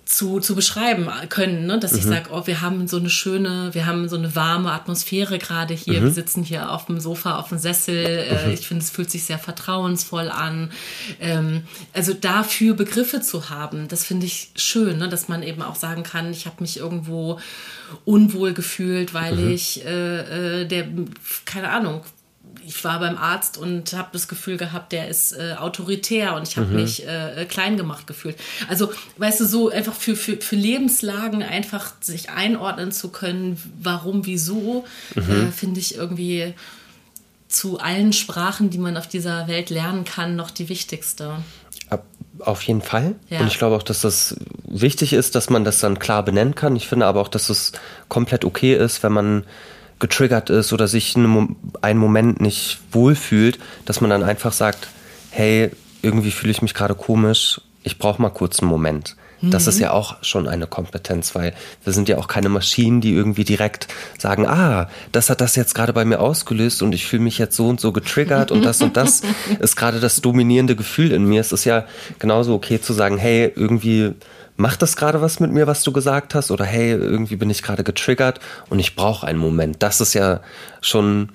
[0.10, 1.78] zu, zu beschreiben können, ne?
[1.78, 2.00] dass mhm.
[2.00, 5.76] ich sage, oh, wir haben so eine schöne, wir haben so eine warme Atmosphäre gerade
[5.76, 6.02] hier.
[6.02, 6.06] Mhm.
[6.06, 7.96] Wir sitzen hier auf dem Sofa, auf dem Sessel.
[7.96, 8.54] Äh, mhm.
[8.54, 10.72] ich finde, es fühlt sich sehr vertrauensvoll an.
[11.20, 11.62] Ähm,
[11.94, 15.10] also dafür Begriffe zu haben, das finde ich schön, ne?
[15.10, 17.40] dass man eben auch sagen kann, ich habe mich irgendwo
[18.04, 19.52] unwohl gefühlt, weil mhm.
[19.52, 20.88] ich äh, äh, der,
[21.46, 22.02] keine Ahnung,
[22.70, 26.56] ich war beim Arzt und habe das Gefühl gehabt, der ist äh, autoritär und ich
[26.56, 26.76] habe mhm.
[26.76, 28.38] mich äh, klein gemacht gefühlt.
[28.68, 34.28] Also, weißt du, so einfach für, für, für Lebenslagen einfach sich einordnen zu können, warum,
[34.28, 35.48] wieso, mhm.
[35.48, 36.54] äh, finde ich irgendwie
[37.48, 41.38] zu allen Sprachen, die man auf dieser Welt lernen kann, noch die wichtigste.
[42.38, 43.16] Auf jeden Fall.
[43.30, 43.42] Ja.
[43.42, 46.76] Und ich glaube auch, dass das wichtig ist, dass man das dann klar benennen kann.
[46.76, 47.74] Ich finde aber auch, dass es
[48.08, 49.44] komplett okay ist, wenn man
[50.00, 54.88] getriggert ist oder sich einen Moment nicht wohlfühlt, dass man dann einfach sagt,
[55.30, 55.72] hey,
[56.02, 59.16] irgendwie fühle ich mich gerade komisch, ich brauche mal kurz einen Moment.
[59.42, 59.84] Das ist mhm.
[59.84, 61.54] ja auch schon eine Kompetenz, weil
[61.86, 63.88] wir sind ja auch keine Maschinen, die irgendwie direkt
[64.18, 67.56] sagen, ah, das hat das jetzt gerade bei mir ausgelöst und ich fühle mich jetzt
[67.56, 69.22] so und so getriggert und das und das
[69.60, 71.40] ist gerade das dominierende Gefühl in mir.
[71.40, 71.86] Es ist ja
[72.20, 74.12] genauso okay zu sagen, hey, irgendwie
[74.60, 76.52] macht das gerade was mit mir, was du gesagt hast?
[76.52, 78.40] Oder hey, irgendwie bin ich gerade getriggert
[78.70, 79.82] und ich brauche einen Moment.
[79.82, 80.42] Das ist ja
[80.82, 81.30] schon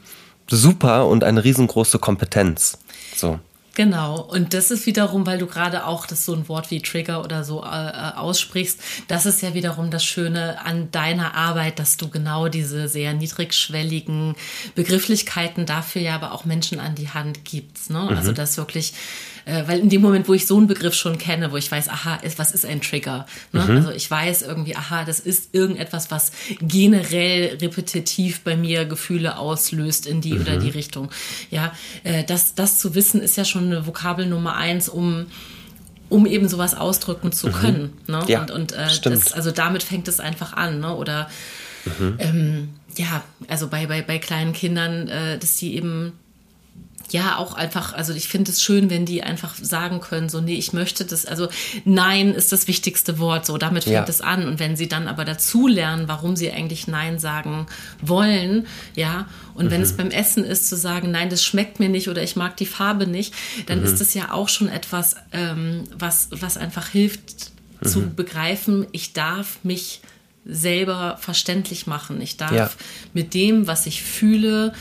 [0.49, 2.79] super und eine riesengroße Kompetenz.
[3.16, 3.41] So.
[3.75, 7.25] Genau, und das ist wiederum, weil du gerade auch das so ein Wort wie Trigger
[7.25, 11.97] oder so äh, äh, aussprichst, das ist ja wiederum das Schöne an deiner Arbeit, dass
[11.97, 14.37] du genau diese sehr niedrigschwelligen
[14.77, 17.91] Begrifflichkeiten dafür ja aber auch Menschen an die Hand gibst.
[17.91, 17.99] Ne?
[17.99, 18.18] Also mhm.
[18.18, 18.95] Also das wirklich
[19.45, 21.88] äh, weil in dem Moment, wo ich so einen Begriff schon kenne, wo ich weiß,
[21.88, 23.26] aha, was ist ein Trigger?
[23.53, 23.62] Ne?
[23.62, 23.76] Mhm.
[23.76, 30.07] Also ich weiß irgendwie, aha, das ist irgendetwas, was generell repetitiv bei mir Gefühle auslöst
[30.07, 30.40] in die mhm.
[30.42, 31.11] oder die Richtung.
[31.51, 31.72] Ja,
[32.05, 35.26] äh, das, das zu wissen ist ja schon eine Vokabel Nummer eins, um
[36.11, 37.53] um eben sowas ausdrücken zu mhm.
[37.53, 37.92] können.
[38.07, 38.14] Mhm.
[38.14, 38.24] Ne?
[38.28, 40.80] Ja, und und äh, das, also damit fängt es einfach an.
[40.80, 40.95] Ne?
[40.95, 41.28] Oder
[41.99, 42.16] mhm.
[42.18, 46.12] ähm, ja, also bei, bei, bei kleinen Kindern, äh, dass die eben
[47.11, 50.55] ja auch einfach, also ich finde es schön, wenn die einfach sagen können, so, nee,
[50.55, 51.48] ich möchte das, also
[51.84, 54.05] Nein ist das wichtigste Wort, so, damit fängt ja.
[54.09, 54.46] es an.
[54.46, 57.66] Und wenn sie dann aber dazu lernen, warum sie eigentlich Nein sagen
[58.00, 59.70] wollen, ja, und mhm.
[59.70, 59.96] wenn es mhm.
[59.98, 63.07] beim Essen ist, zu sagen, nein, das schmeckt mir nicht oder ich mag die Farbe
[63.07, 63.34] nicht,
[63.66, 63.84] dann mhm.
[63.84, 67.88] ist das ja auch schon etwas, ähm, was, was einfach hilft mhm.
[67.88, 70.00] zu begreifen, ich darf mich
[70.46, 72.20] selber verständlich machen.
[72.20, 72.70] Ich darf ja.
[73.12, 74.74] mit dem, was ich fühle,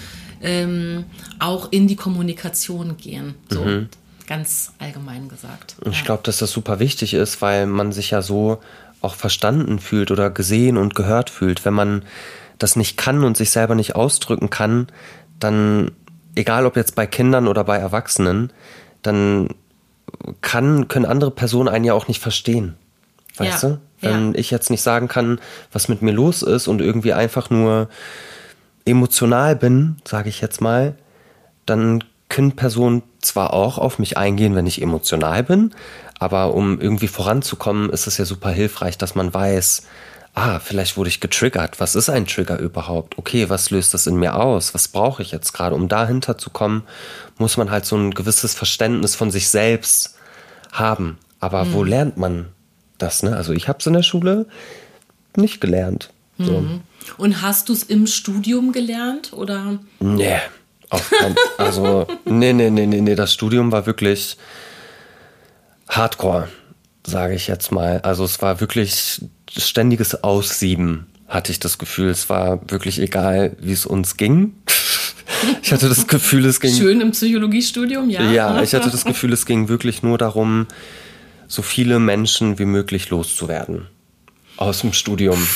[0.43, 1.05] ähm,
[1.39, 3.35] auch in die Kommunikation gehen.
[3.49, 3.89] So mhm.
[4.27, 5.75] ganz allgemein gesagt.
[5.81, 6.05] Und ich ja.
[6.05, 8.59] glaube, dass das super wichtig ist, weil man sich ja so
[9.01, 11.65] auch verstanden fühlt oder gesehen und gehört fühlt.
[11.65, 12.03] Wenn man
[12.59, 14.87] das nicht kann und sich selber nicht ausdrücken kann,
[15.39, 15.91] dann,
[16.35, 18.51] egal ob jetzt bei Kindern oder bei Erwachsenen,
[19.01, 19.49] dann
[20.41, 22.75] kann, können andere Personen einen ja auch nicht verstehen.
[23.37, 23.69] Weißt ja.
[23.69, 23.79] du?
[23.99, 24.39] Wenn ja.
[24.39, 25.39] ich jetzt nicht sagen kann,
[25.71, 27.89] was mit mir los ist und irgendwie einfach nur
[28.85, 30.95] emotional bin, sage ich jetzt mal,
[31.65, 35.73] dann können Personen zwar auch auf mich eingehen, wenn ich emotional bin,
[36.19, 39.83] aber um irgendwie voranzukommen, ist es ja super hilfreich, dass man weiß,
[40.33, 41.79] ah, vielleicht wurde ich getriggert.
[41.79, 43.17] Was ist ein Trigger überhaupt?
[43.17, 44.73] Okay, was löst das in mir aus?
[44.73, 45.75] Was brauche ich jetzt gerade?
[45.75, 46.83] Um dahinter zu kommen,
[47.37, 50.15] muss man halt so ein gewisses Verständnis von sich selbst
[50.71, 51.17] haben.
[51.39, 51.73] Aber mhm.
[51.73, 52.47] wo lernt man
[52.97, 53.23] das?
[53.23, 53.35] Ne?
[53.35, 54.47] Also ich habe es in der Schule
[55.35, 56.11] nicht gelernt.
[56.37, 56.61] So.
[56.61, 56.81] Mhm.
[57.17, 59.79] Und hast du es im Studium gelernt oder?
[59.99, 60.37] Nee,
[60.89, 64.37] auf kein, also nee, nee, nee, nee, nee, das Studium war wirklich
[65.89, 66.49] Hardcore,
[67.05, 67.99] sage ich jetzt mal.
[68.01, 69.21] Also es war wirklich
[69.55, 72.09] ständiges Aussieben, hatte ich das Gefühl.
[72.09, 74.53] Es war wirklich egal, wie es uns ging.
[75.61, 76.73] Ich hatte das Gefühl, es ging.
[76.73, 78.31] Schön im Psychologiestudium, ja.
[78.31, 80.67] Ja, ich hatte das Gefühl, es ging wirklich nur darum,
[81.47, 83.87] so viele Menschen wie möglich loszuwerden.
[84.57, 85.47] Aus dem Studium.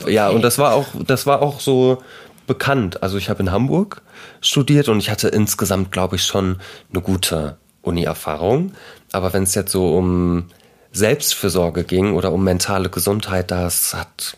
[0.00, 0.14] Okay.
[0.14, 2.02] Ja, und das war auch, das war auch so
[2.46, 3.02] bekannt.
[3.02, 4.02] Also ich habe in Hamburg
[4.40, 6.58] studiert und ich hatte insgesamt, glaube ich, schon
[6.92, 8.72] eine gute Uni-Erfahrung.
[9.12, 10.46] Aber wenn es jetzt so um
[10.92, 14.36] Selbstfürsorge ging oder um mentale Gesundheit, das hat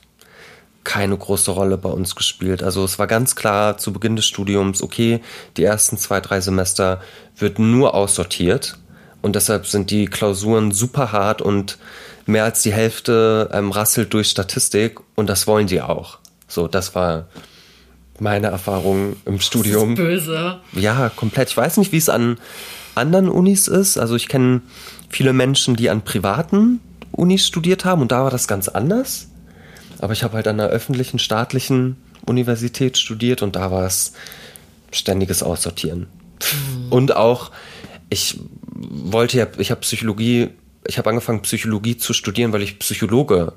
[0.84, 2.62] keine große Rolle bei uns gespielt.
[2.62, 5.20] Also es war ganz klar zu Beginn des Studiums, okay,
[5.56, 7.02] die ersten zwei, drei Semester
[7.36, 8.78] wird nur aussortiert
[9.20, 11.78] und deshalb sind die Klausuren super hart und
[12.28, 16.18] mehr als die Hälfte ähm, rasselt durch Statistik und das wollen die auch.
[16.46, 17.26] So, das war
[18.20, 19.94] meine Erfahrung im Studium.
[19.94, 20.60] Das ist böse.
[20.72, 21.50] Ja, komplett.
[21.50, 22.38] Ich weiß nicht, wie es an
[22.94, 23.96] anderen Unis ist.
[23.96, 24.60] Also ich kenne
[25.08, 26.80] viele Menschen, die an privaten
[27.12, 29.28] Unis studiert haben und da war das ganz anders.
[29.98, 34.12] Aber ich habe halt an einer öffentlichen, staatlichen Universität studiert und da war es
[34.92, 36.00] ständiges Aussortieren.
[36.00, 36.92] Mhm.
[36.92, 37.50] Und auch,
[38.10, 38.38] ich
[38.74, 40.50] wollte ja, ich habe Psychologie
[40.88, 43.52] ich habe angefangen, Psychologie zu studieren, weil ich Psychologe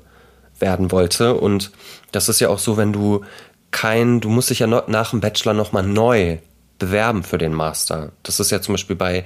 [0.58, 1.34] werden wollte.
[1.34, 1.72] Und
[2.12, 3.24] das ist ja auch so, wenn du
[3.70, 6.38] kein, du musst dich ja nach dem Bachelor nochmal neu
[6.78, 8.12] bewerben für den Master.
[8.22, 9.24] Das ist ja zum Beispiel bei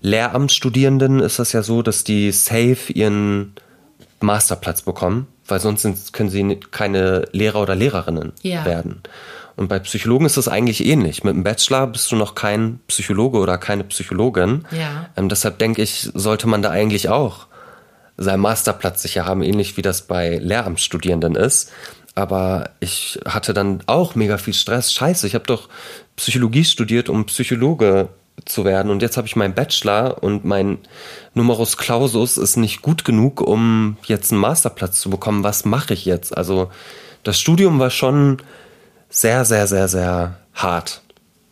[0.00, 3.54] Lehramtsstudierenden ist das ja so, dass die safe ihren
[4.20, 8.64] Masterplatz bekommen, weil sonst sind, können sie keine Lehrer oder Lehrerinnen ja.
[8.64, 9.02] werden.
[9.56, 11.24] Und bei Psychologen ist es eigentlich ähnlich.
[11.24, 14.66] Mit dem Bachelor bist du noch kein Psychologe oder keine Psychologin.
[14.70, 15.08] Ja.
[15.16, 17.46] Ähm, deshalb denke ich, sollte man da eigentlich auch
[18.18, 21.72] seinen Masterplatz sicher haben, ähnlich wie das bei Lehramtsstudierenden ist.
[22.14, 24.92] Aber ich hatte dann auch mega viel Stress.
[24.92, 25.68] Scheiße, ich habe doch
[26.16, 28.08] Psychologie studiert, um Psychologe
[28.44, 28.90] zu werden.
[28.90, 30.78] Und jetzt habe ich meinen Bachelor und mein
[31.34, 35.44] Numerus Clausus ist nicht gut genug, um jetzt einen Masterplatz zu bekommen.
[35.44, 36.36] Was mache ich jetzt?
[36.36, 36.70] Also
[37.22, 38.38] das Studium war schon
[39.16, 41.00] sehr, sehr, sehr, sehr hart,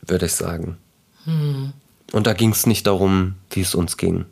[0.07, 0.77] würde ich sagen.
[1.25, 1.73] Hm.
[2.13, 4.27] Und da ging es nicht darum, wie es uns ging.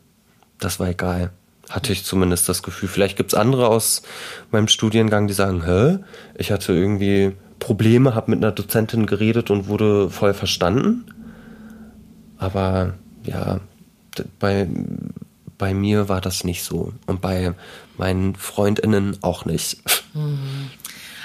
[0.59, 1.31] Das war egal.
[1.67, 2.89] Hatte ich zumindest das Gefühl.
[2.89, 4.03] Vielleicht gibt es andere aus
[4.51, 5.97] meinem Studiengang, die sagen, hä,
[6.35, 11.05] ich hatte irgendwie Probleme, habe mit einer Dozentin geredet und wurde voll verstanden.
[12.37, 13.61] Aber ja,
[14.37, 14.67] bei,
[15.57, 16.93] bei mir war das nicht so.
[17.07, 17.55] Und bei
[17.97, 19.81] meinen Freundinnen auch nicht.
[20.13, 20.69] Mhm.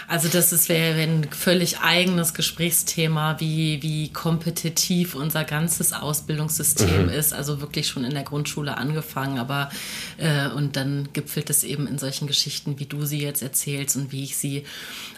[0.09, 7.09] Also das ist wäre ein völlig eigenes Gesprächsthema, wie, wie kompetitiv unser ganzes Ausbildungssystem mhm.
[7.11, 7.35] ist.
[7.35, 9.71] Also wirklich schon in der Grundschule angefangen, aber
[10.17, 14.11] äh, und dann gipfelt es eben in solchen Geschichten, wie du sie jetzt erzählst und
[14.11, 14.65] wie ich sie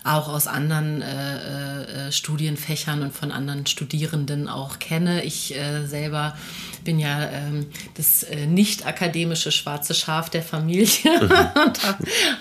[0.03, 5.23] auch aus anderen äh, äh, Studienfächern und von anderen Studierenden auch kenne.
[5.23, 6.37] Ich äh, selber
[6.85, 11.31] bin ja ähm, das äh, nicht akademische schwarze Schaf der Familie mhm.
[11.67, 11.81] und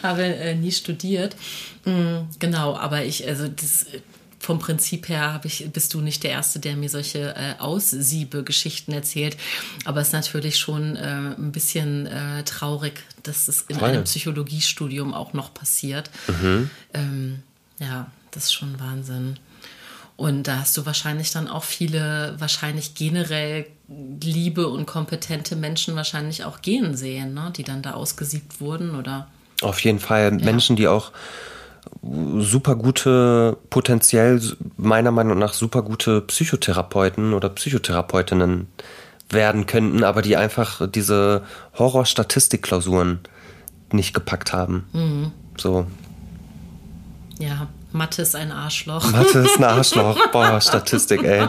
[0.04, 1.36] habe äh, nie studiert.
[1.86, 3.86] Mhm, genau, aber ich, also das
[4.40, 9.38] vom Prinzip her ich, bist du nicht der Erste, der mir solche äh, Aussiebe-Geschichten erzählt.
[9.86, 13.90] Aber es ist natürlich schon äh, ein bisschen äh, traurig, dass es in Voll.
[13.90, 16.10] einem Psychologiestudium auch noch passiert.
[16.28, 16.70] Mhm.
[16.94, 17.44] Ähm,
[17.80, 19.38] ja, das ist schon Wahnsinn.
[20.20, 23.66] Und da hast du wahrscheinlich dann auch viele, wahrscheinlich generell
[24.22, 27.54] liebe und kompetente Menschen wahrscheinlich auch gehen sehen, ne?
[27.56, 29.30] die dann da ausgesiebt wurden oder.
[29.62, 30.46] Auf jeden Fall ja.
[30.46, 31.14] Menschen, die auch
[32.38, 34.42] super gute, potenziell
[34.76, 38.68] meiner Meinung nach super gute Psychotherapeuten oder Psychotherapeutinnen
[39.30, 41.44] werden könnten, aber die einfach diese
[41.78, 43.20] Horror-Statistik-Klausuren
[43.94, 44.86] nicht gepackt haben.
[44.92, 45.32] Mhm.
[45.56, 45.88] So.
[47.40, 49.12] Ja, Mathe ist ein Arschloch.
[49.12, 50.18] Mathe ist ein Arschloch.
[50.32, 51.48] Boah, Statistik, ey.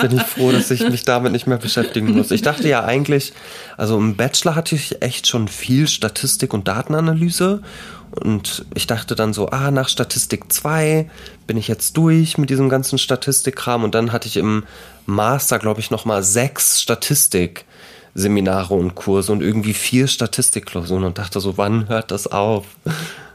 [0.00, 2.32] Bin ich froh, dass ich mich damit nicht mehr beschäftigen muss.
[2.32, 3.32] Ich dachte ja eigentlich,
[3.76, 7.62] also im Bachelor hatte ich echt schon viel Statistik und Datenanalyse.
[8.10, 11.08] Und ich dachte dann so, ah, nach Statistik 2
[11.46, 13.84] bin ich jetzt durch mit diesem ganzen Statistikkram.
[13.84, 14.64] Und dann hatte ich im
[15.06, 21.56] Master, glaube ich, nochmal sechs Statistik-Seminare und Kurse und irgendwie vier Statistikklausuren und dachte so,
[21.56, 22.64] wann hört das auf?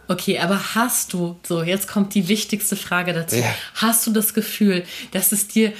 [0.08, 3.56] Okay, aber hast du, so jetzt kommt die wichtigste Frage dazu, ja.
[3.76, 5.74] hast du das Gefühl, dass es dir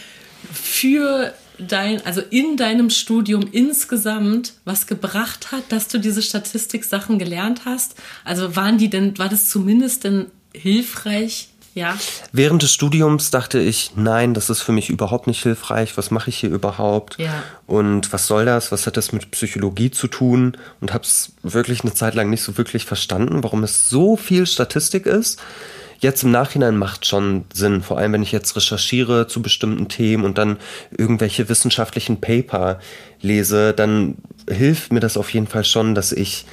[0.52, 7.62] für dein, also in deinem Studium insgesamt was gebracht hat, dass du diese Statistik-Sachen gelernt
[7.66, 7.96] hast?
[8.24, 11.98] Also waren die denn, war das zumindest denn hilfreich ja.
[12.32, 15.98] Während des Studiums dachte ich, nein, das ist für mich überhaupt nicht hilfreich.
[15.98, 17.18] Was mache ich hier überhaupt?
[17.18, 17.44] Ja.
[17.66, 18.72] Und was soll das?
[18.72, 20.56] Was hat das mit Psychologie zu tun?
[20.82, 24.46] Und habe es wirklich eine Zeit lang nicht so wirklich verstanden, warum es so viel
[24.46, 25.42] Statistik ist.
[26.00, 30.26] Jetzt im Nachhinein macht schon Sinn, vor allem wenn ich jetzt recherchiere zu bestimmten Themen
[30.26, 30.58] und dann
[30.96, 32.80] irgendwelche wissenschaftlichen Paper
[33.22, 34.16] lese, dann
[34.50, 36.46] hilft mir das auf jeden Fall schon, dass ich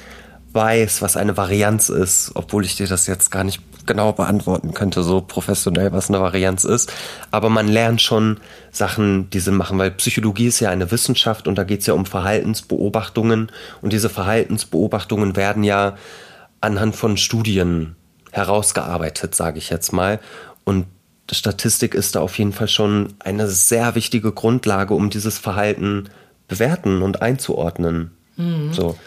[0.53, 5.03] weiß, was eine Varianz ist, obwohl ich dir das jetzt gar nicht genau beantworten könnte,
[5.03, 6.91] so professionell, was eine Varianz ist.
[7.31, 8.39] Aber man lernt schon
[8.71, 11.93] Sachen, die Sinn machen, weil Psychologie ist ja eine Wissenschaft und da geht es ja
[11.93, 13.51] um Verhaltensbeobachtungen.
[13.81, 15.95] Und diese Verhaltensbeobachtungen werden ja
[16.61, 17.95] anhand von Studien
[18.31, 20.19] herausgearbeitet, sage ich jetzt mal.
[20.63, 20.85] Und
[21.31, 26.09] Statistik ist da auf jeden Fall schon eine sehr wichtige Grundlage, um dieses Verhalten
[26.47, 28.11] bewerten und einzuordnen.
[28.35, 28.73] Mhm.
[28.73, 28.97] So.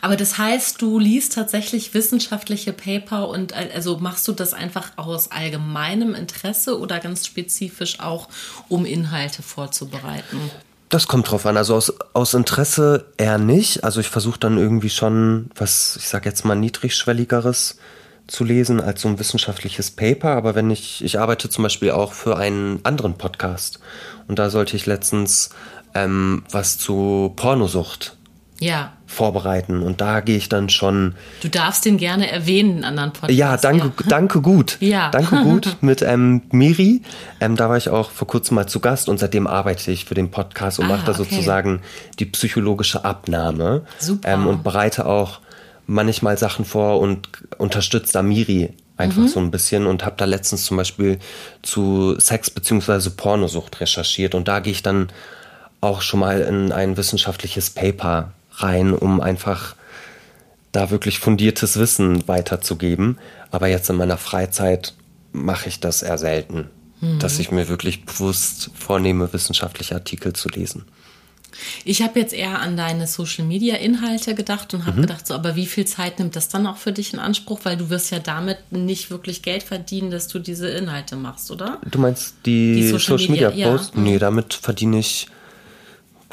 [0.00, 4.92] Aber das heißt, du liest tatsächlich wissenschaftliche Paper und äh, also machst du das einfach
[4.96, 8.28] aus allgemeinem Interesse oder ganz spezifisch auch,
[8.68, 10.50] um Inhalte vorzubereiten?
[10.88, 11.56] Das kommt drauf an.
[11.56, 13.84] Also aus, aus Interesse eher nicht.
[13.84, 17.78] Also ich versuche dann irgendwie schon was, ich sag jetzt mal, niedrigschwelligeres
[18.26, 20.30] zu lesen als so ein wissenschaftliches Paper.
[20.30, 23.80] Aber wenn ich, ich arbeite zum Beispiel auch für einen anderen Podcast
[24.28, 25.50] und da sollte ich letztens
[25.94, 28.17] ähm, was zu Pornosucht
[28.60, 28.92] ja.
[29.06, 29.82] vorbereiten.
[29.82, 31.14] Und da gehe ich dann schon.
[31.42, 33.36] Du darfst den gerne erwähnen in anderen Podcasts.
[33.36, 34.08] Ja, danke, ja.
[34.08, 34.76] danke gut.
[34.88, 35.10] Ja.
[35.10, 37.02] Danke gut mit ähm, Miri.
[37.40, 40.14] Ähm, da war ich auch vor kurzem mal zu Gast und seitdem arbeite ich für
[40.14, 41.24] den Podcast und ah, mache da okay.
[41.24, 41.80] sozusagen
[42.18, 43.82] die psychologische Abnahme.
[43.98, 44.28] Super.
[44.28, 45.40] Ähm, und bereite auch
[45.86, 47.28] manchmal Sachen vor und
[47.58, 49.28] unterstütze da Miri einfach mhm.
[49.28, 51.18] so ein bisschen und habe da letztens zum Beispiel
[51.62, 53.10] zu Sex bzw.
[53.10, 55.08] Pornosucht recherchiert und da gehe ich dann
[55.80, 58.32] auch schon mal in ein wissenschaftliches Paper
[58.62, 59.74] rein, um einfach
[60.72, 63.18] da wirklich fundiertes Wissen weiterzugeben.
[63.50, 64.94] Aber jetzt in meiner Freizeit
[65.32, 66.70] mache ich das eher selten.
[67.00, 67.18] mhm.
[67.18, 70.84] dass ich mir wirklich bewusst vornehme, wissenschaftliche Artikel zu lesen.
[71.84, 75.02] Ich habe jetzt eher an deine Social Media Inhalte gedacht und habe mhm.
[75.02, 77.60] gedacht, so, aber wie viel Zeit nimmt das dann auch für dich in Anspruch?
[77.64, 81.80] Weil du wirst ja damit nicht wirklich Geld verdienen, dass du diese Inhalte machst, oder?
[81.90, 83.92] Du meinst die, die Social, Social, Media, Media Posts?
[83.96, 84.02] Ja.
[84.02, 85.28] Nee, damit verdiene ich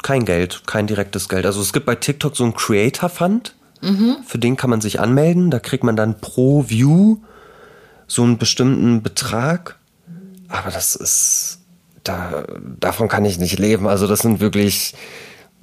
[0.06, 1.46] kein Geld, kein direktes Geld.
[1.46, 3.56] Also es gibt bei TikTok so einen Creator Fund.
[3.82, 4.18] Mhm.
[4.24, 5.50] Für den kann man sich anmelden.
[5.50, 7.16] Da kriegt man dann pro View
[8.06, 9.74] so einen bestimmten Betrag.
[10.46, 11.58] Aber das ist
[12.04, 12.44] da,
[12.78, 13.88] davon kann ich nicht leben.
[13.88, 14.94] Also das sind wirklich,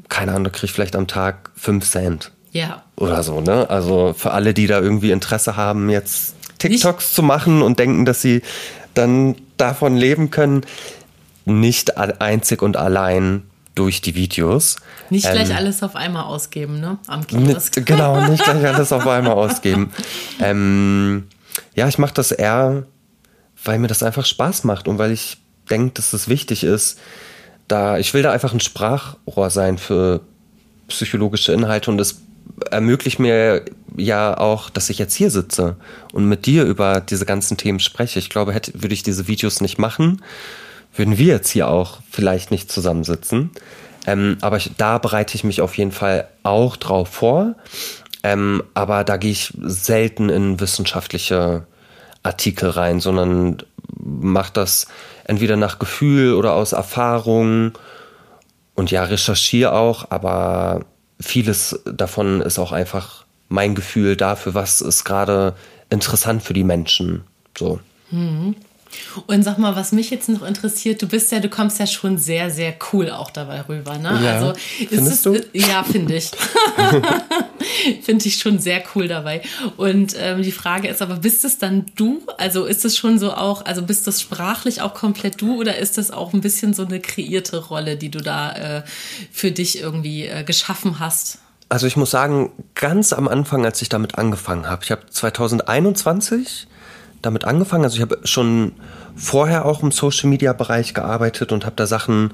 [0.09, 2.33] keine Ahnung, da kriege ich vielleicht am Tag fünf Cent.
[2.51, 2.83] Ja.
[2.97, 3.69] Oder so, ne?
[3.69, 7.15] Also für alle, die da irgendwie Interesse haben, jetzt TikToks nicht.
[7.15, 8.41] zu machen und denken, dass sie
[8.93, 10.65] dann davon leben können,
[11.45, 13.43] nicht einzig und allein
[13.75, 14.77] durch die Videos.
[15.09, 16.97] Nicht gleich ähm, alles auf einmal ausgeben, ne?
[17.07, 17.75] Am Kiosk.
[17.75, 19.91] Nicht, genau, nicht gleich alles auf einmal ausgeben.
[20.39, 21.27] Ähm,
[21.75, 22.83] ja, ich mache das eher,
[23.63, 25.37] weil mir das einfach Spaß macht und weil ich
[25.69, 26.99] denkt, dass es wichtig ist,
[27.67, 30.21] da ich will da einfach ein Sprachrohr sein für
[30.87, 32.21] psychologische Inhalte und es
[32.71, 33.63] ermöglicht mir
[33.95, 35.77] ja auch, dass ich jetzt hier sitze
[36.11, 38.19] und mit dir über diese ganzen Themen spreche.
[38.19, 40.21] Ich glaube, hätte, würde ich diese Videos nicht machen,
[40.95, 43.51] würden wir jetzt hier auch vielleicht nicht zusammensitzen.
[44.05, 47.55] Ähm, aber ich, da bereite ich mich auf jeden Fall auch drauf vor.
[48.23, 51.65] Ähm, aber da gehe ich selten in wissenschaftliche
[52.21, 53.57] Artikel rein, sondern
[53.99, 54.87] mache das
[55.25, 57.73] entweder nach Gefühl oder aus Erfahrung.
[58.75, 60.85] Und ja, recherchiere auch, aber
[61.19, 65.55] vieles davon ist auch einfach mein Gefühl dafür, was ist gerade
[65.89, 67.23] interessant für die Menschen.
[67.57, 67.79] So.
[68.09, 68.55] Mhm.
[69.27, 72.17] Und sag mal, was mich jetzt noch interessiert, du bist ja, du kommst ja schon
[72.17, 74.19] sehr, sehr cool auch dabei rüber, ne?
[74.23, 75.39] Ja, also ist es, du?
[75.53, 76.31] ja, finde ich.
[78.01, 79.41] finde ich schon sehr cool dabei.
[79.77, 82.21] Und ähm, die Frage ist aber, bist es dann du?
[82.37, 85.97] Also ist es schon so auch, also bist das sprachlich auch komplett du oder ist
[85.97, 88.83] das auch ein bisschen so eine kreierte Rolle, die du da äh,
[89.31, 91.39] für dich irgendwie äh, geschaffen hast?
[91.69, 96.67] Also ich muss sagen, ganz am Anfang, als ich damit angefangen habe, ich habe 2021
[97.23, 97.83] damit angefangen.
[97.83, 98.73] Also ich habe schon
[99.15, 102.33] vorher auch im Social-Media-Bereich gearbeitet und habe da Sachen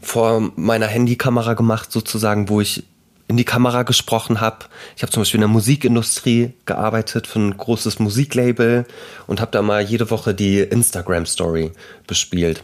[0.00, 2.84] vor meiner Handykamera gemacht, sozusagen, wo ich
[3.28, 4.66] in die Kamera gesprochen habe.
[4.96, 8.86] Ich habe zum Beispiel in der Musikindustrie gearbeitet für ein großes Musiklabel
[9.26, 11.72] und habe da mal jede Woche die Instagram-Story
[12.06, 12.62] bespielt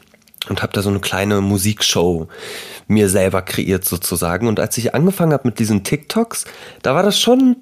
[0.48, 2.28] und habe da so eine kleine Musikshow
[2.86, 4.46] mir selber kreiert sozusagen.
[4.46, 6.44] Und als ich angefangen habe mit diesen TikToks,
[6.82, 7.56] da war das schon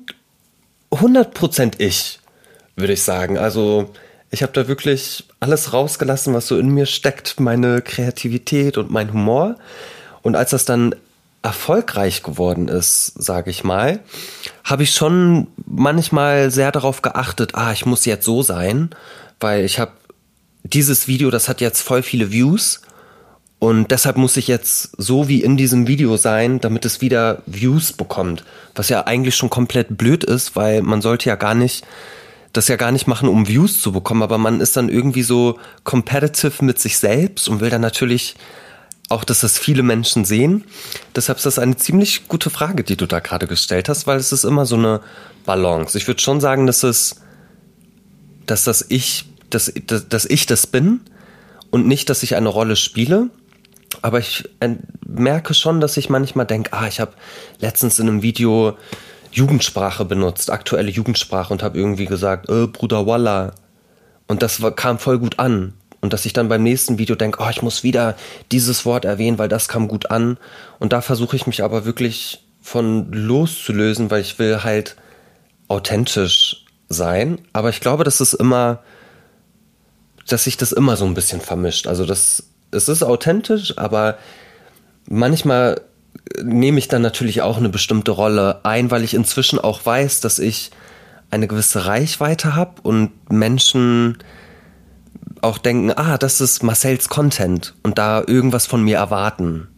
[0.90, 2.19] 100% ich
[2.80, 3.38] würde ich sagen.
[3.38, 3.90] Also
[4.30, 9.12] ich habe da wirklich alles rausgelassen, was so in mir steckt, meine Kreativität und mein
[9.12, 9.56] Humor.
[10.22, 10.94] Und als das dann
[11.42, 14.00] erfolgreich geworden ist, sage ich mal,
[14.64, 18.90] habe ich schon manchmal sehr darauf geachtet, ah, ich muss jetzt so sein,
[19.40, 19.92] weil ich habe
[20.62, 22.82] dieses Video, das hat jetzt voll viele Views
[23.58, 27.92] und deshalb muss ich jetzt so wie in diesem Video sein, damit es wieder Views
[27.92, 31.86] bekommt, was ja eigentlich schon komplett blöd ist, weil man sollte ja gar nicht
[32.52, 35.58] das ja gar nicht machen, um Views zu bekommen, aber man ist dann irgendwie so
[35.84, 38.34] competitive mit sich selbst und will dann natürlich
[39.08, 40.64] auch, dass das viele Menschen sehen.
[41.14, 44.32] Deshalb ist das eine ziemlich gute Frage, die du da gerade gestellt hast, weil es
[44.32, 45.00] ist immer so eine
[45.44, 45.98] Balance.
[45.98, 47.16] Ich würde schon sagen, dass es,
[48.46, 49.72] dass das ich, dass,
[50.08, 51.00] dass ich das bin
[51.70, 53.30] und nicht, dass ich eine Rolle spiele.
[54.02, 54.48] Aber ich
[55.04, 57.12] merke schon, dass ich manchmal denke, ah, ich habe
[57.58, 58.76] letztens in einem Video
[59.32, 63.52] Jugendsprache benutzt, aktuelle Jugendsprache und habe irgendwie gesagt, äh, Bruder Walla.
[64.26, 65.74] Und das war, kam voll gut an.
[66.00, 68.16] Und dass ich dann beim nächsten Video denke, oh, ich muss wieder
[68.52, 70.38] dieses Wort erwähnen, weil das kam gut an.
[70.78, 74.96] Und da versuche ich mich aber wirklich von loszulösen, weil ich will halt
[75.68, 77.38] authentisch sein.
[77.52, 78.82] Aber ich glaube, dass es immer,
[80.26, 81.86] dass sich das immer so ein bisschen vermischt.
[81.86, 84.16] Also das, es ist authentisch, aber
[85.08, 85.82] manchmal
[86.42, 90.38] nehme ich dann natürlich auch eine bestimmte Rolle ein, weil ich inzwischen auch weiß, dass
[90.38, 90.70] ich
[91.30, 94.18] eine gewisse Reichweite habe und Menschen
[95.42, 99.68] auch denken, ah, das ist Marcells Content und da irgendwas von mir erwarten.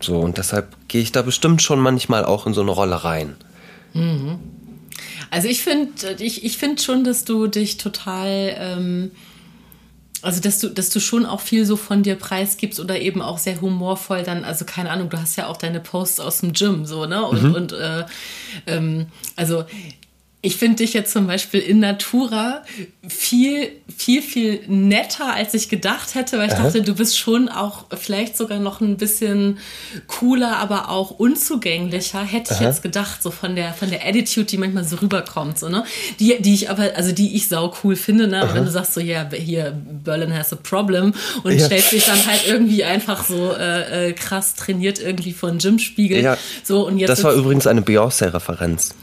[0.00, 3.36] So, und deshalb gehe ich da bestimmt schon manchmal auch in so eine Rolle rein.
[3.92, 4.38] Mhm.
[5.30, 9.10] Also ich finde, ich, ich finde schon, dass du dich total ähm
[10.22, 13.38] also dass du, dass du schon auch viel so von dir preisgibst oder eben auch
[13.38, 16.84] sehr humorvoll dann, also keine Ahnung, du hast ja auch deine Posts aus dem Gym
[16.86, 17.24] so, ne?
[17.24, 17.54] Und, mhm.
[17.54, 18.04] und äh,
[18.66, 19.06] ähm,
[19.36, 19.64] also
[20.42, 22.62] ich finde dich jetzt zum Beispiel in Natura
[23.06, 26.64] viel, viel, viel netter, als ich gedacht hätte, weil ich Aha.
[26.64, 29.58] dachte, du bist schon auch vielleicht sogar noch ein bisschen
[30.06, 32.68] cooler, aber auch unzugänglicher, hätte ich Aha.
[32.68, 35.84] jetzt gedacht, so von der, von der Attitude, die manchmal so rüberkommt, so, ne?
[36.20, 38.48] Die, die ich aber, also die ich sau cool finde, ne?
[38.54, 39.74] Wenn du sagst so, ja, hier,
[40.04, 41.12] Berlin has a problem
[41.42, 41.66] und ja.
[41.66, 46.22] stellst dich dann halt irgendwie einfach so äh, äh, krass trainiert irgendwie vor den Gymspiegel.
[46.22, 46.38] Ja.
[46.64, 48.94] So, und jetzt das war übrigens eine Beyoncé-Referenz.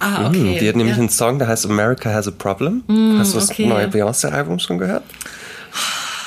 [0.00, 0.56] Ah, okay.
[0.56, 1.00] Mm, die hat nämlich ja.
[1.00, 2.82] einen Song, der heißt America Has a Problem.
[2.86, 3.66] Mm, Hast du das okay.
[3.66, 5.04] neue Beyoncé-Album schon gehört?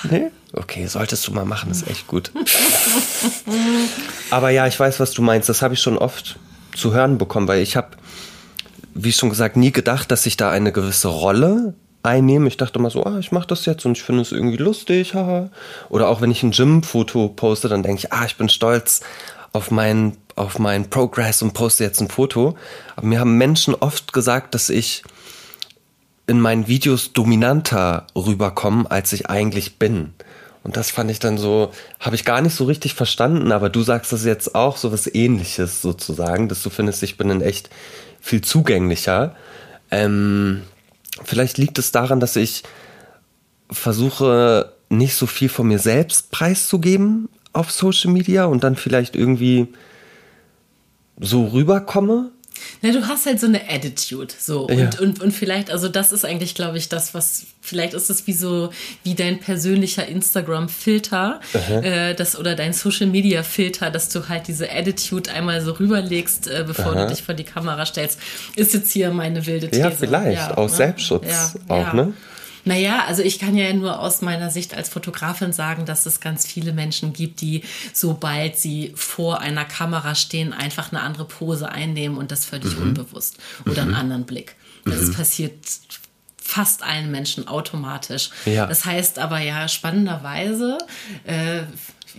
[0.09, 0.31] Nee?
[0.53, 2.31] Okay, solltest du mal machen, ist echt gut.
[4.29, 5.49] Aber ja, ich weiß, was du meinst.
[5.49, 6.37] Das habe ich schon oft
[6.75, 7.89] zu hören bekommen, weil ich habe,
[8.93, 12.47] wie schon gesagt, nie gedacht, dass ich da eine gewisse Rolle einnehme.
[12.47, 15.15] Ich dachte immer so, ah, ich mache das jetzt und ich finde es irgendwie lustig.
[15.15, 15.49] Haha.
[15.89, 19.01] Oder auch wenn ich ein Gym-Foto poste, dann denke ich, ah, ich bin stolz
[19.53, 22.57] auf meinen auf meinen Progress und poste jetzt ein Foto.
[22.95, 25.03] Aber mir haben Menschen oft gesagt, dass ich
[26.27, 30.13] in meinen Videos dominanter rüberkomme, als ich eigentlich bin.
[30.63, 33.83] Und das fand ich dann so, habe ich gar nicht so richtig verstanden, aber du
[33.83, 37.69] sagst das jetzt auch so was ähnliches sozusagen, dass du findest, ich bin dann echt
[38.21, 39.35] viel zugänglicher.
[39.91, 40.63] Ähm,
[41.25, 42.63] vielleicht liegt es daran, dass ich
[43.69, 49.67] versuche, nicht so viel von mir selbst preiszugeben auf Social Media und dann vielleicht irgendwie
[51.19, 52.31] so rüberkomme.
[52.81, 54.85] Na, du hast halt so eine Attitude, so ja.
[54.85, 58.27] und, und, und vielleicht, also das ist eigentlich, glaube ich, das, was vielleicht ist es
[58.27, 58.69] wie so
[59.03, 61.39] wie dein persönlicher Instagram-Filter,
[61.81, 66.93] äh, das oder dein Social-Media-Filter, dass du halt diese Attitude einmal so rüberlegst, äh, bevor
[66.93, 67.05] Aha.
[67.05, 68.19] du dich vor die Kamera stellst.
[68.55, 69.81] Ist jetzt hier meine wilde These.
[69.81, 70.77] Ja, vielleicht ja, aus ne?
[70.77, 72.13] Selbstschutz ja, auch, ne?
[72.65, 76.47] Naja, also ich kann ja nur aus meiner Sicht als Fotografin sagen, dass es ganz
[76.47, 82.17] viele Menschen gibt, die, sobald sie vor einer Kamera stehen, einfach eine andere Pose einnehmen
[82.17, 82.83] und das völlig mhm.
[82.83, 83.89] unbewusst oder mhm.
[83.89, 84.55] einen anderen Blick.
[84.85, 85.13] Das mhm.
[85.13, 85.53] passiert
[86.37, 88.29] fast allen Menschen automatisch.
[88.45, 88.67] Ja.
[88.67, 90.77] Das heißt aber ja spannenderweise,
[91.25, 91.61] äh,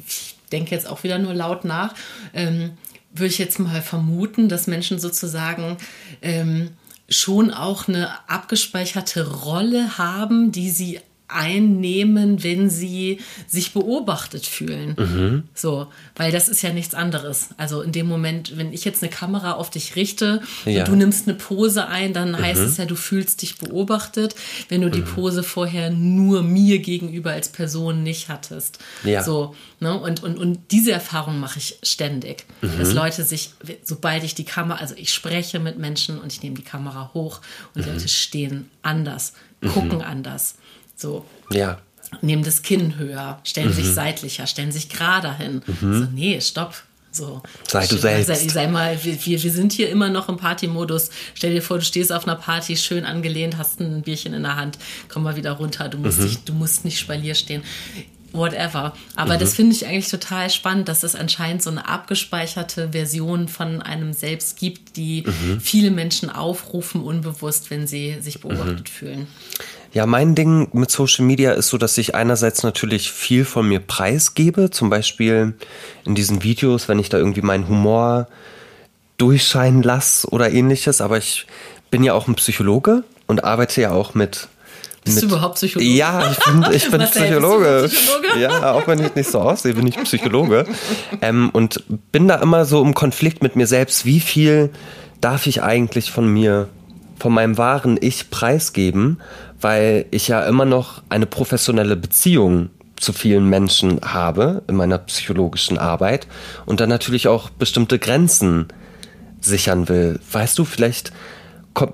[0.07, 1.95] ich denke jetzt auch wieder nur laut nach,
[2.33, 2.73] ähm,
[3.13, 5.77] würde ich jetzt mal vermuten, dass Menschen sozusagen
[6.21, 6.71] ähm,
[7.09, 14.95] schon auch eine abgespeicherte Rolle haben, die sie einnehmen, wenn sie sich beobachtet fühlen.
[14.99, 15.43] Mhm.
[15.55, 17.49] So, weil das ist ja nichts anderes.
[17.57, 20.81] Also in dem Moment, wenn ich jetzt eine Kamera auf dich richte ja.
[20.81, 22.39] und du nimmst eine Pose ein, dann mhm.
[22.39, 24.35] heißt es ja, du fühlst dich beobachtet,
[24.68, 25.07] wenn du die mhm.
[25.07, 28.79] Pose vorher nur mir gegenüber als Person nicht hattest.
[29.03, 29.22] Ja.
[29.22, 29.99] So, ne?
[29.99, 32.45] Und, und, und diese Erfahrung mache ich ständig.
[32.61, 32.79] Mhm.
[32.79, 33.51] Dass Leute sich,
[33.83, 37.41] sobald ich die Kamera, also ich spreche mit Menschen und ich nehme die Kamera hoch
[37.75, 37.97] und die mhm.
[37.97, 39.33] Leute stehen anders,
[39.72, 40.05] gucken mhm.
[40.05, 40.57] anders.
[40.97, 41.25] So.
[41.51, 41.79] Ja.
[42.21, 43.75] Nehmen das Kinn höher, stellen mhm.
[43.75, 45.63] sich seitlicher, stellen sich gerader hin.
[45.67, 46.01] Mhm.
[46.01, 46.83] So, nee, stopp.
[47.11, 47.43] So.
[47.69, 48.27] Sei du selbst.
[48.27, 51.11] Sei, sei mal, wir, wir sind hier immer noch im Partymodus.
[51.35, 54.57] Stell dir vor, du stehst auf einer Party, schön angelehnt, hast ein Bierchen in der
[54.57, 54.79] Hand,
[55.09, 55.89] komm mal wieder runter.
[55.89, 56.25] Du musst, mhm.
[56.25, 57.63] dich, du musst nicht Spalier stehen
[58.35, 58.93] whatever.
[59.15, 59.39] Aber mhm.
[59.39, 64.13] das finde ich eigentlich total spannend, dass es anscheinend so eine abgespeicherte Version von einem
[64.13, 65.61] selbst gibt, die mhm.
[65.61, 68.87] viele Menschen aufrufen, unbewusst, wenn sie sich beobachtet mhm.
[68.87, 69.27] fühlen.
[69.95, 73.79] Ja, mein Ding mit Social Media ist so, dass ich einerseits natürlich viel von mir
[73.79, 75.55] preisgebe, zum Beispiel
[76.05, 78.27] in diesen Videos, wenn ich da irgendwie meinen Humor
[79.17, 81.47] durchscheinen lasse oder ähnliches, aber ich
[81.91, 84.49] bin ja auch ein Psychologe und arbeite ja auch mit
[85.05, 85.91] bist du überhaupt Psychologe?
[85.91, 87.89] Ja, ich bin, ich bin Psychologe.
[87.89, 88.41] Psychologe.
[88.41, 90.65] Ja, auch wenn ich nicht so aussehe, bin ich Psychologe.
[91.21, 94.07] Ähm, und bin da immer so im Konflikt mit mir selbst.
[94.07, 94.71] Wie viel
[95.21, 96.69] darf ich eigentlich von mir,
[97.25, 99.18] von meinem wahren Ich preisgeben?
[99.64, 105.79] weil ich ja immer noch eine professionelle Beziehung zu vielen Menschen habe in meiner psychologischen
[105.79, 106.27] Arbeit
[106.66, 108.68] und dann natürlich auch bestimmte Grenzen
[109.41, 110.20] sichern will.
[110.31, 111.12] Weißt du, vielleicht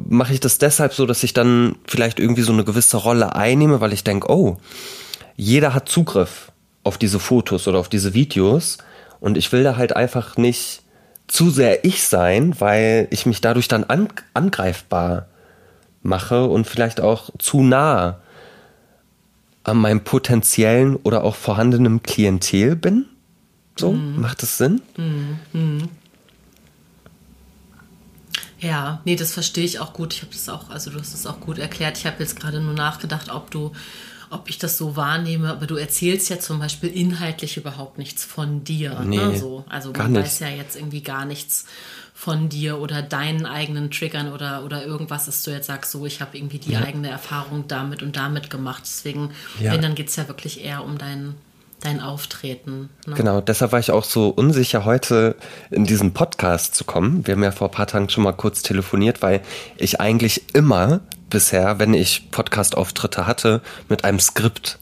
[0.09, 3.81] mache ich das deshalb so, dass ich dann vielleicht irgendwie so eine gewisse Rolle einnehme,
[3.81, 4.57] weil ich denke, oh,
[5.37, 6.51] jeder hat Zugriff
[6.83, 8.78] auf diese Fotos oder auf diese Videos
[9.20, 10.83] und ich will da halt einfach nicht
[11.31, 13.85] zu sehr ich sein, weil ich mich dadurch dann
[14.35, 15.26] angreifbar
[16.03, 18.20] mache und vielleicht auch zu nah
[19.62, 23.07] an meinem potenziellen oder auch vorhandenen Klientel bin.
[23.76, 24.20] So, mhm.
[24.20, 24.83] macht das Sinn?
[24.97, 25.89] Mhm.
[28.59, 30.12] Ja, nee, das verstehe ich auch gut.
[30.12, 31.97] Ich habe das auch, also du hast es auch gut erklärt.
[31.97, 33.72] Ich habe jetzt gerade nur nachgedacht, ob du,
[34.31, 38.62] ob ich das so wahrnehme, aber du erzählst ja zum Beispiel inhaltlich überhaupt nichts von
[38.62, 39.01] dir.
[39.01, 39.39] Ne, nee, ne?
[39.39, 39.64] so.
[39.68, 40.22] Also man nicht.
[40.22, 41.66] weiß ja jetzt irgendwie gar nichts
[42.14, 46.20] von dir oder deinen eigenen Triggern oder, oder irgendwas, dass du jetzt sagst, so, ich
[46.20, 46.81] habe irgendwie die ja.
[46.81, 48.83] eigene Erfahrung damit und damit gemacht.
[48.85, 49.72] Deswegen, ja.
[49.72, 51.35] wenn, dann geht es ja wirklich eher um dein,
[51.81, 52.91] dein Auftreten.
[53.07, 53.14] Ne?
[53.14, 55.35] Genau, deshalb war ich auch so unsicher, heute
[55.70, 57.26] in diesen Podcast zu kommen.
[57.26, 59.41] Wir haben ja vor ein paar Tagen schon mal kurz telefoniert, weil
[59.78, 61.01] ich eigentlich immer
[61.31, 64.78] bisher, wenn ich Podcast-Auftritte hatte, mit einem Skript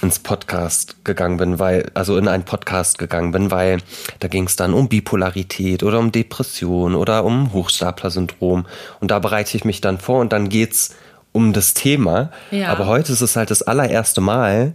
[0.00, 3.78] ins Podcast gegangen bin, weil, also in einen Podcast gegangen bin, weil
[4.20, 8.66] da ging es dann um Bipolarität oder um Depression oder um Hochstapler-Syndrom.
[9.00, 10.94] Und da bereite ich mich dann vor und dann geht's
[11.32, 12.30] um das Thema.
[12.50, 12.68] Ja.
[12.68, 14.74] Aber heute ist es halt das allererste Mal,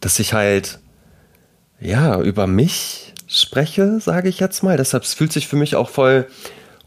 [0.00, 0.78] dass ich halt
[1.80, 4.76] ja, über mich spreche, sage ich jetzt mal.
[4.76, 6.26] Deshalb fühlt sich für mich auch voll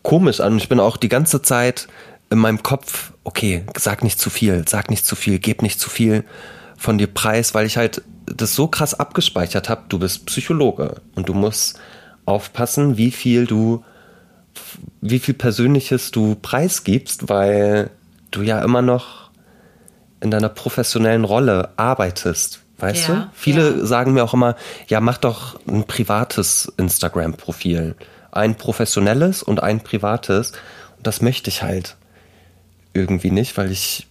[0.02, 0.58] komisch an.
[0.58, 1.88] Ich bin auch die ganze Zeit
[2.30, 5.90] in meinem Kopf, okay, sag nicht zu viel, sag nicht zu viel, gib nicht zu
[5.90, 6.24] viel
[6.78, 9.84] von dir preis, weil ich halt das so krass abgespeichert habe.
[9.90, 11.80] Du bist Psychologe und du musst
[12.26, 13.84] aufpassen, wie viel du,
[15.02, 17.90] wie viel Persönliches du preisgibst, weil
[18.32, 19.32] du ja immer noch
[20.20, 22.62] in deiner professionellen Rolle arbeitest.
[22.80, 23.30] Weißt ja, du?
[23.34, 23.86] Viele ja.
[23.86, 24.56] sagen mir auch immer,
[24.88, 27.96] ja, mach doch ein privates Instagram-Profil.
[28.32, 30.52] Ein professionelles und ein privates.
[30.98, 31.97] Und das möchte ich halt
[32.94, 34.08] irgendwie nicht, weil ich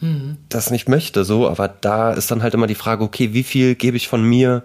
[0.00, 0.38] mhm.
[0.48, 1.48] das nicht möchte, so.
[1.48, 4.62] Aber da ist dann halt immer die Frage, okay, wie viel gebe ich von mir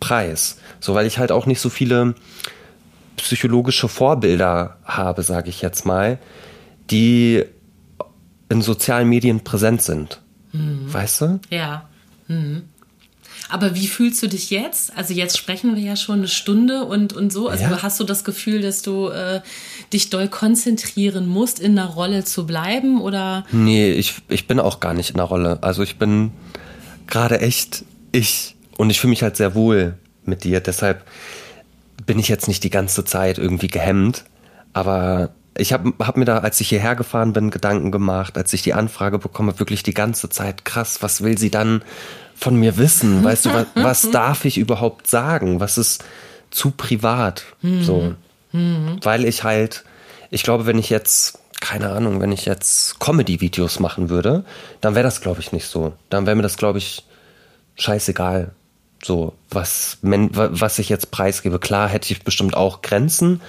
[0.00, 0.58] preis?
[0.80, 2.14] So, weil ich halt auch nicht so viele
[3.16, 6.18] psychologische Vorbilder habe, sage ich jetzt mal,
[6.90, 7.44] die
[8.48, 10.20] in sozialen Medien präsent sind.
[10.52, 10.92] Mhm.
[10.92, 11.40] Weißt du?
[11.50, 11.88] Ja.
[12.28, 12.64] Mhm.
[13.48, 14.96] Aber wie fühlst du dich jetzt?
[14.96, 17.48] Also jetzt sprechen wir ja schon eine Stunde und, und so.
[17.48, 17.82] Also ja.
[17.82, 19.40] hast du das Gefühl, dass du äh,
[19.92, 23.00] dich doll konzentrieren musst, in einer Rolle zu bleiben?
[23.00, 23.44] Oder?
[23.52, 25.62] Nee, ich, ich bin auch gar nicht in der Rolle.
[25.62, 26.32] Also ich bin
[27.06, 28.56] gerade echt ich.
[28.76, 29.94] Und ich fühle mich halt sehr wohl
[30.24, 30.60] mit dir.
[30.60, 31.04] Deshalb
[32.04, 34.24] bin ich jetzt nicht die ganze Zeit irgendwie gehemmt.
[34.72, 38.62] Aber ich habe hab mir da, als ich hierher gefahren bin, Gedanken gemacht, als ich
[38.62, 41.82] die Anfrage bekomme, wirklich die ganze Zeit krass, was will sie dann
[42.34, 43.24] von mir wissen?
[43.24, 45.60] Weißt du, was, was darf ich überhaupt sagen?
[45.60, 46.04] Was ist
[46.50, 47.44] zu privat?
[47.62, 47.82] Mhm.
[47.82, 48.14] So.
[48.52, 48.98] Mhm.
[49.02, 49.84] Weil ich halt,
[50.30, 54.44] ich glaube, wenn ich jetzt, keine Ahnung, wenn ich jetzt Comedy-Videos machen würde,
[54.80, 55.94] dann wäre das, glaube ich, nicht so.
[56.10, 57.04] Dann wäre mir das, glaube ich,
[57.76, 58.52] scheißegal.
[59.02, 61.58] So, was, was ich jetzt preisgebe.
[61.58, 63.40] Klar hätte ich bestimmt auch Grenzen,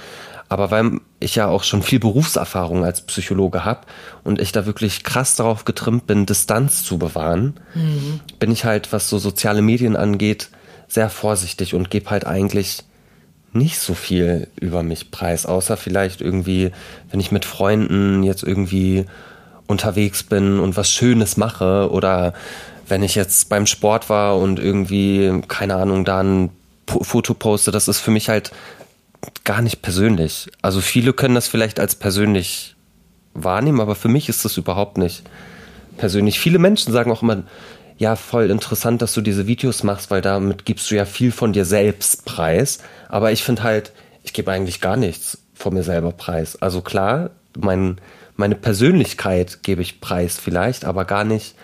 [0.49, 3.81] aber weil ich ja auch schon viel Berufserfahrung als Psychologe habe
[4.23, 8.21] und ich da wirklich krass darauf getrimmt bin, Distanz zu bewahren, mhm.
[8.39, 10.49] bin ich halt, was so soziale Medien angeht,
[10.87, 12.83] sehr vorsichtig und gebe halt eigentlich
[13.51, 16.71] nicht so viel über mich preis, außer vielleicht irgendwie,
[17.09, 19.05] wenn ich mit Freunden jetzt irgendwie
[19.67, 22.33] unterwegs bin und was Schönes mache oder
[22.87, 26.49] wenn ich jetzt beim Sport war und irgendwie, keine Ahnung, da ein
[26.87, 28.51] Foto poste, das ist für mich halt
[29.43, 30.49] gar nicht persönlich.
[30.61, 32.75] Also viele können das vielleicht als persönlich
[33.33, 35.23] wahrnehmen, aber für mich ist das überhaupt nicht
[35.97, 36.39] persönlich.
[36.39, 37.43] Viele Menschen sagen auch immer,
[37.97, 41.53] ja, voll interessant, dass du diese Videos machst, weil damit gibst du ja viel von
[41.53, 42.79] dir selbst preis.
[43.09, 43.91] Aber ich finde halt,
[44.23, 46.61] ich gebe eigentlich gar nichts von mir selber preis.
[46.61, 47.99] Also klar, mein,
[48.35, 51.55] meine Persönlichkeit gebe ich preis vielleicht, aber gar nicht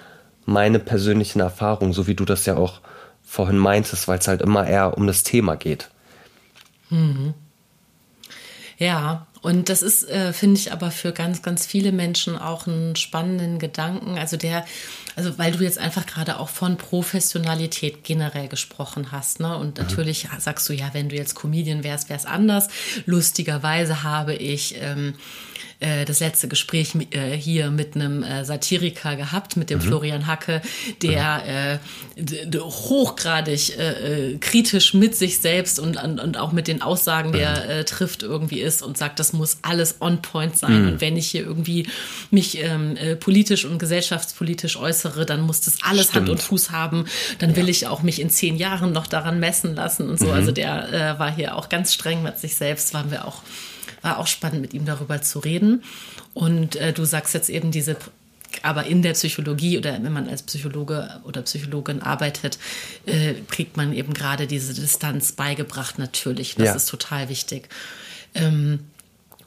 [0.46, 2.82] meine persönlichen Erfahrungen, so wie du das ja auch
[3.24, 5.90] vorhin meintest, weil es halt immer eher um das Thema geht.
[6.90, 7.36] Mhm.
[8.84, 12.98] Ja, und das ist, äh, finde ich, aber für ganz, ganz viele Menschen auch einen
[12.98, 14.18] spannenden Gedanken.
[14.18, 14.66] Also der,
[15.16, 19.58] also weil du jetzt einfach gerade auch von Professionalität generell gesprochen hast, ne?
[19.58, 19.86] Und mhm.
[19.86, 22.68] natürlich sagst du ja, wenn du jetzt Comedian wärst, wäre es anders.
[23.06, 25.14] Lustigerweise habe ich ähm,
[25.80, 29.84] äh, das letzte Gespräch äh, hier mit einem äh, Satiriker gehabt, mit dem mhm.
[29.84, 30.62] Florian Hacke,
[31.02, 31.80] der
[32.16, 32.60] mhm.
[32.60, 33.74] hochgradig
[34.40, 37.86] kritisch mit sich selbst und, und, und auch mit den Aussagen, die er mhm.
[37.86, 40.84] trifft, irgendwie ist und sagt, das muss alles on point sein.
[40.84, 40.88] Mhm.
[40.88, 41.88] Und wenn ich hier irgendwie
[42.32, 46.28] mich ähm, politisch und gesellschaftspolitisch äußere, dann muss das alles Stimmt.
[46.28, 47.06] Hand und Fuß haben.
[47.40, 47.56] Dann ja.
[47.58, 50.28] will ich auch mich in zehn Jahren noch daran messen lassen und so.
[50.28, 50.34] Mhm.
[50.34, 53.42] Also der äh, war hier auch ganz streng mit sich selbst, waren wir auch
[54.04, 55.84] war auch spannend, mit ihm darüber zu reden.
[56.36, 57.98] Und äh, du sagst jetzt eben diese
[58.62, 62.60] aber in der Psychologie oder wenn man als Psychologe oder Psychologin arbeitet,
[63.08, 66.54] äh, kriegt man eben gerade diese Distanz beigebracht, natürlich.
[66.56, 66.76] Das ja.
[66.76, 67.70] ist total wichtig.
[68.36, 68.82] Ähm,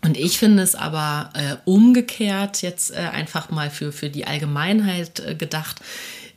[0.02, 5.20] und ich finde es aber äh, umgekehrt jetzt äh, einfach mal für, für die Allgemeinheit
[5.20, 5.80] äh, gedacht,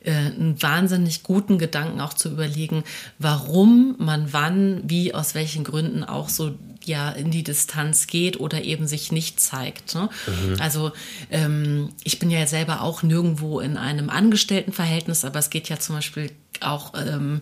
[0.03, 2.83] äh, einen wahnsinnig guten Gedanken auch zu überlegen,
[3.17, 6.55] warum man wann, wie, aus welchen Gründen auch so
[6.85, 9.95] ja in die Distanz geht oder eben sich nicht zeigt.
[9.95, 10.09] Ne?
[10.27, 10.55] Mhm.
[10.59, 10.91] Also
[11.29, 15.95] ähm, ich bin ja selber auch nirgendwo in einem Angestelltenverhältnis, aber es geht ja zum
[15.95, 17.41] Beispiel auch, ähm,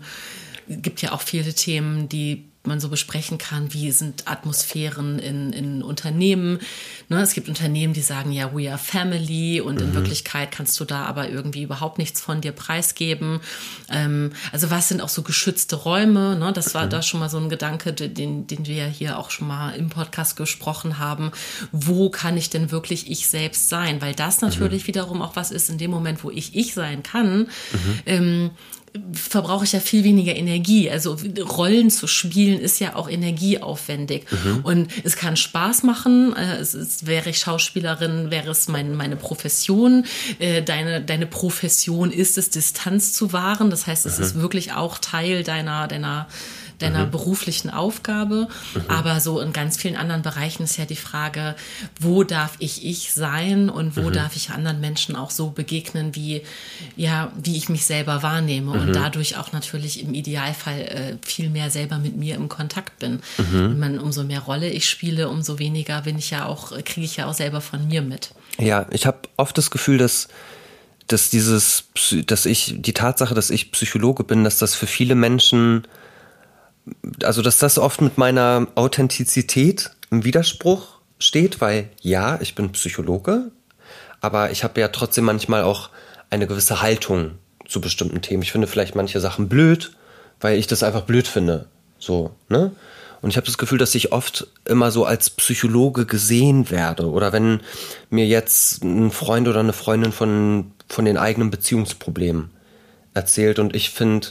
[0.67, 5.83] gibt ja auch viele Themen, die man so besprechen kann, wie sind Atmosphären in, in
[5.83, 6.59] Unternehmen.
[7.09, 9.87] Ne, es gibt Unternehmen, die sagen, ja, we are family und mhm.
[9.87, 13.39] in Wirklichkeit kannst du da aber irgendwie überhaupt nichts von dir preisgeben.
[13.89, 16.35] Ähm, also was sind auch so geschützte Räume?
[16.35, 16.51] Ne?
[16.53, 16.89] Das war mhm.
[16.89, 19.89] da schon mal so ein Gedanke, den, den wir ja hier auch schon mal im
[19.89, 21.31] Podcast gesprochen haben.
[21.71, 24.01] Wo kann ich denn wirklich ich selbst sein?
[24.01, 24.49] Weil das mhm.
[24.49, 24.87] natürlich mhm.
[24.87, 27.99] wiederum auch was ist, in dem Moment, wo ich ich sein kann, mhm.
[28.05, 28.49] ähm,
[29.13, 30.89] verbrauche ich ja viel weniger Energie.
[30.89, 31.17] Also
[31.57, 34.25] Rollen zu spielen ist ja auch energieaufwendig.
[34.31, 34.59] Mhm.
[34.63, 36.35] Und es kann Spaß machen.
[36.35, 40.05] Äh, es ist, wäre ich Schauspielerin, wäre es mein, meine Profession.
[40.39, 43.69] Äh, deine, deine Profession ist es, Distanz zu wahren.
[43.69, 44.23] Das heißt, es mhm.
[44.23, 46.27] ist wirklich auch Teil deiner, deiner
[46.79, 47.11] deiner mhm.
[47.11, 48.47] beruflichen Aufgabe.
[48.73, 48.81] Mhm.
[48.87, 51.55] Aber so in ganz vielen anderen Bereichen ist ja die Frage,
[51.99, 54.13] wo darf ich ich sein und wo mhm.
[54.13, 56.43] darf ich anderen Menschen auch so begegnen, wie,
[56.95, 58.93] ja, wie ich mich selber wahrnehme und mhm.
[58.93, 63.21] dadurch auch natürlich im Idealfall äh, viel mehr selber mit mir im Kontakt bin.
[63.37, 63.79] Mhm.
[63.79, 67.27] Man, umso mehr Rolle ich spiele, umso weniger bin ich ja auch, kriege ich ja
[67.27, 68.31] auch selber von mir mit.
[68.59, 70.27] Ja, ich habe oft das Gefühl, dass
[71.07, 71.85] dass dieses,
[72.25, 75.87] dass ich, die Tatsache, dass ich Psychologe bin, dass das für viele Menschen
[77.23, 83.51] also dass das oft mit meiner Authentizität im Widerspruch steht, weil ja, ich bin Psychologe,
[84.21, 85.89] aber ich habe ja trotzdem manchmal auch
[86.29, 87.31] eine gewisse Haltung
[87.67, 88.43] zu bestimmten Themen.
[88.43, 89.91] Ich finde vielleicht manche Sachen blöd,
[90.39, 91.67] weil ich das einfach blöd finde.
[91.99, 92.71] So, ne?
[93.21, 97.09] Und ich habe das Gefühl, dass ich oft immer so als Psychologe gesehen werde.
[97.09, 97.61] Oder wenn
[98.11, 102.51] mir jetzt ein Freund oder eine Freundin von, von den eigenen Beziehungsproblemen
[103.15, 104.27] erzählt und ich finde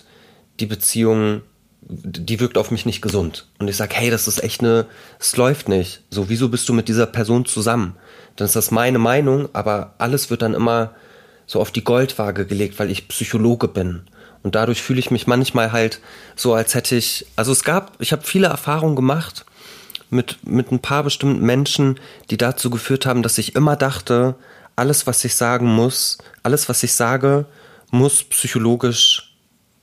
[0.60, 1.42] die Beziehung
[1.88, 3.46] die wirkt auf mich nicht gesund.
[3.58, 4.86] Und ich sage, hey, das ist echt eine,
[5.20, 6.02] es läuft nicht.
[6.10, 7.96] So, wieso bist du mit dieser Person zusammen?
[8.34, 10.94] Dann ist das meine Meinung, aber alles wird dann immer
[11.46, 14.02] so auf die Goldwaage gelegt, weil ich Psychologe bin.
[14.42, 16.00] Und dadurch fühle ich mich manchmal halt
[16.34, 19.44] so, als hätte ich, also es gab, ich habe viele Erfahrungen gemacht
[20.10, 21.98] mit, mit ein paar bestimmten Menschen,
[22.30, 24.34] die dazu geführt haben, dass ich immer dachte,
[24.74, 27.46] alles, was ich sagen muss, alles, was ich sage,
[27.90, 29.35] muss psychologisch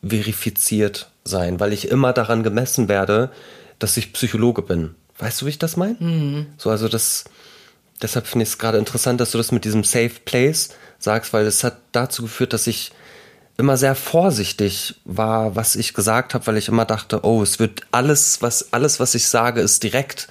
[0.06, 3.32] verifiziert sein, weil ich immer daran gemessen werde,
[3.80, 4.96] dass ich Psychologe bin.
[5.18, 5.96] Weißt du, wie ich das meine?
[6.00, 6.48] Mhm.
[6.58, 7.26] So, also das,
[8.02, 10.70] deshalb finde ich es gerade interessant, dass du das mit diesem Safe Place
[11.00, 12.92] sagst, weil es hat dazu geführt, dass ich
[13.58, 17.82] immer sehr vorsichtig war, was ich gesagt habe, weil ich immer dachte, oh, es wird
[17.92, 20.28] alles, was alles, was ich sage, ist direkt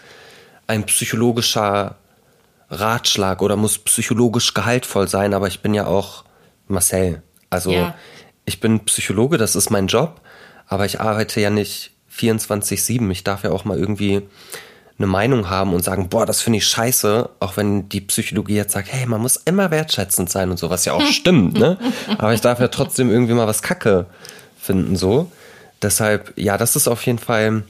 [0.66, 1.97] ein psychologischer
[2.69, 5.35] Ratschlag oder muss psychologisch gehaltvoll sein.
[5.35, 6.24] Aber ich bin ja auch
[6.66, 7.23] Marcel.
[7.51, 7.94] Also ja.
[8.44, 10.20] Ich bin Psychologe, das ist mein Job.
[10.66, 13.10] Aber ich arbeite ja nicht 24-7.
[13.10, 14.23] Ich darf ja auch mal irgendwie
[14.98, 18.73] eine Meinung haben und sagen, boah, das finde ich scheiße, auch wenn die Psychologie jetzt
[18.73, 21.78] sagt, hey, man muss immer wertschätzend sein und so, was ja auch stimmt, ne?
[22.19, 24.06] Aber ich darf ja trotzdem irgendwie mal was Kacke
[24.59, 25.32] finden, so.
[25.81, 27.64] Deshalb, ja, das ist auf jeden Fall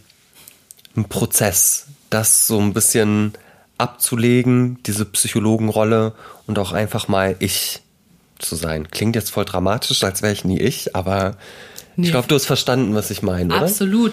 [0.97, 3.32] ein Prozess, das so ein bisschen
[3.78, 6.12] abzulegen, diese Psychologenrolle
[6.47, 7.81] und auch einfach mal ich
[8.43, 8.89] zu sein.
[8.90, 11.36] Klingt jetzt voll dramatisch, als wäre ich nie ich, aber
[11.97, 12.06] Nee.
[12.06, 13.64] Ich glaube, du hast verstanden, was ich meine, oder?
[13.64, 14.12] Absolut.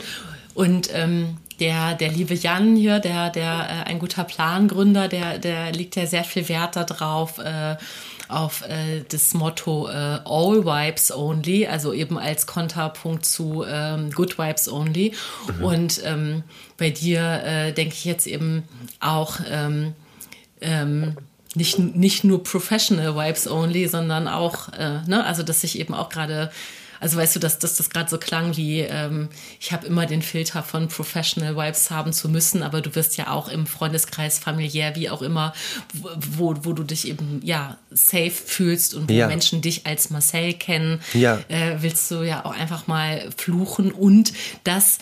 [0.54, 5.72] Und ähm, der, der liebe Jan hier, der, der äh, ein guter Plangründer, der, der
[5.72, 7.78] legt ja sehr viel Wert darauf, äh,
[8.28, 14.38] auf äh, das Motto äh, All Vibes Only, also eben als Konterpunkt zu ähm, Good
[14.38, 15.14] Vibes Only.
[15.58, 15.64] Mhm.
[15.64, 16.44] Und ähm,
[16.78, 18.64] bei dir äh, denke ich jetzt eben
[19.00, 19.94] auch ähm,
[20.62, 21.16] ähm,
[21.56, 26.10] nicht, nicht nur Professional Vibes Only, sondern auch, äh, ne, also dass ich eben auch
[26.10, 26.52] gerade
[27.00, 30.22] also weißt du, dass, dass das gerade so klang wie, ähm, ich habe immer den
[30.22, 34.96] Filter von Professional Vibes haben zu müssen, aber du wirst ja auch im Freundeskreis, familiär,
[34.96, 35.54] wie auch immer,
[35.94, 39.28] wo, wo du dich eben ja safe fühlst und wo ja.
[39.28, 41.40] Menschen dich als Marcel kennen, ja.
[41.48, 45.00] äh, willst du ja auch einfach mal fluchen und das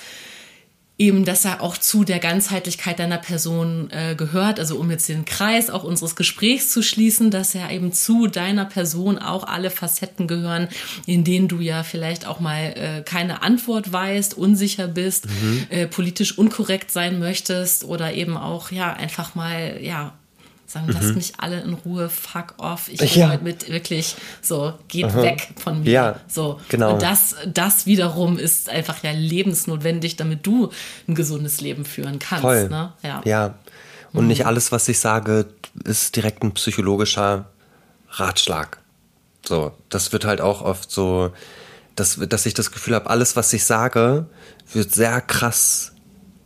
[0.98, 5.26] eben, dass er auch zu der Ganzheitlichkeit deiner Person äh, gehört, also um jetzt den
[5.26, 10.28] Kreis auch unseres Gesprächs zu schließen, dass er eben zu deiner Person auch alle Facetten
[10.28, 10.68] gehören,
[11.06, 15.68] in denen du ja vielleicht auch mal äh, keine Antwort weißt, unsicher bist, mhm.
[15.69, 20.14] äh, politisch unkorrekt sein möchtest oder eben auch ja einfach mal ja
[20.68, 20.94] sagen, mhm.
[20.94, 22.89] lasst mich alle in Ruhe, fuck off.
[22.89, 23.30] Ich ja.
[23.30, 25.23] heute mit wirklich so, geht Aha.
[25.23, 25.89] weg von mir.
[25.89, 26.60] Ja, so.
[26.69, 26.94] genau.
[26.94, 30.69] Und das, das wiederum ist einfach ja lebensnotwendig, damit du
[31.07, 32.41] ein gesundes Leben führen kannst.
[32.41, 32.68] Voll.
[32.68, 32.94] Ne?
[33.02, 33.22] Ja.
[33.23, 33.56] ja.
[34.11, 34.27] Und mhm.
[34.27, 35.48] nicht alles, was ich sage,
[35.85, 37.45] ist direkt ein psychologischer
[38.10, 38.80] Ratschlag.
[39.45, 41.31] So, das wird halt auch oft so,
[41.95, 44.26] dass, dass ich das Gefühl habe, alles, was ich sage,
[44.73, 45.94] wird sehr krass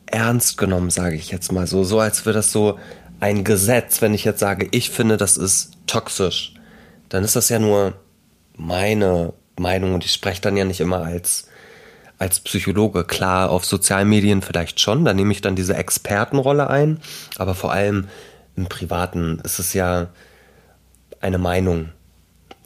[0.06, 1.84] ernst genommen, sage ich jetzt mal so.
[1.84, 2.78] So als würde das so
[3.22, 6.56] ein Gesetz, wenn ich jetzt sage, ich finde, das ist toxisch,
[7.08, 7.94] dann ist das ja nur
[8.58, 11.48] meine Meinung und ich spreche dann ja nicht immer als,
[12.18, 13.04] als Psychologe.
[13.04, 17.00] Klar, auf Sozialmedien vielleicht schon, da nehme ich dann diese Expertenrolle ein,
[17.38, 18.08] aber vor allem
[18.56, 20.08] im Privaten ist es ja
[21.20, 21.90] eine Meinung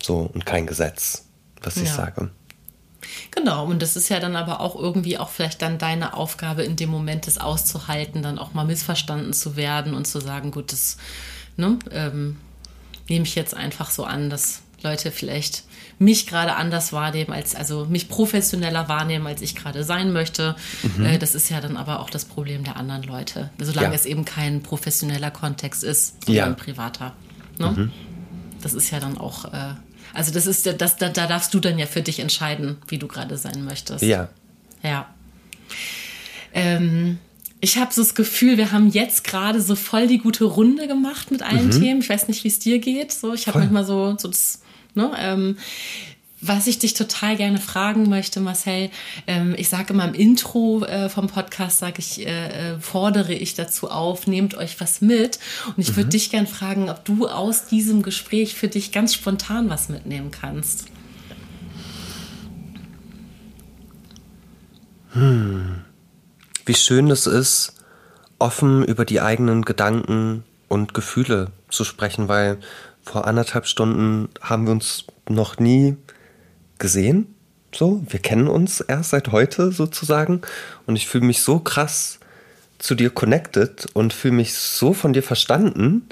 [0.01, 1.25] so und kein Gesetz,
[1.61, 1.95] was ich ja.
[1.95, 2.29] sage.
[3.31, 6.75] Genau, und das ist ja dann aber auch irgendwie auch vielleicht dann deine Aufgabe in
[6.75, 10.97] dem Moment, das auszuhalten, dann auch mal missverstanden zu werden und zu sagen, gut, das
[11.57, 12.37] ne, ähm,
[13.07, 15.63] nehme ich jetzt einfach so an, dass Leute vielleicht
[15.97, 20.55] mich gerade anders wahrnehmen, als also mich professioneller wahrnehmen, als ich gerade sein möchte.
[20.97, 21.05] Mhm.
[21.05, 23.93] Äh, das ist ja dann aber auch das Problem der anderen Leute, solange ja.
[23.93, 26.45] es eben kein professioneller Kontext ist, sondern ja.
[26.45, 27.13] ein privater.
[27.57, 27.71] Ne?
[27.71, 27.91] Mhm.
[28.61, 29.73] Das ist ja dann auch, äh,
[30.15, 33.07] also das ist das, da, da darfst du dann ja für dich entscheiden, wie du
[33.07, 34.03] gerade sein möchtest.
[34.03, 34.29] Ja.
[34.81, 35.07] Ja.
[36.53, 37.19] Ähm,
[37.61, 41.31] ich habe so das Gefühl, wir haben jetzt gerade so voll die gute Runde gemacht
[41.31, 41.81] mit allen mhm.
[41.81, 41.99] Themen.
[42.01, 43.11] Ich weiß nicht, wie es dir geht.
[43.11, 44.61] So, ich habe manchmal so, so das
[44.95, 45.11] Ne?
[45.19, 45.57] Ähm,
[46.47, 48.89] was ich dich total gerne fragen möchte, Marcel,
[49.27, 53.55] ähm, ich sage immer im Intro äh, vom Podcast, sage ich, äh, äh, fordere ich
[53.55, 55.39] dazu auf, nehmt euch was mit.
[55.67, 56.11] Und ich würde mhm.
[56.11, 60.85] dich gerne fragen, ob du aus diesem Gespräch für dich ganz spontan was mitnehmen kannst.
[65.13, 65.81] Hm.
[66.65, 67.75] Wie schön es ist,
[68.37, 72.59] offen über die eigenen Gedanken und Gefühle zu sprechen, weil
[73.01, 75.95] vor anderthalb Stunden haben wir uns noch nie
[76.79, 77.33] gesehen.
[77.73, 80.41] So, wir kennen uns erst seit heute sozusagen.
[80.85, 82.19] Und ich fühle mich so krass
[82.77, 86.07] zu dir connected und fühle mich so von dir verstanden.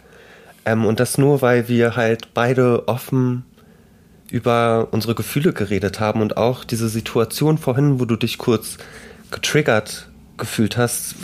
[0.65, 3.45] Ähm, und das nur, weil wir halt beide offen
[4.30, 8.77] über unsere Gefühle geredet haben und auch diese Situation vorhin, wo du dich kurz
[9.30, 11.15] getriggert gefühlt hast,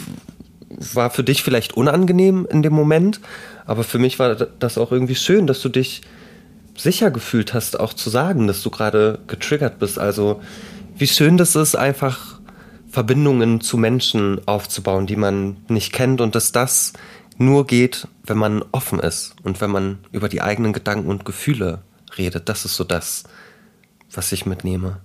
[0.94, 3.20] war für dich vielleicht unangenehm in dem Moment,
[3.66, 6.02] aber für mich war das auch irgendwie schön, dass du dich
[6.80, 10.00] sicher gefühlt hast, auch zu sagen, dass du gerade getriggert bist.
[10.00, 10.42] Also
[10.98, 12.40] wie schön das ist, einfach
[12.90, 16.94] Verbindungen zu Menschen aufzubauen, die man nicht kennt und dass das
[17.38, 21.80] nur geht, wenn man offen ist und wenn man über die eigenen Gedanken und Gefühle
[22.18, 22.50] redet.
[22.50, 23.24] Das ist so das,
[24.12, 24.98] was ich mitnehme.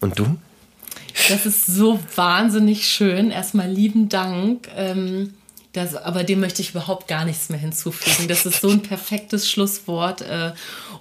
[0.00, 0.38] Und du?
[1.28, 3.30] Das ist so wahnsinnig schön.
[3.30, 4.68] Erstmal lieben Dank.
[4.74, 5.34] Ähm
[5.72, 8.28] das, aber dem möchte ich überhaupt gar nichts mehr hinzufügen.
[8.28, 10.20] Das ist so ein perfektes Schlusswort.
[10.20, 10.52] Äh,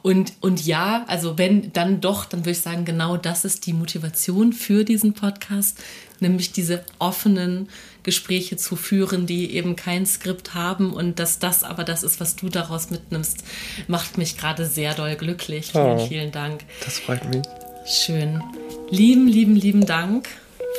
[0.02, 3.74] und, und ja, also wenn dann doch, dann würde ich sagen, genau das ist die
[3.74, 5.78] Motivation für diesen Podcast,
[6.22, 7.68] nämlich diese offenen
[8.04, 12.36] Gespräche zu führen, die eben kein Skript haben und dass das aber das ist, was
[12.36, 13.44] du daraus mitnimmst,
[13.88, 15.72] macht mich gerade sehr doll glücklich.
[15.72, 16.64] Vielen, oh, vielen Dank.
[16.84, 17.44] Das freut mich.
[17.86, 18.42] Schön.
[18.90, 20.30] Lieben, lieben, lieben Dank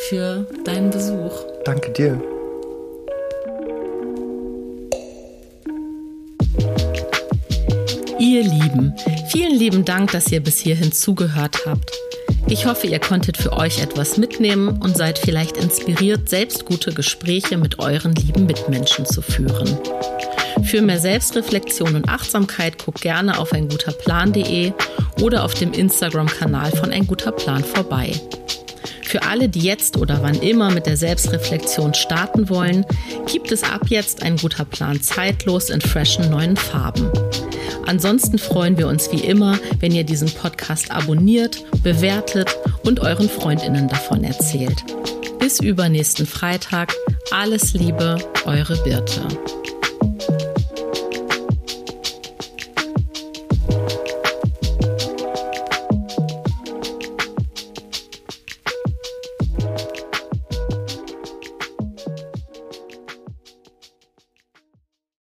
[0.09, 1.45] für deinen Besuch.
[1.65, 2.42] Danke dir.
[8.25, 8.95] Ihr Lieben,
[9.27, 11.91] vielen lieben Dank, dass ihr bis hierhin zugehört habt.
[12.47, 17.57] Ich hoffe, ihr konntet für euch etwas mitnehmen und seid vielleicht inspiriert, selbst gute Gespräche
[17.57, 19.77] mit euren lieben Mitmenschen zu führen.
[20.63, 24.73] Für mehr Selbstreflexion und Achtsamkeit guckt gerne auf einguterplan.de
[25.21, 28.13] oder auf dem Instagram-Kanal von Ein guter Plan vorbei.
[29.03, 32.87] Für alle, die jetzt oder wann immer mit der Selbstreflexion starten wollen,
[33.27, 37.11] gibt es ab jetzt ein guter Plan zeitlos in freshen neuen Farben.
[37.87, 43.89] Ansonsten freuen wir uns wie immer, wenn ihr diesen Podcast abonniert, bewertet und euren Freundinnen
[43.89, 44.85] davon erzählt.
[45.39, 46.95] Bis übernächsten Freitag.
[47.31, 49.23] Alles Liebe, eure Birte.